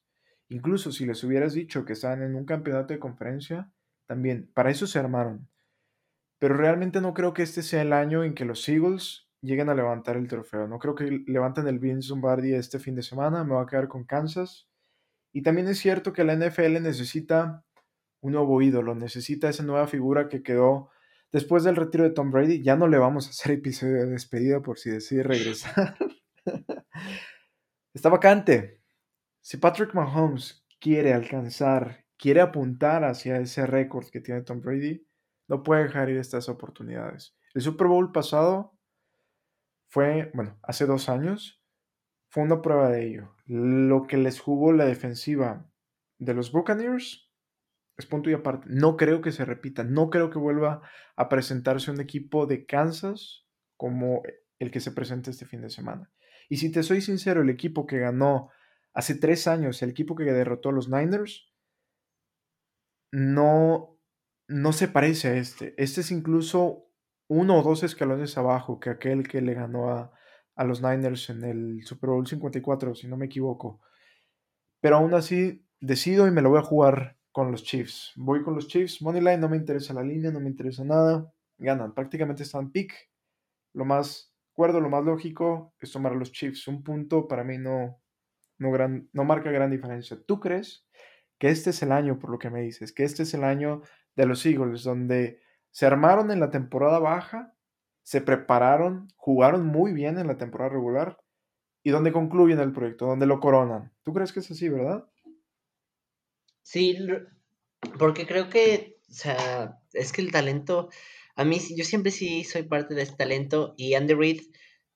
Incluso 0.49 0.91
si 0.91 1.06
les 1.06 1.23
hubieras 1.23 1.53
dicho 1.53 1.84
que 1.84 1.93
están 1.93 2.21
en 2.21 2.36
un 2.36 2.45
campeonato 2.45 2.93
de 2.93 2.99
conferencia, 2.99 3.71
también, 4.06 4.49
para 4.53 4.71
eso 4.71 4.88
se 4.88 4.99
armaron. 4.99 5.49
Pero 6.39 6.56
realmente 6.56 7.01
no 7.01 7.13
creo 7.13 7.34
que 7.34 7.43
este 7.43 7.63
sea 7.63 7.82
el 7.82 7.93
año 7.93 8.23
en 8.23 8.34
que 8.34 8.45
los 8.45 8.67
Eagles 8.67 9.27
lleguen 9.41 9.69
a 9.69 9.75
levantar 9.75 10.17
el 10.17 10.27
trofeo. 10.27 10.67
No 10.67 10.79
creo 10.79 10.95
que 10.95 11.23
levanten 11.27 11.67
el 11.67 11.79
Vince 11.79 12.10
Lombardi 12.10 12.53
este 12.53 12.79
fin 12.79 12.95
de 12.95 13.01
semana. 13.01 13.43
Me 13.43 13.53
voy 13.53 13.63
a 13.63 13.67
quedar 13.67 13.88
con 13.88 14.06
Kansas. 14.06 14.67
Y 15.33 15.41
también 15.41 15.67
es 15.67 15.79
cierto 15.79 16.13
que 16.13 16.23
la 16.23 16.35
NFL 16.35 16.81
necesita 16.81 17.65
un 18.21 18.33
nuevo 18.33 18.61
ídolo, 18.61 18.95
necesita 18.95 19.49
esa 19.49 19.63
nueva 19.63 19.87
figura 19.87 20.29
que 20.29 20.43
quedó 20.43 20.89
después 21.31 21.63
del 21.63 21.75
retiro 21.75 22.05
de 22.05 22.11
Tom 22.11 22.31
Brady. 22.31 22.61
Ya 22.61 22.75
no 22.75 22.87
le 22.87 22.99
vamos 22.99 23.27
a 23.27 23.31
hacer 23.31 23.51
episodio 23.53 23.95
de 23.95 24.05
despedida 24.05 24.61
por 24.61 24.77
si 24.77 24.91
decide 24.91 25.23
regresar. 25.23 25.97
Está 27.93 28.09
vacante. 28.09 28.79
Si 29.41 29.57
Patrick 29.57 29.93
Mahomes 29.93 30.65
quiere 30.79 31.13
alcanzar, 31.13 32.05
quiere 32.17 32.41
apuntar 32.41 33.03
hacia 33.03 33.37
ese 33.37 33.65
récord 33.65 34.07
que 34.09 34.21
tiene 34.21 34.43
Tom 34.43 34.61
Brady, 34.61 35.05
no 35.47 35.63
puede 35.63 35.83
dejar 35.83 36.09
ir 36.09 36.17
estas 36.17 36.47
oportunidades. 36.47 37.35
El 37.53 37.61
Super 37.61 37.87
Bowl 37.87 38.11
pasado 38.11 38.77
fue, 39.89 40.31
bueno, 40.33 40.57
hace 40.63 40.85
dos 40.85 41.09
años, 41.09 41.62
fue 42.33 42.41
una 42.41 42.63
prueba 42.63 42.89
de 42.89 43.05
ello. 43.05 43.35
Lo 43.45 44.07
que 44.07 44.17
les 44.17 44.39
jugó 44.39 44.73
la 44.73 44.85
defensiva 44.85 45.69
de 46.17 46.33
los 46.33 46.51
Buccaneers 46.51 47.31
es 47.95 48.07
punto 48.07 48.31
y 48.31 48.33
aparte. 48.33 48.65
No 48.71 48.97
creo 48.97 49.21
que 49.21 49.31
se 49.31 49.45
repita, 49.45 49.83
no 49.83 50.09
creo 50.09 50.31
que 50.31 50.39
vuelva 50.39 50.81
a 51.15 51.29
presentarse 51.29 51.91
un 51.91 52.01
equipo 52.01 52.47
de 52.47 52.65
Kansas 52.65 53.45
como 53.77 54.23
el 54.57 54.71
que 54.71 54.79
se 54.79 54.91
presenta 54.91 55.29
este 55.29 55.45
fin 55.45 55.61
de 55.61 55.69
semana. 55.69 56.11
Y 56.49 56.57
si 56.57 56.71
te 56.71 56.81
soy 56.81 57.01
sincero, 57.01 57.43
el 57.43 57.51
equipo 57.51 57.85
que 57.85 57.99
ganó 57.99 58.49
hace 58.95 59.13
tres 59.13 59.45
años, 59.45 59.83
el 59.83 59.91
equipo 59.91 60.15
que 60.15 60.23
derrotó 60.23 60.69
a 60.69 60.73
los 60.73 60.89
Niners, 60.89 61.53
no, 63.11 63.99
no 64.47 64.73
se 64.73 64.87
parece 64.87 65.27
a 65.27 65.35
este. 65.35 65.75
Este 65.77 66.01
es 66.01 66.09
incluso 66.09 66.89
uno 67.27 67.59
o 67.59 67.61
dos 67.61 67.83
escalones 67.83 68.39
abajo 68.39 68.79
que 68.79 68.89
aquel 68.89 69.27
que 69.27 69.39
le 69.41 69.53
ganó 69.53 69.91
a, 69.91 70.13
a 70.55 70.63
los 70.63 70.81
Niners 70.81 71.29
en 71.29 71.43
el 71.43 71.83
Super 71.83 72.11
Bowl 72.11 72.27
54, 72.27 72.95
si 72.95 73.07
no 73.07 73.17
me 73.17 73.25
equivoco. 73.25 73.81
Pero 74.79 74.97
aún 74.97 75.13
así, 75.13 75.65
decido 75.79 76.27
y 76.27 76.31
me 76.31 76.41
lo 76.41 76.49
voy 76.49 76.59
a 76.59 76.63
jugar 76.63 77.17
con 77.31 77.51
los 77.51 77.63
Chiefs. 77.63 78.11
Voy 78.15 78.43
con 78.43 78.55
los 78.55 78.67
Chiefs. 78.67 79.01
Moneyline 79.01 79.39
no 79.39 79.49
me 79.49 79.57
interesa 79.57 79.93
la 79.93 80.03
línea, 80.03 80.31
no 80.31 80.39
me 80.39 80.49
interesa 80.49 80.83
nada. 80.83 81.31
Ganan. 81.57 81.93
Prácticamente 81.93 82.43
están 82.43 82.71
pick. 82.71 82.93
Lo 83.73 83.85
más 83.85 84.33
cuerdo, 84.53 84.79
lo 84.79 84.89
más 84.89 85.03
lógico 85.03 85.73
es 85.79 85.91
tomar 85.91 86.13
a 86.13 86.15
los 86.15 86.31
Chiefs. 86.31 86.67
Un 86.67 86.83
punto 86.83 87.27
para 87.27 87.43
mí 87.43 87.57
no, 87.57 87.99
no, 88.59 88.71
gran, 88.71 89.09
no 89.13 89.23
marca 89.23 89.51
gran 89.51 89.71
diferencia. 89.71 90.17
¿Tú 90.25 90.39
crees 90.39 90.85
que 91.39 91.49
este 91.49 91.71
es 91.71 91.81
el 91.81 91.91
año, 91.91 92.19
por 92.19 92.29
lo 92.29 92.39
que 92.39 92.49
me 92.49 92.61
dices, 92.61 92.93
que 92.93 93.03
este 93.03 93.23
es 93.23 93.33
el 93.33 93.43
año 93.43 93.81
de 94.15 94.25
los 94.25 94.45
Eagles, 94.45 94.83
donde 94.83 95.41
se 95.71 95.85
armaron 95.85 96.29
en 96.29 96.39
la 96.39 96.51
temporada 96.51 96.99
baja 96.99 97.52
se 98.03 98.21
prepararon, 98.21 99.07
jugaron 99.15 99.65
muy 99.65 99.93
bien 99.93 100.17
en 100.19 100.27
la 100.27 100.37
temporada 100.37 100.69
regular 100.69 101.17
y 101.83 101.89
donde 101.89 102.11
concluyen 102.11 102.59
el 102.59 102.73
proyecto, 102.73 103.07
donde 103.07 103.25
lo 103.25 103.39
coronan. 103.39 103.91
¿Tú 104.03 104.13
crees 104.13 104.31
que 104.31 104.39
es 104.39 104.51
así, 104.51 104.69
verdad? 104.69 105.05
Sí, 106.61 106.97
porque 107.99 108.25
creo 108.25 108.49
que, 108.49 108.97
o 109.09 109.13
sea, 109.13 109.79
es 109.93 110.11
que 110.11 110.21
el 110.21 110.31
talento, 110.31 110.89
a 111.35 111.43
mí, 111.43 111.59
yo 111.75 111.83
siempre 111.83 112.11
sí 112.11 112.43
soy 112.43 112.63
parte 112.63 112.95
de 112.95 113.03
este 113.03 113.17
talento 113.17 113.73
y 113.78 113.95
Andy 113.95 114.13
Reid, 114.13 114.41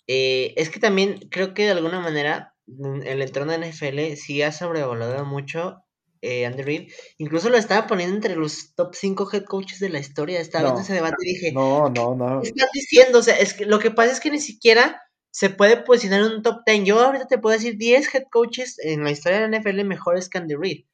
eh, 0.08 0.54
es 0.56 0.70
que 0.70 0.80
también 0.80 1.20
creo 1.30 1.54
que 1.54 1.66
de 1.66 1.72
alguna 1.72 2.00
manera 2.00 2.56
mm, 2.68 3.02
el 3.04 3.22
entorno 3.22 3.52
de 3.52 3.70
NFL 3.70 4.16
sí 4.16 4.42
ha 4.42 4.54
sobrevalorado 4.54 5.26
mucho 5.26 5.84
eh, 6.22 6.46
Andy 6.46 6.64
Reid. 6.64 6.92
Incluso 7.18 7.50
lo 7.50 7.58
estaba 7.58 7.88
poniendo 7.88 8.16
entre 8.16 8.36
los 8.36 8.74
top 8.76 8.94
5 8.94 9.30
head 9.32 9.44
coaches 9.44 9.80
de 9.80 9.90
la 9.90 10.00
historia. 10.00 10.40
Estaba 10.40 10.66
viendo 10.66 10.82
ese 10.82 10.94
debate 10.94 11.16
y 11.22 11.34
dije, 11.34 11.52
no, 11.52 11.90
no, 11.90 12.16
no. 12.16 12.42
¿qué 12.42 12.50
estás 12.50 12.70
diciendo? 12.74 13.20
O 13.20 13.24
sea, 13.24 13.38
es 13.38 13.54
que 13.54 13.66
lo 13.66 13.80
que 13.80 13.92
pasa 13.92 14.12
es 14.12 14.20
que 14.20 14.32
ni 14.32 14.40
siquiera 14.40 15.02
se 15.32 15.50
puede 15.50 15.78
posicionar 15.78 16.22
en 16.22 16.38
un 16.38 16.42
top 16.42 16.62
10. 16.66 16.86
Yo 16.86 17.00
ahorita 17.00 17.28
te 17.28 17.38
puedo 17.38 17.56
decir 17.56 17.78
10 17.78 18.16
head 18.16 18.24
coaches 18.32 18.80
en 18.80 19.04
la 19.04 19.12
historia 19.12 19.40
de 19.40 19.48
la 19.48 19.60
NFL 19.60 19.84
mejores 19.84 20.30
que 20.30 20.38
Andy 20.38 20.56
Reid. 20.56 20.86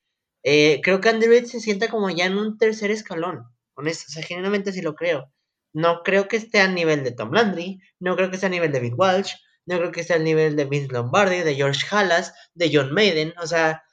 Eh, 0.44 0.82
creo 0.84 1.00
que 1.00 1.10
Andy 1.10 1.28
Reid 1.28 1.46
se 1.46 1.60
sienta 1.60 1.88
como 1.88 2.10
ya 2.10 2.26
en 2.26 2.38
un 2.38 2.58
tercer 2.58 2.92
escalón. 2.92 3.46
Honesto, 3.76 4.06
o 4.10 4.12
sea, 4.12 4.24
generalmente 4.24 4.72
sí 4.72 4.82
lo 4.82 4.96
creo. 4.96 5.32
No 5.74 6.04
creo 6.04 6.28
que 6.28 6.38
esté 6.38 6.60
a 6.60 6.68
nivel 6.68 7.04
de 7.04 7.12
Tom 7.12 7.32
Landry, 7.32 7.80
no 8.00 8.16
creo 8.16 8.30
que 8.30 8.36
esté 8.36 8.48
a 8.48 8.50
nivel 8.50 8.72
de 8.72 8.80
Big 8.80 8.94
Walsh, 8.98 9.34
no 9.66 9.78
creo 9.78 9.92
que 9.92 10.02
esté 10.02 10.14
al 10.14 10.24
nivel 10.24 10.56
de 10.56 10.66
Vince 10.66 10.92
Lombardi, 10.92 11.40
de 11.40 11.56
George 11.56 11.86
Halas, 11.90 12.34
de 12.54 12.70
John 12.74 12.94
Maiden. 12.94 13.34
O 13.42 13.48
sea, 13.48 13.84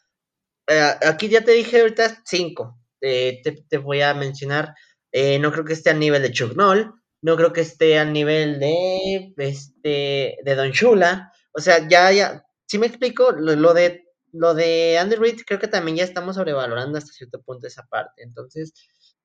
eh, 0.70 0.96
aquí 1.02 1.28
ya 1.28 1.42
te 1.44 1.52
dije 1.52 1.80
ahorita 1.80 2.22
cinco. 2.24 2.78
te, 3.00 3.42
te, 3.68 3.78
voy 3.78 4.02
a 4.02 4.14
mencionar, 4.14 4.74
eh, 5.12 5.38
no 5.38 5.50
creo 5.52 5.64
que 5.64 5.72
esté 5.72 5.90
al 5.90 5.98
nivel 5.98 6.22
de 6.22 6.32
Chuck 6.32 6.54
Noll, 6.54 6.94
no 7.22 7.36
creo 7.36 7.52
que 7.52 7.62
esté 7.62 7.98
al 7.98 8.12
nivel 8.12 8.60
de, 8.60 9.34
este, 9.38 10.38
de 10.44 10.54
Don 10.54 10.70
Shula, 10.70 11.32
o 11.52 11.60
sea, 11.60 11.88
ya, 11.88 12.12
ya, 12.12 12.44
si 12.66 12.78
me 12.78 12.86
explico, 12.86 13.32
lo, 13.32 13.74
de 13.74 14.04
lo 14.32 14.54
de 14.54 14.96
Andrew 14.98 15.22
Reid 15.22 15.40
creo 15.44 15.58
que 15.58 15.66
también 15.68 15.96
ya 15.96 16.04
estamos 16.04 16.36
sobrevalorando 16.36 16.98
hasta 16.98 17.12
cierto 17.12 17.42
punto 17.42 17.66
esa 17.66 17.86
parte, 17.88 18.22
entonces, 18.22 18.72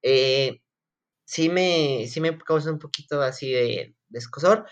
eh, 0.02 0.62
sí 1.26 1.50
me, 1.50 2.08
sí 2.08 2.22
me 2.22 2.38
causa 2.40 2.72
un 2.72 2.80
poquito 2.80 3.22
así 3.22 3.52
de, 3.52 3.96
de 4.10 4.20
escosor, 4.20 4.66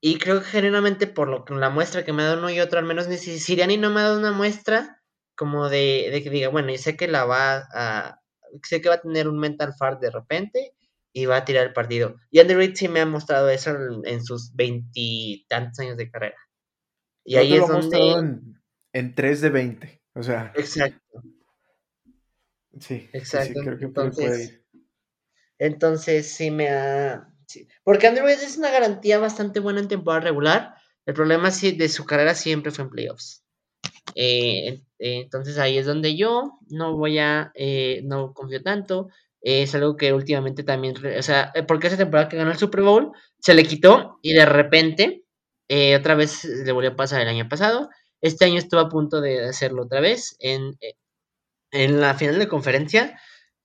y 0.00 0.18
creo 0.18 0.40
que 0.40 0.46
generalmente 0.46 1.06
por 1.06 1.28
lo 1.28 1.44
la 1.58 1.70
muestra 1.70 2.04
que 2.04 2.12
me 2.12 2.22
ha 2.22 2.26
dado 2.26 2.38
uno 2.38 2.50
y 2.50 2.60
otro, 2.60 2.78
al 2.78 2.86
menos 2.86 3.08
ni 3.08 3.18
Siriani 3.18 3.76
no 3.78 3.90
me 3.90 4.00
ha 4.00 4.04
dado 4.04 4.18
una 4.18 4.32
muestra 4.32 4.97
como 5.38 5.68
de, 5.68 6.08
de 6.10 6.22
que 6.22 6.30
diga, 6.30 6.48
bueno, 6.48 6.70
yo 6.70 6.78
sé 6.78 6.96
que 6.96 7.06
la 7.06 7.24
va 7.24 7.68
a, 7.72 8.20
sé 8.64 8.82
que 8.82 8.88
va 8.88 8.96
a 8.96 9.00
tener 9.00 9.28
un 9.28 9.38
mental 9.38 9.72
fart 9.72 10.00
de 10.00 10.10
repente 10.10 10.74
y 11.12 11.26
va 11.26 11.36
a 11.36 11.44
tirar 11.44 11.64
el 11.64 11.72
partido. 11.72 12.16
Y 12.30 12.40
Andy 12.40 12.54
Reid 12.54 12.74
sí 12.74 12.88
me 12.88 13.00
ha 13.00 13.06
mostrado 13.06 13.48
eso 13.48 13.70
en, 14.04 14.24
sus 14.24 14.54
veintitantos 14.54 15.78
años 15.78 15.96
de 15.96 16.10
carrera. 16.10 16.36
Y 17.24 17.36
ahí 17.36 17.54
es 17.54 17.68
donde... 17.68 18.40
En, 18.92 19.14
3 19.14 19.40
de 19.40 19.50
20, 19.50 20.02
o 20.14 20.22
sea... 20.24 20.52
Exacto. 20.56 21.22
Sí, 22.80 23.08
exacto. 23.12 23.60
creo 23.62 23.78
que 23.78 23.84
entonces, 23.84 24.26
puede 24.26 24.44
ir. 24.44 24.66
Entonces 25.58 26.32
sí 26.32 26.50
me 26.50 26.68
ha... 26.70 27.32
Porque 27.84 28.08
Andrew 28.08 28.26
Reid 28.26 28.40
es 28.40 28.58
una 28.58 28.72
garantía 28.72 29.18
bastante 29.18 29.60
buena 29.60 29.80
en 29.80 29.88
temporada 29.88 30.24
regular. 30.24 30.74
El 31.06 31.14
problema 31.14 31.52
sí, 31.52 31.72
de 31.72 31.88
su 31.88 32.04
carrera 32.04 32.34
siempre 32.34 32.72
fue 32.72 32.84
en 32.84 32.90
playoffs. 32.90 33.44
Eh, 34.20 34.82
entonces 34.98 35.58
ahí 35.58 35.78
es 35.78 35.86
donde 35.86 36.16
yo 36.16 36.58
no 36.70 36.96
voy 36.96 37.18
a, 37.18 37.52
eh, 37.54 38.00
no 38.04 38.32
confío 38.34 38.62
tanto. 38.62 39.08
es 39.40 39.74
algo 39.74 39.96
que 39.96 40.12
últimamente 40.12 40.64
también, 40.64 40.96
o 41.18 41.22
sea, 41.22 41.52
eh, 41.54 41.62
porque 41.62 41.86
esa 41.86 41.96
temporada 41.96 42.28
que 42.28 42.36
ganó 42.36 42.50
el 42.50 42.58
Super 42.58 42.82
Bowl 42.82 43.12
se 43.40 43.54
le 43.54 43.64
quitó 43.64 44.18
y 44.22 44.32
de 44.34 44.44
repente 44.46 45.24
otra 45.98 46.14
vez 46.14 46.44
le 46.44 46.72
volvió 46.72 46.90
a 46.90 46.96
pasar 46.96 47.20
el 47.20 47.28
año 47.28 47.48
pasado. 47.48 47.90
Este 48.20 48.44
año 48.46 48.58
estuvo 48.58 48.80
a 48.80 48.88
punto 48.88 49.20
de 49.20 49.44
hacerlo 49.44 49.84
otra 49.84 50.00
vez 50.00 50.34
en, 50.40 50.76
en 51.72 52.00
la 52.00 52.14
final 52.14 52.38
de 52.38 52.48
conferencia 52.48 53.18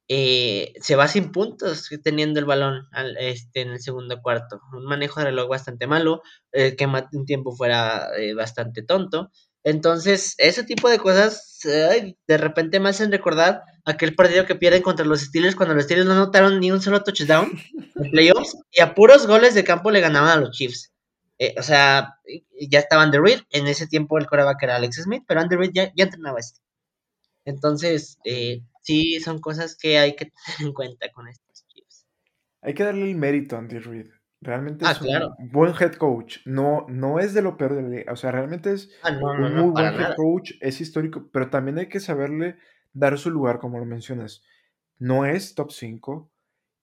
eh, 0.09 0.73
se 0.81 0.95
va 0.95 1.07
sin 1.07 1.31
puntos 1.31 1.89
teniendo 2.03 2.39
el 2.39 2.45
balón 2.45 2.87
este, 3.19 3.61
en 3.61 3.71
el 3.71 3.81
segundo 3.81 4.21
cuarto. 4.21 4.61
Un 4.73 4.85
manejo 4.85 5.19
de 5.19 5.27
reloj 5.27 5.49
bastante 5.49 5.87
malo, 5.87 6.21
eh, 6.51 6.75
que 6.75 6.87
un 7.13 7.25
tiempo 7.25 7.55
fuera 7.55 8.09
eh, 8.17 8.33
bastante 8.33 8.83
tonto. 8.83 9.31
Entonces, 9.63 10.35
ese 10.37 10.63
tipo 10.63 10.89
de 10.89 10.99
cosas 10.99 11.59
de 11.63 12.37
repente 12.37 12.79
me 12.79 12.89
hacen 12.89 13.11
recordar 13.11 13.63
aquel 13.85 14.15
partido 14.15 14.45
que 14.45 14.55
pierden 14.55 14.81
contra 14.81 15.05
los 15.05 15.21
Steelers 15.21 15.55
cuando 15.55 15.75
los 15.75 15.85
Steelers 15.85 16.07
no 16.07 16.13
anotaron 16.13 16.59
ni 16.59 16.71
un 16.71 16.81
solo 16.81 17.03
touchdown 17.03 17.51
en 17.95 18.11
playoffs 18.11 18.57
y 18.71 18.81
a 18.81 18.93
puros 18.93 19.27
goles 19.27 19.55
de 19.55 19.63
campo 19.63 19.89
le 19.89 20.01
ganaban 20.01 20.29
a 20.29 20.41
los 20.41 20.51
Chiefs. 20.51 20.91
o 21.57 21.63
sea, 21.63 22.15
ya 22.69 22.79
estaba 22.79 23.05
Under 23.05 23.21
Reed, 23.21 23.39
en 23.51 23.67
ese 23.67 23.87
tiempo 23.87 24.17
el 24.17 24.27
coreback 24.27 24.61
era 24.63 24.75
Alex 24.75 25.03
Smith, 25.03 25.23
pero 25.27 25.41
Under 25.41 25.57
Reed 25.57 25.71
ya, 25.73 25.91
ya 25.95 26.05
entrenaba 26.05 26.39
este. 26.39 26.59
Entonces, 27.45 28.17
eh, 28.25 28.61
sí 28.81 29.19
son 29.19 29.39
cosas 29.39 29.77
que 29.77 29.97
hay 29.97 30.15
que 30.15 30.25
tener 30.25 30.67
en 30.67 30.73
cuenta 30.73 31.11
con 31.11 31.27
estos 31.27 31.65
Chiefs. 31.67 32.05
Hay 32.61 32.73
que 32.73 32.83
darle 32.83 33.09
el 33.09 33.15
mérito 33.15 33.55
a 33.55 33.59
Andy 33.59 33.79
Reid. 33.79 34.07
Realmente 34.43 34.85
ah, 34.85 34.91
es 34.91 35.01
un 35.01 35.49
buen 35.51 35.73
head 35.79 35.93
coach. 35.93 36.39
No, 36.45 36.85
no 36.89 37.19
es 37.19 37.33
de 37.33 37.41
lo 37.41 37.57
peor 37.57 37.75
de 37.75 37.81
la 37.81 37.89
liga. 37.89 38.13
O 38.13 38.15
sea, 38.15 38.31
realmente 38.31 38.73
es 38.73 38.91
ah, 39.03 39.11
un 39.11 39.55
muy 39.55 39.71
buen 39.71 39.93
head 39.93 40.15
coach. 40.15 40.51
Es 40.61 40.81
histórico, 40.81 41.29
pero 41.31 41.49
también 41.49 41.77
hay 41.77 41.87
que 41.87 41.99
saberle 41.99 42.57
dar 42.93 43.17
su 43.17 43.29
lugar, 43.29 43.59
como 43.59 43.79
lo 43.79 43.85
mencionas. 43.85 44.43
No 44.99 45.25
es 45.25 45.55
top 45.55 45.71
5. 45.71 46.29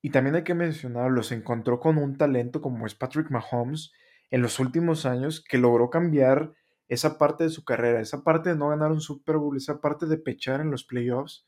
Y 0.03 0.11
también 0.11 0.35
hay 0.35 0.45
que 0.45 0.55
mencionarlo, 0.55 1.23
se 1.23 1.35
encontró 1.35 1.79
con 1.79 1.99
un 1.99 2.17
talento 2.17 2.63
como 2.63 2.87
es 2.87 2.95
Patrick 2.95 3.31
Mahomes 3.31 3.93
en 4.31 4.41
los 4.41 4.59
últimos 4.59 5.05
años 5.05 5.45
que 5.47 5.59
logró 5.59 5.91
cambiar 5.91 6.55
esa 6.89 7.19
parte 7.19 7.45
de 7.45 7.51
su 7.51 7.65
carrera, 7.65 8.01
esa 8.01 8.25
parte 8.25 8.49
de 8.49 8.57
no 8.57 8.71
ganar 8.71 8.93
un 8.93 9.03
Super 9.03 9.37
Bowl, 9.37 9.59
esa 9.59 9.81
parte 9.83 10.07
de 10.07 10.17
pechar 10.17 10.63
en 10.63 10.71
los 10.71 10.85
playoffs 10.85 11.47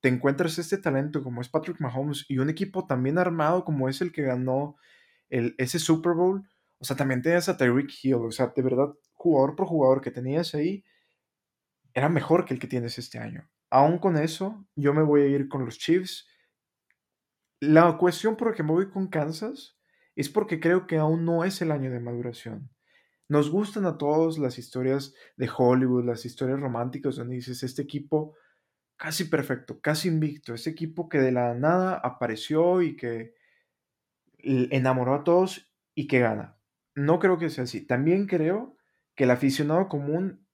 te 0.00 0.08
encuentras 0.08 0.58
este 0.58 0.78
talento 0.78 1.22
como 1.22 1.40
es 1.40 1.48
Patrick 1.48 1.80
Mahomes 1.80 2.24
y 2.28 2.38
un 2.38 2.48
equipo 2.48 2.86
también 2.86 3.18
armado 3.18 3.64
como 3.64 3.88
es 3.88 4.00
el 4.00 4.12
que 4.12 4.22
ganó 4.22 4.76
el, 5.30 5.54
ese 5.58 5.78
Super 5.78 6.12
Bowl, 6.12 6.46
o 6.78 6.84
sea, 6.84 6.96
también 6.96 7.22
tenías 7.22 7.48
a 7.48 7.56
Tyreek 7.56 7.90
Hill, 8.02 8.14
o 8.14 8.30
sea, 8.30 8.52
de 8.54 8.62
verdad, 8.62 8.88
jugador 9.12 9.56
por 9.56 9.66
jugador 9.66 10.00
que 10.00 10.10
tenías 10.10 10.54
ahí, 10.54 10.84
era 11.94 12.08
mejor 12.08 12.44
que 12.44 12.54
el 12.54 12.60
que 12.60 12.66
tienes 12.66 12.98
este 12.98 13.18
año. 13.18 13.48
Aún 13.70 13.98
con 13.98 14.16
eso, 14.16 14.66
yo 14.76 14.92
me 14.92 15.02
voy 15.02 15.22
a 15.22 15.26
ir 15.26 15.48
con 15.48 15.64
los 15.64 15.78
Chiefs. 15.78 16.26
La 17.60 17.96
cuestión 17.98 18.36
por 18.36 18.50
la 18.50 18.54
que 18.54 18.62
me 18.62 18.72
voy 18.72 18.90
con 18.90 19.08
Kansas 19.08 19.78
es 20.16 20.28
porque 20.28 20.60
creo 20.60 20.86
que 20.86 20.98
aún 20.98 21.24
no 21.24 21.44
es 21.44 21.62
el 21.62 21.70
año 21.70 21.90
de 21.90 22.00
maduración. 22.00 22.70
Nos 23.28 23.50
gustan 23.50 23.86
a 23.86 23.96
todos 23.96 24.38
las 24.38 24.58
historias 24.58 25.14
de 25.36 25.48
Hollywood, 25.56 26.04
las 26.04 26.24
historias 26.24 26.58
románticas 26.58 27.16
donde 27.16 27.36
dices, 27.36 27.62
este 27.62 27.82
equipo 27.82 28.34
casi 28.96 29.24
perfecto, 29.24 29.80
casi 29.80 30.08
invicto. 30.08 30.52
Ese 30.52 30.70
equipo 30.70 31.08
que 31.08 31.18
de 31.18 31.32
la 31.32 31.54
nada 31.54 31.94
apareció 31.94 32.82
y 32.82 32.96
que 32.96 33.34
enamoró 34.42 35.14
a 35.14 35.24
todos 35.24 35.72
y 35.94 36.06
que 36.06 36.20
gana. 36.20 36.58
No 36.94 37.18
creo 37.18 37.38
que 37.38 37.50
sea 37.50 37.64
así. 37.64 37.86
También 37.86 38.26
creo 38.26 38.76
que 39.14 39.24
el 39.24 39.30
aficionado 39.30 39.88
común 39.88 40.46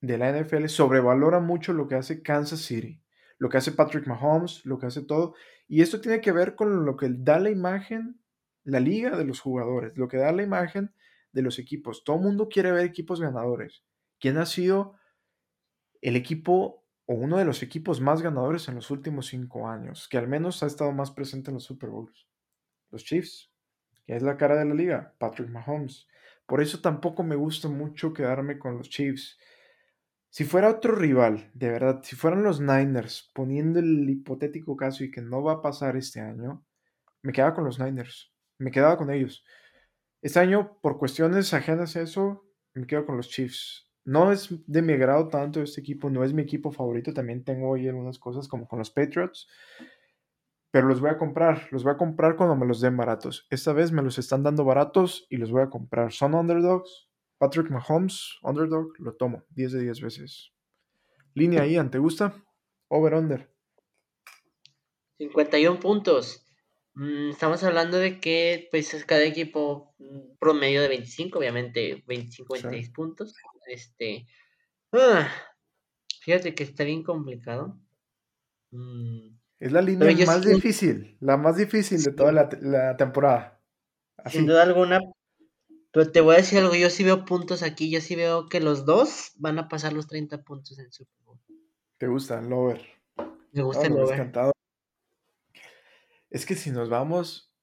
de 0.00 0.18
la 0.18 0.30
NFL 0.30 0.66
sobrevalora 0.66 1.40
mucho 1.40 1.72
lo 1.72 1.88
que 1.88 1.94
hace 1.94 2.22
Kansas 2.22 2.60
City, 2.60 3.02
lo 3.38 3.48
que 3.48 3.58
hace 3.58 3.72
Patrick 3.72 4.06
Mahomes, 4.06 4.64
lo 4.64 4.78
que 4.78 4.86
hace 4.86 5.02
todo. 5.02 5.34
Y 5.68 5.82
esto 5.82 6.00
tiene 6.00 6.20
que 6.20 6.32
ver 6.32 6.54
con 6.54 6.84
lo 6.84 6.96
que 6.96 7.08
da 7.10 7.38
la 7.38 7.50
imagen, 7.50 8.20
la 8.64 8.80
liga 8.80 9.16
de 9.16 9.24
los 9.24 9.40
jugadores, 9.40 9.96
lo 9.96 10.08
que 10.08 10.18
da 10.18 10.32
la 10.32 10.42
imagen 10.42 10.94
de 11.32 11.42
los 11.42 11.58
equipos. 11.58 12.04
Todo 12.04 12.16
el 12.16 12.22
mundo 12.22 12.48
quiere 12.48 12.72
ver 12.72 12.84
equipos 12.84 13.20
ganadores. 13.20 13.84
¿Quién 14.18 14.38
ha 14.38 14.46
sido 14.46 14.96
el 16.00 16.16
equipo 16.16 16.82
o 17.06 17.14
uno 17.14 17.38
de 17.38 17.44
los 17.44 17.62
equipos 17.62 18.00
más 18.00 18.22
ganadores 18.22 18.68
en 18.68 18.74
los 18.74 18.90
últimos 18.90 19.26
cinco 19.26 19.68
años, 19.68 20.08
que 20.08 20.18
al 20.18 20.28
menos 20.28 20.62
ha 20.62 20.66
estado 20.66 20.92
más 20.92 21.10
presente 21.10 21.50
en 21.50 21.54
los 21.54 21.64
Super 21.64 21.90
Bowls. 21.90 22.26
Los 22.92 23.04
Chiefs, 23.04 23.50
que 24.06 24.14
es 24.14 24.22
la 24.22 24.36
cara 24.36 24.56
de 24.56 24.64
la 24.64 24.74
liga, 24.74 25.14
Patrick 25.18 25.48
Mahomes. 25.48 26.06
Por 26.46 26.62
eso 26.62 26.80
tampoco 26.80 27.22
me 27.22 27.34
gusta 27.34 27.68
mucho 27.68 28.12
quedarme 28.12 28.58
con 28.58 28.76
los 28.76 28.88
Chiefs. 28.88 29.38
Si 30.28 30.44
fuera 30.44 30.70
otro 30.70 30.94
rival, 30.94 31.50
de 31.54 31.70
verdad, 31.70 32.00
si 32.02 32.14
fueran 32.16 32.42
los 32.42 32.60
Niners, 32.60 33.30
poniendo 33.34 33.80
el 33.80 34.08
hipotético 34.08 34.76
caso 34.76 35.04
y 35.04 35.10
que 35.10 35.20
no 35.20 35.42
va 35.42 35.54
a 35.54 35.62
pasar 35.62 35.96
este 35.96 36.20
año, 36.20 36.64
me 37.22 37.32
quedaba 37.32 37.54
con 37.54 37.64
los 37.64 37.78
Niners, 37.80 38.32
me 38.58 38.70
quedaba 38.70 38.96
con 38.96 39.10
ellos. 39.10 39.44
Este 40.22 40.38
año, 40.38 40.78
por 40.80 40.98
cuestiones 40.98 41.52
ajenas 41.52 41.96
a 41.96 42.02
eso, 42.02 42.46
me 42.74 42.86
quedo 42.86 43.04
con 43.04 43.16
los 43.16 43.28
Chiefs 43.28 43.92
no 44.04 44.32
es 44.32 44.48
de 44.66 44.82
mi 44.82 44.92
agrado 44.94 45.28
tanto 45.28 45.62
este 45.62 45.80
equipo, 45.80 46.10
no 46.10 46.24
es 46.24 46.32
mi 46.32 46.42
equipo 46.42 46.72
favorito, 46.72 47.12
también 47.12 47.44
tengo 47.44 47.74
ahí 47.74 47.88
algunas 47.88 48.18
cosas 48.18 48.48
como 48.48 48.66
con 48.66 48.78
los 48.78 48.90
Patriots, 48.90 49.48
pero 50.72 50.88
los 50.88 51.02
voy 51.02 51.10
a 51.10 51.18
comprar, 51.18 51.68
los 51.70 51.84
voy 51.84 51.92
a 51.92 51.98
comprar 51.98 52.34
cuando 52.34 52.56
me 52.56 52.66
los 52.66 52.80
den 52.80 52.96
baratos. 52.96 53.46
Esta 53.50 53.74
vez 53.74 53.92
me 53.92 54.02
los 54.02 54.18
están 54.18 54.42
dando 54.42 54.64
baratos 54.64 55.26
y 55.28 55.36
los 55.36 55.50
voy 55.50 55.62
a 55.62 55.68
comprar. 55.68 56.12
Son 56.12 56.34
underdogs, 56.34 57.10
Patrick 57.36 57.70
Mahomes, 57.70 58.38
underdog, 58.42 58.98
lo 58.98 59.14
tomo 59.14 59.44
10 59.50 59.72
de 59.72 59.82
10 59.82 60.00
veces. 60.00 60.52
Línea 61.34 61.62
ahí, 61.62 61.76
¿te 61.90 61.98
gusta? 61.98 62.34
Over 62.88 63.14
under. 63.14 63.54
51 65.18 65.78
puntos. 65.78 66.46
Mm, 66.94 67.30
estamos 67.30 67.62
hablando 67.64 67.98
de 67.98 68.18
que 68.18 68.68
pues 68.70 69.04
cada 69.04 69.24
equipo 69.24 69.94
mm, 69.98 70.38
promedio 70.38 70.80
de 70.80 70.88
25, 70.88 71.38
obviamente 71.38 72.02
25, 72.06 72.54
26 72.54 72.90
puntos. 72.90 73.34
Este. 73.66 74.26
Ah, 74.90 75.30
fíjate 76.22 76.54
que 76.54 76.64
está 76.64 76.84
bien 76.84 77.02
complicado. 77.02 77.78
Mm, 78.70 79.41
es 79.62 79.70
la 79.70 79.80
línea 79.80 80.26
más 80.26 80.44
difícil, 80.44 81.16
la 81.20 81.36
más 81.36 81.56
difícil 81.56 82.02
de 82.02 82.10
toda 82.10 82.32
la, 82.32 82.96
temporada. 82.96 83.60
Sin 84.26 84.44
duda 84.44 84.64
alguna. 84.64 85.00
Pero 85.92 86.10
te 86.10 86.20
voy 86.20 86.34
a 86.34 86.38
decir 86.38 86.58
algo, 86.58 86.74
yo 86.74 86.90
sí 86.90 87.04
veo 87.04 87.24
puntos 87.24 87.62
aquí, 87.62 87.88
yo 87.88 88.00
sí 88.00 88.16
veo 88.16 88.48
que 88.48 88.58
los 88.58 88.84
dos 88.86 89.30
van 89.36 89.60
a 89.60 89.68
pasar 89.68 89.92
los 89.92 90.08
30 90.08 90.42
puntos 90.42 90.80
en 90.80 90.90
Super 90.90 91.14
Bowl. 91.22 91.38
¿Te 91.96 92.08
gusta 92.08 92.40
el 92.40 92.52
over? 92.52 92.80
Me 93.52 93.62
gusta 93.62 93.86
el 93.86 93.92
over. 93.92 94.52
Es 96.30 96.44
que 96.44 96.56
si 96.56 96.72
nos 96.72 96.88
vamos, 96.88 97.54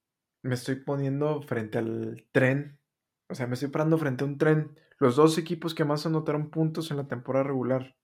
me 0.41 0.55
estoy 0.55 0.75
poniendo 0.75 1.41
frente 1.41 1.79
al 1.79 2.25
tren. 2.31 2.79
O 3.27 3.35
sea, 3.35 3.45
me 3.45 3.55
estoy 3.55 3.69
parando 3.69 3.97
frente 3.97 4.23
a 4.23 4.27
un 4.27 4.37
tren 4.37 4.79
los 4.99 5.17
dos 5.17 5.37
equipos 5.37 5.75
que 5.75 5.83
más 5.83 6.05
anotaron 6.05 6.49
puntos 6.49 6.91
en 6.91 6.97
la 6.97 7.09
temporada 7.09 7.43
regular. 7.43 7.97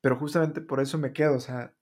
Pero 0.00 0.16
justamente 0.16 0.60
por 0.60 0.80
eso 0.80 0.98
me 0.98 1.12
quedo, 1.12 1.36
o 1.36 1.40
sea, 1.40 1.76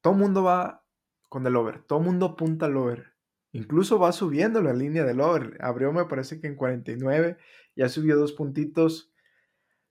todo 0.00 0.14
mundo 0.14 0.42
va 0.42 0.84
con 1.28 1.46
el 1.46 1.56
over, 1.56 1.82
todo 1.82 2.00
mundo 2.00 2.26
apunta 2.26 2.66
al 2.66 2.76
over. 2.76 3.12
Incluso 3.52 3.98
va 3.98 4.12
subiendo 4.12 4.62
la 4.62 4.72
línea 4.72 5.04
del 5.04 5.20
over. 5.20 5.56
Abrió, 5.60 5.92
me 5.92 6.04
parece 6.04 6.40
que 6.40 6.46
en 6.46 6.56
49, 6.56 7.36
ya 7.74 7.88
subió 7.88 8.16
dos 8.16 8.32
puntitos. 8.32 9.12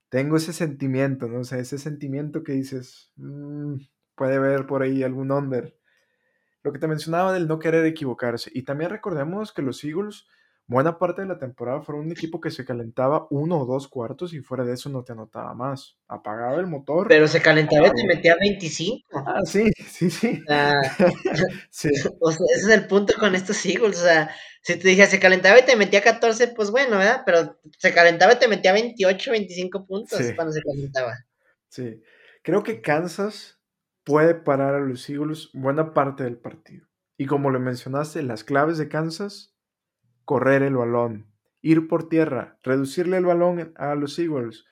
Tengo 0.10 0.38
ese 0.38 0.53
sentimiento, 0.53 1.28
¿no? 1.28 1.43
Sea, 1.43 1.60
ese 1.60 1.78
sentimiento 1.78 2.43
que 2.43 2.53
dices, 2.53 3.12
mm, 3.18 3.76
puede 4.16 4.36
haber 4.36 4.66
por 4.66 4.82
ahí 4.82 5.03
algún 5.03 5.32
under. 5.32 5.78
Lo 6.64 6.72
que 6.72 6.80
te 6.80 6.88
mencionaba 6.88 7.34
del 7.34 7.47
no 7.47 7.60
querer 7.60 7.86
equivocarse. 7.86 8.49
Y 8.53 8.64
también 8.64 8.89
recordemos 8.89 9.53
que 9.53 9.62
los 9.62 9.84
Eagles 9.84 10.28
buena 10.70 11.00
parte 11.00 11.24
de 11.24 11.28
la 11.28 11.40
temporada 11.40 11.82
fueron 11.82 12.06
un 12.06 12.12
equipo 12.12 12.40
que 12.40 12.52
se 12.52 12.64
calentaba 12.64 13.26
uno 13.32 13.60
o 13.60 13.66
dos 13.66 13.88
cuartos 13.88 14.36
y 14.36 14.40
fuera 14.40 14.64
de 14.64 14.74
eso 14.74 14.88
no 14.88 15.04
te 15.04 15.14
anotaba 15.14 15.56
más. 15.56 15.98
Apagaba 16.08 16.60
el 16.60 16.68
motor. 16.68 17.08
Pero 17.08 17.28
se 17.28 17.42
calentaba 17.42 17.88
y 17.88 17.92
te 17.92 18.06
metía 18.06 18.38
25. 18.40 19.24
Ah, 19.26 19.42
sí, 19.46 19.72
sí, 19.88 20.12
sí. 20.12 20.44
sí. 21.72 21.90
O 22.22 22.32
sea, 22.32 22.46
ese 22.56 22.68
es 22.68 22.70
el 22.70 22.86
punto 22.86 23.16
con 23.20 23.34
estos 23.34 23.66
Eagles. 23.66 24.00
O 24.00 24.04
sea, 24.04 24.30
si 24.62 24.78
te 24.78 24.90
dije 24.90 25.08
se 25.08 25.20
calentaba 25.20 25.58
y 25.58 25.66
te 25.66 25.76
metía 25.76 26.04
14, 26.04 26.50
pues 26.50 26.70
bueno, 26.70 27.00
¿verdad? 27.00 27.24
Pero 27.26 27.60
se 27.80 27.92
calentaba 27.92 28.34
y 28.34 28.40
te 28.40 28.48
metía 28.48 28.72
28, 28.72 29.32
25 29.32 29.88
puntos 29.88 30.22
cuando 30.36 30.54
se 30.54 30.62
calentaba. 30.62 31.14
Sí. 31.68 32.00
Creo 32.44 32.62
que 32.62 32.82
Kansas 32.82 33.60
puede 34.04 34.36
parar 34.36 34.76
a 34.76 34.80
los 34.82 35.10
Eagles 35.10 35.50
buena 35.54 35.96
parte 35.96 36.24
del 36.24 36.38
partido. 36.38 36.88
Y 37.18 37.26
como 37.26 37.50
le 37.50 37.58
mencionaste, 37.58 38.22
las 38.22 38.44
claves 38.44 38.78
de 38.78 38.88
Kansas 38.88 39.56
correr 40.30 40.62
el 40.62 40.76
balón, 40.76 41.26
ir 41.60 41.88
por 41.88 42.08
tierra, 42.08 42.60
reducirle 42.62 43.18
el 43.18 43.26
balón 43.26 43.74
a 43.78 43.96
los 43.96 44.20
Eagles. 44.20 44.64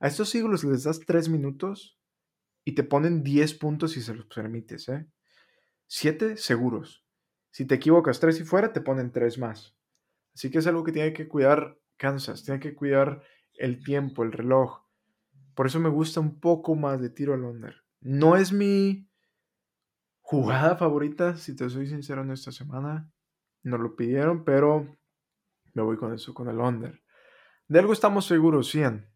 A 0.00 0.06
estos 0.06 0.34
Eagles 0.34 0.64
les 0.64 0.84
das 0.84 1.00
3 1.00 1.30
minutos 1.30 1.98
y 2.62 2.74
te 2.74 2.82
ponen 2.84 3.22
10 3.22 3.54
puntos 3.54 3.92
si 3.92 4.02
se 4.02 4.14
los 4.14 4.26
permites, 4.26 4.86
¿eh? 4.90 5.08
7 5.86 6.36
seguros. 6.36 7.06
Si 7.50 7.64
te 7.64 7.76
equivocas 7.76 8.20
3 8.20 8.40
y 8.40 8.44
fuera, 8.44 8.74
te 8.74 8.82
ponen 8.82 9.10
3 9.10 9.38
más. 9.38 9.78
Así 10.34 10.50
que 10.50 10.58
es 10.58 10.66
algo 10.66 10.84
que 10.84 10.92
tiene 10.92 11.14
que 11.14 11.26
cuidar 11.26 11.80
Kansas, 11.96 12.44
tiene 12.44 12.60
que 12.60 12.74
cuidar 12.74 13.22
el 13.54 13.82
tiempo, 13.82 14.24
el 14.24 14.32
reloj. 14.32 14.82
Por 15.54 15.68
eso 15.68 15.80
me 15.80 15.88
gusta 15.88 16.20
un 16.20 16.38
poco 16.38 16.74
más 16.74 17.00
de 17.00 17.08
tiro 17.08 17.32
al 17.32 17.44
under. 17.44 17.76
No 18.02 18.36
es 18.36 18.52
mi 18.52 19.08
jugada 20.20 20.76
favorita, 20.76 21.38
si 21.38 21.56
te 21.56 21.70
soy 21.70 21.86
sincero, 21.86 22.20
en 22.20 22.30
esta 22.30 22.52
semana. 22.52 23.10
Nos 23.62 23.80
lo 23.80 23.96
pidieron, 23.96 24.44
pero 24.44 24.97
me 25.78 25.84
voy 25.84 25.96
con 25.96 26.12
eso, 26.12 26.34
con 26.34 26.48
el 26.48 26.58
under. 26.58 27.00
De 27.68 27.78
algo 27.78 27.92
estamos 27.92 28.26
seguros, 28.26 28.70
Cian. 28.70 29.08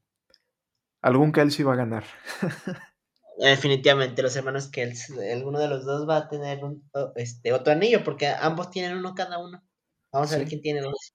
Algún 1.00 1.32
Kelsey 1.32 1.64
va 1.64 1.72
a 1.72 1.76
ganar. 1.76 2.04
Definitivamente, 3.38 4.22
los 4.22 4.36
hermanos 4.36 4.68
Kelsey. 4.68 5.32
Alguno 5.32 5.58
de 5.58 5.68
los 5.68 5.84
dos 5.84 6.08
va 6.08 6.18
a 6.18 6.28
tener 6.28 6.62
un, 6.62 6.88
este, 7.16 7.52
otro 7.52 7.72
anillo, 7.72 8.04
porque 8.04 8.28
ambos 8.28 8.70
tienen 8.70 8.96
uno 8.96 9.14
cada 9.14 9.38
uno. 9.38 9.64
Vamos 10.12 10.32
a 10.32 10.38
ver 10.38 10.46
quién 10.46 10.60
tiene 10.60 10.82
dos. 10.82 11.14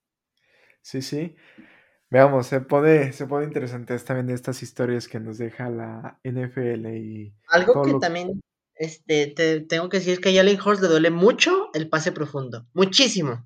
Sí, 0.81 1.01
sí. 1.01 1.35
Veamos, 2.09 2.47
se 2.47 2.59
pone, 2.59 3.13
se 3.13 3.27
pone 3.27 3.45
interesante 3.45 3.97
también 3.99 4.29
estas 4.29 4.61
historias 4.63 5.07
que 5.07 5.19
nos 5.19 5.37
deja 5.37 5.69
la 5.69 6.19
NFL 6.23 6.87
y. 6.87 7.35
Algo 7.47 7.83
que 7.83 7.93
también 8.01 8.41
este, 8.75 9.27
te 9.27 9.61
tengo 9.61 9.87
que 9.87 9.99
decir 9.99 10.19
que 10.19 10.29
a 10.29 10.33
Jalen 10.33 10.59
Horst 10.59 10.81
le 10.81 10.89
duele 10.89 11.11
mucho 11.11 11.69
el 11.73 11.87
pase 11.87 12.11
profundo. 12.11 12.67
Muchísimo. 12.73 13.45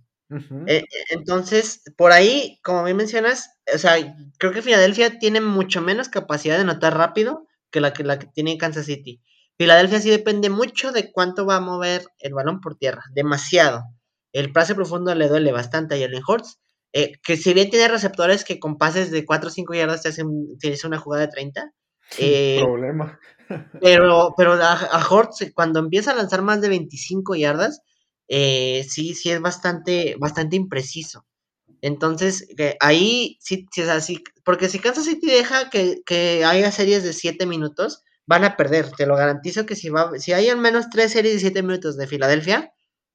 Eh, 0.68 0.84
entonces, 1.10 1.82
por 1.98 2.12
ahí, 2.12 2.60
como 2.64 2.84
bien 2.84 2.98
mencionas, 2.98 3.58
o 3.74 3.78
sea, 3.78 3.96
creo 4.38 4.54
que 4.54 4.62
Filadelfia 4.62 5.20
tiene 5.20 5.42
mucho 5.42 5.82
menos 5.82 6.10
capacidad 6.10 6.58
de 6.58 6.64
notar 6.64 6.98
rápido 6.98 7.48
que 7.70 7.82
la 7.82 7.94
que, 7.94 8.04
la 8.04 8.20
que 8.20 8.28
tiene 8.28 8.58
Kansas 8.58 8.86
City. 8.86 9.22
Filadelfia 9.58 10.00
sí 10.00 10.10
depende 10.10 10.50
mucho 10.50 10.92
de 10.92 11.12
cuánto 11.12 11.46
va 11.46 11.58
a 11.58 11.62
mover 11.62 12.06
el 12.20 12.34
balón 12.34 12.62
por 12.62 12.76
tierra, 12.76 13.04
demasiado. 13.14 13.84
El 14.32 14.52
pase 14.54 14.74
profundo 14.74 15.14
le 15.14 15.28
duele 15.28 15.52
bastante 15.52 15.96
a 15.96 16.00
Jalen 16.00 16.24
Hortz, 16.26 16.60
eh, 16.94 17.14
que 17.24 17.38
si 17.38 17.54
bien 17.54 17.70
tiene 17.70 17.88
receptores 17.88 18.44
que 18.46 18.60
con 18.60 18.78
pases 18.78 19.12
de 19.12 19.26
4 19.26 19.50
o 19.50 19.52
5 19.52 19.74
yardas 19.74 20.02
te 20.02 20.10
hacen, 20.10 20.28
una 20.86 20.98
jugada 20.98 21.26
de 21.26 21.32
30. 21.32 21.72
Eh, 22.18 22.60
problema. 22.60 23.18
pero 23.80 24.34
pero 24.36 24.54
a, 24.56 24.74
a 24.74 25.08
Hortz, 25.08 25.50
cuando 25.54 25.80
empieza 25.80 26.12
a 26.12 26.16
lanzar 26.16 26.42
más 26.42 26.60
de 26.60 26.68
25 26.68 27.36
yardas, 27.36 27.82
eh, 28.34 28.86
sí, 28.88 29.14
sí 29.14 29.30
es 29.30 29.42
bastante, 29.42 30.16
bastante 30.18 30.56
impreciso. 30.56 31.26
Entonces, 31.82 32.48
ahí 32.80 33.38
sí, 33.42 33.68
sí, 33.74 33.82
es 33.82 33.90
así, 33.90 34.24
porque 34.46 34.70
si 34.70 34.80
Kansas 34.80 35.04
City 35.04 35.28
deja 35.28 35.70
que, 35.70 36.02
que 36.06 36.46
haya 36.46 36.72
series 36.72 37.04
de 37.04 37.12
7 37.12 37.46
minutos, 37.46 38.04
van 38.26 38.46
a 38.46 38.56
perder. 38.56 38.90
Te 38.92 39.06
lo 39.06 39.18
garantizo 39.18 39.66
que 39.66 39.76
si, 39.76 39.90
va, 39.90 40.18
si 40.18 40.32
hay 40.32 40.48
al 40.48 40.60
menos 40.60 40.90
3 40.90 41.12
series 41.12 41.34
de 41.34 41.40
7 41.42 41.62
minutos 41.62 41.98
de 41.98 42.08
Filadelfia, 42.08 42.72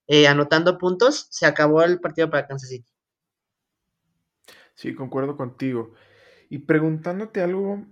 eh, 0.06 0.28
anotando 0.28 0.76
puntos, 0.76 1.28
se 1.30 1.46
acabó 1.46 1.82
el 1.82 1.98
partido 1.98 2.28
para 2.28 2.46
Kansas 2.46 2.68
City. 2.68 2.92
Sí, 4.74 4.94
concuerdo 4.94 5.38
contigo. 5.38 5.94
Y 6.50 6.58
preguntándote 6.58 7.40
algo 7.40 7.86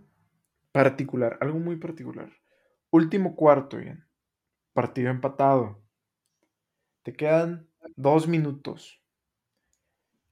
particular, 0.72 1.38
algo 1.40 1.58
muy 1.58 1.76
particular. 1.76 2.30
Último 2.90 3.34
cuarto, 3.34 3.78
bien. 3.78 4.04
Partido 4.74 5.08
empatado. 5.10 5.83
Te 7.04 7.12
quedan 7.12 7.68
dos 7.96 8.26
minutos. 8.26 9.02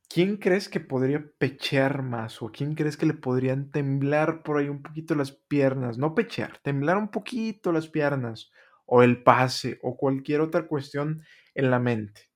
¿Quién 0.08 0.38
crees 0.38 0.70
que 0.70 0.80
podría 0.80 1.22
pechear 1.38 2.02
más? 2.02 2.40
¿O 2.40 2.50
quién 2.50 2.74
crees 2.74 2.96
que 2.96 3.04
le 3.04 3.12
podrían 3.12 3.70
temblar 3.70 4.42
por 4.42 4.56
ahí 4.56 4.68
un 4.68 4.82
poquito 4.82 5.14
las 5.14 5.32
piernas? 5.32 5.98
No 5.98 6.14
pechear, 6.14 6.58
temblar 6.62 6.96
un 6.96 7.10
poquito 7.10 7.72
las 7.72 7.88
piernas. 7.88 8.50
O 8.86 9.02
el 9.02 9.22
pase, 9.22 9.78
o 9.82 9.96
cualquier 9.96 10.40
otra 10.40 10.66
cuestión 10.66 11.22
en 11.54 11.70
la 11.70 11.78
mente. 11.78 12.30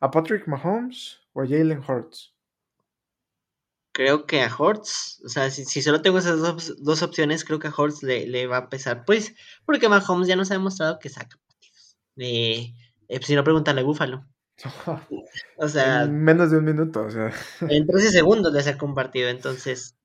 ¿A 0.00 0.10
Patrick 0.10 0.46
Mahomes 0.46 1.20
o 1.32 1.42
a 1.42 1.46
Jalen 1.46 1.82
Hurts? 1.86 2.36
Creo 3.92 4.26
que 4.26 4.42
a 4.42 4.56
Hurts, 4.56 5.22
o 5.24 5.28
sea, 5.28 5.50
si, 5.50 5.82
solo 5.82 6.02
tengo 6.02 6.18
esas 6.18 6.40
dos, 6.40 7.02
opciones, 7.02 7.44
creo 7.44 7.58
que 7.58 7.68
a 7.68 7.74
Hurts 7.76 8.02
le, 8.04 8.26
le, 8.26 8.46
va 8.46 8.56
a 8.58 8.68
pesar. 8.68 9.04
Pues, 9.04 9.34
porque 9.64 9.88
Mahomes 9.88 10.28
ya 10.28 10.36
nos 10.36 10.50
ha 10.50 10.54
demostrado 10.54 10.98
que 10.98 11.08
saca 11.08 11.36
partidos. 11.46 11.98
Eh, 12.16 12.74
eh, 13.12 13.18
pues, 13.18 13.26
si 13.26 13.34
no, 13.34 13.44
pregúntale 13.44 13.82
a 13.82 13.84
Búfalo. 13.84 14.26
o 15.58 15.68
sea. 15.68 16.04
En 16.04 16.24
menos 16.24 16.50
de 16.50 16.56
un 16.56 16.64
minuto, 16.64 17.04
o 17.04 17.10
sea. 17.10 17.30
En 17.68 17.86
13 17.86 18.10
segundos 18.10 18.52
le 18.54 18.62
sacó 18.62 18.86
un 18.86 18.94
partido, 18.94 19.28
entonces. 19.28 19.96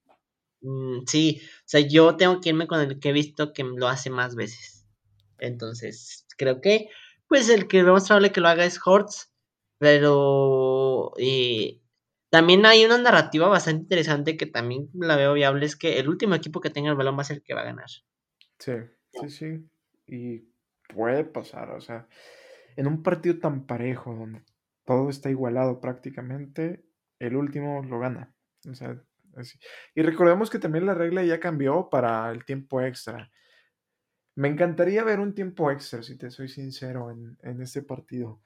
Mm, 0.62 1.06
sí, 1.08 1.42
o 1.42 1.64
sea, 1.66 1.80
yo 1.80 2.18
tengo 2.18 2.42
que 2.42 2.50
irme 2.50 2.68
con 2.68 2.82
el 2.82 3.00
que 3.00 3.10
he 3.10 3.14
visto 3.14 3.54
que 3.54 3.64
lo 3.64 3.88
hace 3.88 4.10
más 4.10 4.36
veces. 4.36 4.86
Entonces, 5.40 6.26
creo 6.38 6.60
que, 6.60 6.90
pues 7.30 7.48
el 7.50 7.68
que 7.68 7.82
lo 7.84 7.94
más 7.94 8.08
probable 8.08 8.34
que 8.34 8.42
lo 8.42 8.50
haga 8.50 8.66
es 8.66 8.80
Hortz, 8.84 9.32
pero 9.78 11.14
eh, 11.18 11.80
también 12.30 12.66
hay 12.66 12.84
una 12.84 12.98
narrativa 12.98 13.48
bastante 13.48 13.84
interesante 13.84 14.36
que 14.36 14.48
también 14.48 14.90
la 14.96 15.16
veo 15.16 15.34
viable, 15.34 15.66
es 15.66 15.78
que 15.78 16.00
el 16.00 16.10
último 16.10 16.36
equipo 16.36 16.60
que 16.60 16.72
tenga 16.72 16.90
el 16.90 16.98
balón 16.98 17.18
va 17.18 17.22
a 17.22 17.26
ser 17.26 17.38
el 17.38 17.44
que 17.44 17.54
va 17.54 17.62
a 17.62 17.66
ganar. 17.66 17.90
Sí, 18.60 18.74
sí, 19.14 19.30
sí. 19.30 19.70
Y 20.08 20.44
puede 20.94 21.24
pasar, 21.24 21.70
o 21.72 21.80
sea, 21.80 22.08
en 22.78 22.88
un 22.88 23.04
partido 23.04 23.40
tan 23.40 23.66
parejo, 23.66 24.16
donde 24.16 24.44
todo 24.86 25.10
está 25.10 25.30
igualado 25.30 25.82
prácticamente, 25.82 26.86
el 27.20 27.36
último 27.36 27.84
lo 27.84 28.00
gana. 28.00 28.34
Y 29.96 30.02
recordemos 30.02 30.50
que 30.50 30.60
también 30.60 30.86
la 30.86 30.94
regla 30.94 31.24
ya 31.24 31.40
cambió 31.40 31.90
para 31.90 32.32
el 32.32 32.46
tiempo 32.46 32.82
extra. 32.82 33.30
Me 34.36 34.48
encantaría 34.48 35.04
ver 35.04 35.20
un 35.20 35.34
tiempo 35.34 35.72
extra, 35.72 36.04
si 36.04 36.18
te 36.18 36.30
soy 36.30 36.48
sincero, 36.48 37.12
en, 37.12 37.62
este 37.62 37.82
partido. 37.82 38.42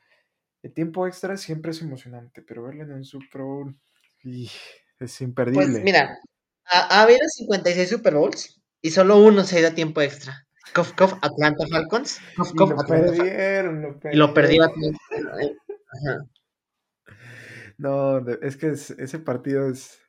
El 0.64 0.74
tiempo 0.74 1.06
extra 1.06 1.36
siempre 1.36 1.72
es 1.72 1.82
emocionante, 1.82 2.42
pero 2.42 2.64
verlo 2.64 2.84
en 2.84 2.94
un 2.94 3.04
Super 3.04 3.42
Bowl 3.42 3.78
es 4.24 5.22
imperdible. 5.22 5.68
Pues 5.68 5.84
mira, 5.84 6.18
ha, 6.66 7.02
habido 7.02 7.20
56 7.28 7.90
Super 7.90 8.16
Bowls 8.16 8.62
y 8.82 8.92
solo 8.92 9.18
uno 9.18 9.44
se 9.44 9.58
ha 9.58 9.60
ido 9.60 9.70
a 9.70 9.76
tiempo 9.76 10.02
extra. 10.02 10.48
Cof, 10.74 10.94
cof, 10.94 11.14
Atlanta 11.22 11.66
Falcons. 11.68 12.20
Cof, 12.38 12.54
cof, 12.54 12.70
lo 12.72 12.78
perdieron, 12.88 13.82
lo 13.82 14.00
perdieron. 14.00 14.14
Y 14.14 14.18
lo 14.18 14.34
perdió 14.34 14.72
No, 17.78 18.20
es 18.42 18.58
que 18.58 18.70
ese 18.70 19.20
partido 19.20 19.68
es. 19.70 20.00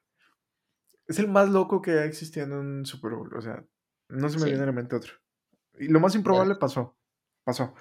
Es 1.07 1.19
el 1.19 1.29
más 1.29 1.49
loco 1.49 1.83
que 1.83 1.93
ha 1.93 2.05
existido 2.05 2.47
en 2.47 2.53
un 2.53 2.87
Super 2.87 3.13
Bowl. 3.13 3.35
O 3.37 3.41
sea, 3.43 3.65
no 4.09 4.29
se 4.29 4.39
me 4.39 4.45
viene 4.45 4.63
a 4.63 4.67
la 4.67 4.73
mente 4.73 4.95
otro. 4.95 5.15
Y 5.79 5.89
lo 5.89 5.99
más 5.99 6.15
improbable 6.15 6.55
pasó. 6.57 6.97
Pasó. 7.45 7.75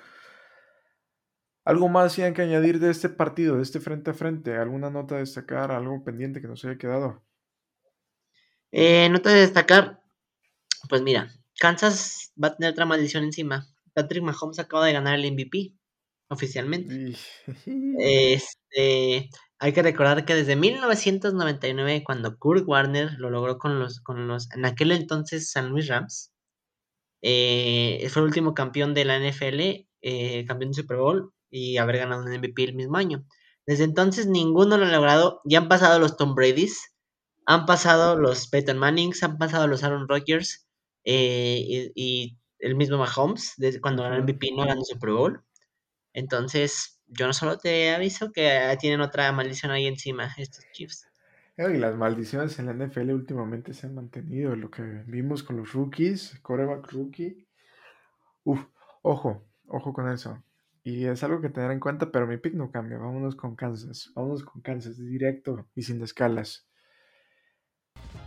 ¿Algo 1.64 1.90
más 1.90 2.16
tienen 2.16 2.34
que 2.34 2.42
añadir 2.42 2.80
de 2.80 2.90
este 2.90 3.10
partido, 3.10 3.58
de 3.58 3.64
este 3.64 3.80
frente 3.80 4.12
a 4.12 4.14
frente? 4.16 4.58
¿Alguna 4.58 4.90
nota 4.90 5.16
a 5.16 5.20
destacar? 5.20 5.72
¿Algo 5.72 6.04
pendiente 6.04 6.42
que 6.42 6.48
nos 6.48 6.66
haya 6.66 6.78
quedado? 6.78 7.24
Eh, 8.72 9.10
nota 9.10 9.30
de 9.30 9.42
destacar. 9.42 10.02
Pues 10.90 11.02
mira, 11.04 11.30
Kansas 11.62 12.34
va 12.44 12.48
a 12.48 12.56
tener 12.56 12.72
otra 12.72 12.88
maldición 12.88 13.24
encima. 13.24 13.68
Patrick 13.94 14.24
Mahomes 14.24 14.58
acaba 14.58 14.88
de 14.88 14.94
ganar 14.94 15.20
el 15.20 15.32
MVP 15.32 15.76
oficialmente. 16.28 17.14
Este, 18.00 19.30
hay 19.60 19.74
que 19.74 19.84
recordar 19.84 20.26
que 20.26 20.34
desde 20.34 20.56
1999, 20.56 22.04
cuando 22.04 22.40
Kurt 22.40 22.68
Warner 22.68 23.12
lo 23.20 23.30
logró 23.30 23.60
con 23.60 23.80
los, 23.80 24.00
con 24.02 24.28
los 24.28 24.52
en 24.54 24.66
aquel 24.66 24.92
entonces 24.92 25.52
San 25.52 25.70
Luis 25.70 25.88
Rams, 25.88 26.34
eh, 27.22 28.08
fue 28.10 28.24
el 28.24 28.30
último 28.30 28.56
campeón 28.56 28.96
de 28.96 29.06
la 29.06 29.20
NFL, 29.20 29.88
eh, 30.02 30.46
campeón 30.48 30.72
de 30.72 30.82
Super 30.82 30.98
Bowl 30.98 31.32
y 31.52 31.78
haber 31.78 31.98
ganado 31.98 32.24
un 32.24 32.32
MVP 32.32 32.64
el 32.64 32.74
mismo 32.74 32.98
año. 32.98 33.24
Desde 33.68 33.84
entonces 33.84 34.26
ninguno 34.26 34.78
lo 34.78 34.88
ha 34.88 34.92
logrado. 34.92 35.42
Ya 35.46 35.60
han 35.60 35.68
pasado 35.68 36.00
los 36.00 36.18
Tom 36.18 36.34
Brady's, 36.34 36.96
han 37.46 37.68
pasado 37.68 38.18
los 38.18 38.48
Peyton 38.48 38.80
Mannings, 38.80 39.22
han 39.22 39.38
pasado 39.38 39.68
los 39.68 39.84
Aaron 39.84 40.08
Rodgers, 40.08 40.68
eh, 41.04 41.92
y, 41.96 42.38
el 42.60 42.76
mismo 42.76 43.00
Mahomes, 43.00 43.56
desde 43.58 43.82
cuando 43.82 44.04
ganó 44.04 44.16
el 44.16 44.24
MVP 44.24 44.52
no 44.56 44.66
ganó 44.66 44.84
Super 44.84 45.10
Bowl. 45.10 45.44
Entonces, 46.14 47.02
yo 47.08 47.26
no 47.26 47.34
solo 47.34 47.58
te 47.58 47.90
aviso 47.90 48.32
que 48.32 48.78
tienen 48.80 49.02
otra 49.02 49.32
maldición 49.32 49.72
ahí 49.72 49.88
encima, 49.88 50.30
estos 50.38 50.64
Chiefs. 50.72 51.08
Y 51.58 51.78
las 51.78 51.96
maldiciones 51.96 52.58
en 52.60 52.68
la 52.68 52.74
NFL 52.74 53.12
últimamente 53.12 53.74
se 53.74 53.88
han 53.88 53.96
mantenido. 53.96 54.56
Lo 54.56 54.72
que 54.72 54.82
vimos 55.08 55.44
con 55.44 55.58
los 55.58 55.74
rookies, 55.74 56.40
coreback 56.42 56.92
rookie. 56.92 57.48
Uf, 58.44 58.66
ojo, 59.02 59.44
ojo 59.68 59.94
con 59.94 60.10
eso. 60.10 60.44
Y 60.84 61.06
es 61.06 61.24
algo 61.24 61.42
que 61.42 61.50
tener 61.50 61.72
en 61.72 61.80
cuenta, 61.80 62.12
pero 62.12 62.26
mi 62.26 62.38
pick 62.38 62.54
no 62.56 62.72
cambia. 62.72 62.98
Vámonos 62.98 63.36
con 63.36 63.56
Kansas. 63.56 64.12
Vámonos 64.16 64.44
con 64.44 64.62
Kansas, 64.62 64.98
directo 64.98 65.68
y 65.76 65.84
sin 65.84 66.02
escalas. 66.02 66.68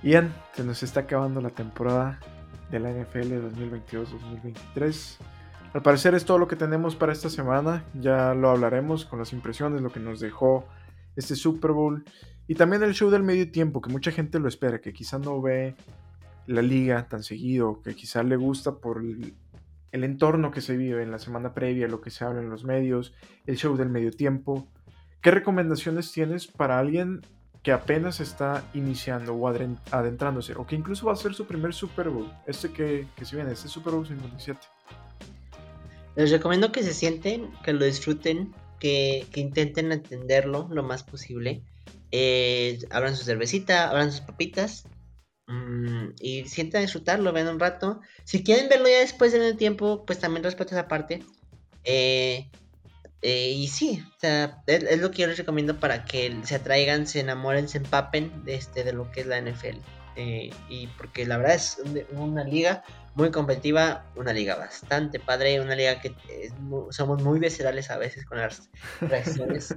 Ian, 0.02 0.32
se 0.52 0.62
nos 0.62 0.82
está 0.82 1.00
acabando 1.00 1.40
la 1.40 1.50
temporada 1.50 2.20
de 2.74 2.80
la 2.80 2.90
NFL 2.90 3.34
2022-2023. 4.74 5.18
Al 5.74 5.82
parecer 5.82 6.14
es 6.14 6.24
todo 6.24 6.38
lo 6.38 6.48
que 6.48 6.56
tenemos 6.56 6.96
para 6.96 7.12
esta 7.12 7.30
semana. 7.30 7.84
Ya 7.94 8.34
lo 8.34 8.50
hablaremos 8.50 9.04
con 9.04 9.20
las 9.20 9.32
impresiones, 9.32 9.80
lo 9.80 9.90
que 9.90 10.00
nos 10.00 10.18
dejó 10.18 10.66
este 11.14 11.36
Super 11.36 11.70
Bowl. 11.70 12.04
Y 12.48 12.56
también 12.56 12.82
el 12.82 12.92
show 12.94 13.10
del 13.10 13.22
medio 13.22 13.50
tiempo, 13.50 13.80
que 13.80 13.90
mucha 13.90 14.10
gente 14.10 14.40
lo 14.40 14.48
espera, 14.48 14.80
que 14.80 14.92
quizá 14.92 15.18
no 15.18 15.40
ve 15.40 15.76
la 16.46 16.62
liga 16.62 17.08
tan 17.08 17.22
seguido, 17.22 17.80
que 17.80 17.94
quizá 17.94 18.22
le 18.22 18.36
gusta 18.36 18.74
por 18.76 19.00
el, 19.00 19.34
entorno 19.92 20.50
que 20.50 20.60
se 20.60 20.76
vive 20.76 21.02
en 21.02 21.12
la 21.12 21.20
semana 21.20 21.54
previa, 21.54 21.86
lo 21.86 22.00
que 22.00 22.10
se 22.10 22.24
habla 22.24 22.40
en 22.40 22.50
los 22.50 22.64
medios, 22.64 23.14
el 23.46 23.56
show 23.56 23.76
del 23.76 23.88
medio 23.88 24.10
tiempo. 24.10 24.66
¿Qué 25.22 25.30
recomendaciones 25.30 26.10
tienes 26.10 26.48
para 26.48 26.78
alguien 26.78 27.22
que 27.64 27.72
apenas 27.72 28.20
está 28.20 28.62
iniciando 28.74 29.34
o 29.34 29.48
adentrándose, 29.48 30.54
o 30.54 30.64
que 30.64 30.76
incluso 30.76 31.06
va 31.06 31.14
a 31.14 31.16
ser 31.16 31.34
su 31.34 31.46
primer 31.46 31.74
Super 31.74 32.10
Bowl, 32.10 32.30
este 32.46 32.70
que, 32.72 33.08
que 33.16 33.24
se 33.24 33.34
viene, 33.34 33.50
este 33.52 33.66
Super 33.66 33.94
Bowl 33.94 34.06
57? 34.06 34.60
Les 36.14 36.30
recomiendo 36.30 36.70
que 36.70 36.84
se 36.84 36.94
sienten, 36.94 37.50
que 37.64 37.72
lo 37.72 37.84
disfruten, 37.84 38.54
que, 38.78 39.26
que 39.32 39.40
intenten 39.40 39.90
entenderlo 39.90 40.68
lo 40.70 40.84
más 40.84 41.02
posible 41.02 41.64
eh, 42.16 42.78
abran 42.90 43.16
su 43.16 43.24
cervecita, 43.24 43.90
abran 43.90 44.12
sus 44.12 44.20
papitas 44.20 44.84
mm, 45.48 46.10
y 46.20 46.44
sientan 46.44 46.82
disfrutarlo, 46.82 47.32
ven 47.32 47.48
un 47.48 47.58
rato. 47.58 48.00
Si 48.22 48.44
quieren 48.44 48.68
verlo 48.68 48.86
ya 48.88 49.00
después 49.00 49.32
de 49.32 49.50
un 49.50 49.56
tiempo, 49.56 50.04
pues 50.06 50.20
también 50.20 50.44
respeto 50.44 50.76
esa 50.76 50.86
parte. 50.86 51.24
Eh, 51.82 52.52
eh, 53.26 53.52
y 53.52 53.68
sí, 53.68 54.04
es, 54.66 55.00
lo 55.00 55.10
que 55.10 55.22
yo 55.22 55.28
les 55.28 55.38
recomiendo 55.38 55.80
para 55.80 56.04
que 56.04 56.36
se 56.44 56.56
atraigan, 56.56 57.06
se 57.06 57.20
enamoren, 57.20 57.68
se 57.68 57.78
empapen 57.78 58.44
de, 58.44 58.54
este, 58.54 58.84
de 58.84 58.92
lo 58.92 59.10
que 59.10 59.22
es 59.22 59.26
la 59.26 59.40
NFL. 59.40 59.78
Eh, 60.16 60.50
y 60.68 60.88
porque 60.98 61.24
la 61.24 61.38
verdad 61.38 61.54
es 61.54 61.80
una 62.12 62.44
liga 62.44 62.84
muy 63.14 63.30
competitiva, 63.30 64.04
una 64.14 64.34
liga 64.34 64.56
bastante 64.56 65.18
padre, 65.20 65.58
una 65.58 65.74
liga 65.74 66.02
que 66.02 66.14
somos 66.90 67.22
muy 67.22 67.40
viscerales 67.40 67.90
a 67.90 67.96
veces 67.96 68.26
con 68.26 68.36
las 68.36 68.68
reacciones. 69.00 69.74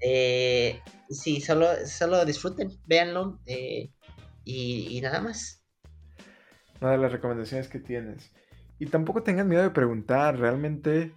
Eh, 0.00 0.78
sí, 1.08 1.40
solo, 1.40 1.68
solo 1.86 2.26
disfruten, 2.26 2.72
véanlo 2.86 3.40
eh, 3.46 3.88
y, 4.44 5.00
nada 5.00 5.22
más. 5.22 5.64
Una 6.82 6.90
de 6.90 6.98
las 6.98 7.12
recomendaciones 7.12 7.68
que 7.68 7.78
tienes. 7.78 8.32
Y 8.78 8.84
tampoco 8.84 9.22
tengan 9.22 9.48
miedo 9.48 9.62
de 9.62 9.70
preguntar, 9.70 10.38
realmente 10.38 11.14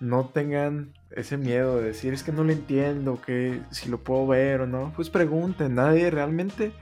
no 0.00 0.26
tengan 0.26 0.92
ese 1.10 1.36
miedo 1.36 1.78
de 1.78 1.84
decir 1.84 2.12
es 2.12 2.22
que 2.22 2.32
no 2.32 2.44
lo 2.44 2.52
entiendo, 2.52 3.20
que 3.20 3.62
si 3.70 3.88
lo 3.88 3.98
puedo 4.02 4.26
ver 4.26 4.62
o 4.62 4.66
no. 4.66 4.92
Pues 4.94 5.10
pregunten, 5.10 5.74
nadie 5.74 6.10
realmente. 6.10 6.72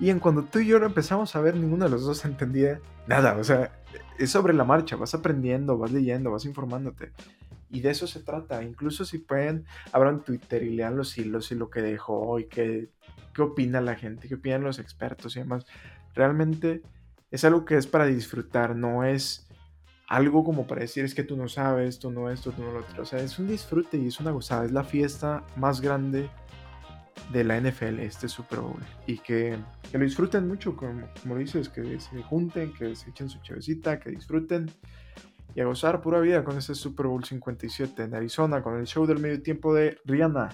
Y 0.00 0.10
en 0.10 0.18
cuando 0.18 0.44
tú 0.44 0.58
y 0.58 0.66
yo 0.66 0.78
lo 0.78 0.86
empezamos 0.86 1.36
a 1.36 1.40
ver, 1.40 1.56
ninguno 1.56 1.84
de 1.84 1.90
los 1.90 2.04
dos 2.04 2.24
entendía 2.24 2.80
nada. 3.06 3.36
O 3.36 3.44
sea, 3.44 3.72
es 4.18 4.30
sobre 4.30 4.54
la 4.54 4.64
marcha, 4.64 4.96
vas 4.96 5.14
aprendiendo, 5.14 5.78
vas 5.78 5.92
leyendo, 5.92 6.30
vas 6.30 6.44
informándote. 6.44 7.12
Y 7.70 7.80
de 7.80 7.90
eso 7.90 8.06
se 8.06 8.20
trata. 8.20 8.62
Incluso 8.62 9.04
si 9.04 9.18
pueden, 9.18 9.66
abran 9.92 10.24
Twitter 10.24 10.62
y 10.62 10.70
lean 10.70 10.96
los 10.96 11.16
hilos 11.18 11.52
y 11.52 11.54
lo 11.54 11.70
que 11.70 11.82
dejó 11.82 12.38
y 12.38 12.46
qué, 12.46 12.90
qué 13.34 13.42
opina 13.42 13.80
la 13.80 13.96
gente, 13.96 14.28
qué 14.28 14.36
opinan 14.36 14.62
los 14.62 14.78
expertos 14.78 15.36
y 15.36 15.40
demás. 15.40 15.66
Realmente 16.14 16.82
es 17.30 17.44
algo 17.44 17.64
que 17.64 17.76
es 17.76 17.86
para 17.86 18.06
disfrutar, 18.06 18.76
no 18.76 19.04
es 19.04 19.43
algo 20.08 20.44
como 20.44 20.66
para 20.66 20.82
decir 20.82 21.04
es 21.04 21.14
que 21.14 21.24
tú 21.24 21.36
no 21.36 21.48
sabes, 21.48 21.98
tú 21.98 22.10
no 22.10 22.30
esto, 22.30 22.52
tú 22.52 22.62
no 22.62 22.72
lo 22.72 22.80
otro. 22.80 23.02
O 23.02 23.06
sea, 23.06 23.20
es 23.20 23.38
un 23.38 23.48
disfrute 23.48 23.96
y 23.96 24.08
es 24.08 24.20
una 24.20 24.30
gozada. 24.30 24.64
Es 24.64 24.72
la 24.72 24.84
fiesta 24.84 25.44
más 25.56 25.80
grande 25.80 26.28
de 27.32 27.44
la 27.44 27.58
NFL, 27.58 28.00
este 28.00 28.28
Super 28.28 28.60
Bowl. 28.60 28.82
Y 29.06 29.18
que, 29.18 29.56
que 29.90 29.98
lo 29.98 30.04
disfruten 30.04 30.46
mucho, 30.46 30.76
como, 30.76 31.06
como 31.22 31.36
dices, 31.36 31.68
que 31.68 31.98
se 32.00 32.22
junten, 32.22 32.72
que 32.74 32.94
se 32.94 33.10
echen 33.10 33.28
su 33.28 33.40
chavecita, 33.40 33.98
que 33.98 34.10
disfruten 34.10 34.70
y 35.54 35.60
a 35.60 35.64
gozar 35.64 36.00
pura 36.00 36.20
vida 36.20 36.44
con 36.44 36.58
ese 36.58 36.74
Super 36.74 37.06
Bowl 37.06 37.24
57 37.24 38.02
en 38.02 38.14
Arizona 38.14 38.62
con 38.62 38.78
el 38.78 38.86
show 38.86 39.06
del 39.06 39.20
medio 39.20 39.40
tiempo 39.42 39.72
de 39.72 39.98
Rihanna. 40.04 40.50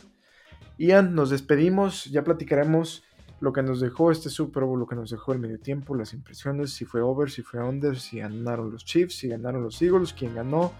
Ian, 0.78 1.14
nos 1.14 1.30
despedimos, 1.30 2.05
ya 2.07 2.22
platicaremos 2.22 3.03
lo 3.41 3.53
que 3.53 3.62
nos 3.62 3.80
dejó 3.80 4.11
este 4.11 4.28
Super 4.28 4.64
Bowl, 4.64 4.78
lo 4.78 4.86
que 4.86 4.95
nos 4.95 5.11
dejó 5.11 5.32
el 5.32 5.38
medio 5.38 5.59
tiempo, 5.59 5.95
las 5.95 6.12
impresiones, 6.12 6.72
si 6.72 6.84
fue 6.84 7.01
over, 7.01 7.30
si 7.30 7.43
fue 7.43 7.62
under, 7.62 7.99
si 7.99 8.18
ganaron 8.18 8.70
los 8.70 8.84
Chiefs, 8.84 9.16
si 9.16 9.28
ganaron 9.28 9.62
los 9.62 9.80
Eagles, 9.80 10.12
quién 10.12 10.34
ganó, 10.34 10.72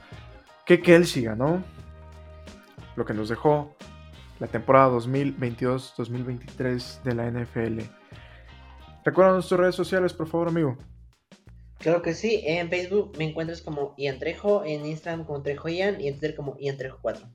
qué 0.67 0.81
Kelsey 0.81 1.25
ganó, 1.25 1.63
lo 2.97 3.05
que 3.05 3.15
nos 3.15 3.31
dejó 3.31 3.75
la 4.39 4.47
temporada 4.47 4.91
2022-2023 4.99 7.03
de 7.03 7.15
la 7.15 7.31
NFL. 7.31 7.81
Recuerda 9.05 9.33
nuestras 9.33 9.61
redes 9.61 9.75
sociales, 9.75 10.13
por 10.13 10.27
favor, 10.27 10.49
amigo. 10.49 10.77
Claro 11.79 12.03
que 12.03 12.13
sí, 12.13 12.43
en 12.45 12.69
Facebook 12.69 13.13
me 13.17 13.25
encuentras 13.25 13.63
como 13.63 13.95
Ian 13.97 14.19
Trejo, 14.19 14.65
en 14.67 14.85
Instagram 14.85 15.25
como 15.25 15.43
Trejo 15.43 15.71
Ian 15.71 15.99
y 15.99 16.09
en 16.09 16.19
Twitter 16.19 16.37
como 16.37 16.59
Ian 16.59 16.77
Trejo 16.77 16.99
4. 17.01 17.27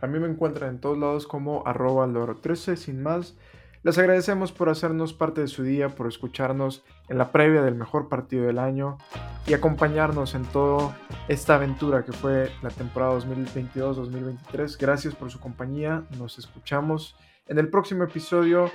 A 0.00 0.06
mí 0.06 0.18
me 0.18 0.28
encuentran 0.28 0.74
en 0.74 0.80
todos 0.80 0.98
lados 0.98 1.26
como 1.26 1.66
arroba 1.66 2.06
loro 2.06 2.36
13, 2.36 2.76
sin 2.76 3.02
más. 3.02 3.34
Les 3.82 3.96
agradecemos 3.96 4.52
por 4.52 4.68
hacernos 4.68 5.12
parte 5.12 5.40
de 5.40 5.46
su 5.46 5.62
día, 5.62 5.88
por 5.88 6.08
escucharnos 6.08 6.84
en 7.08 7.18
la 7.18 7.30
previa 7.30 7.62
del 7.62 7.74
mejor 7.74 8.08
partido 8.08 8.46
del 8.46 8.58
año 8.58 8.98
y 9.46 9.54
acompañarnos 9.54 10.34
en 10.34 10.44
toda 10.44 10.98
esta 11.28 11.54
aventura 11.54 12.04
que 12.04 12.12
fue 12.12 12.50
la 12.62 12.70
temporada 12.70 13.18
2022-2023. 13.20 14.78
Gracias 14.78 15.14
por 15.14 15.30
su 15.30 15.38
compañía, 15.38 16.04
nos 16.18 16.38
escuchamos 16.38 17.16
en 17.46 17.58
el 17.58 17.68
próximo 17.68 18.04
episodio 18.04 18.70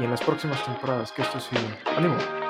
y 0.00 0.04
en 0.04 0.10
las 0.10 0.22
próximas 0.22 0.64
temporadas. 0.64 1.12
Que 1.12 1.22
esto 1.22 1.38
siga. 1.38 1.78
¡Ánimo! 1.96 2.45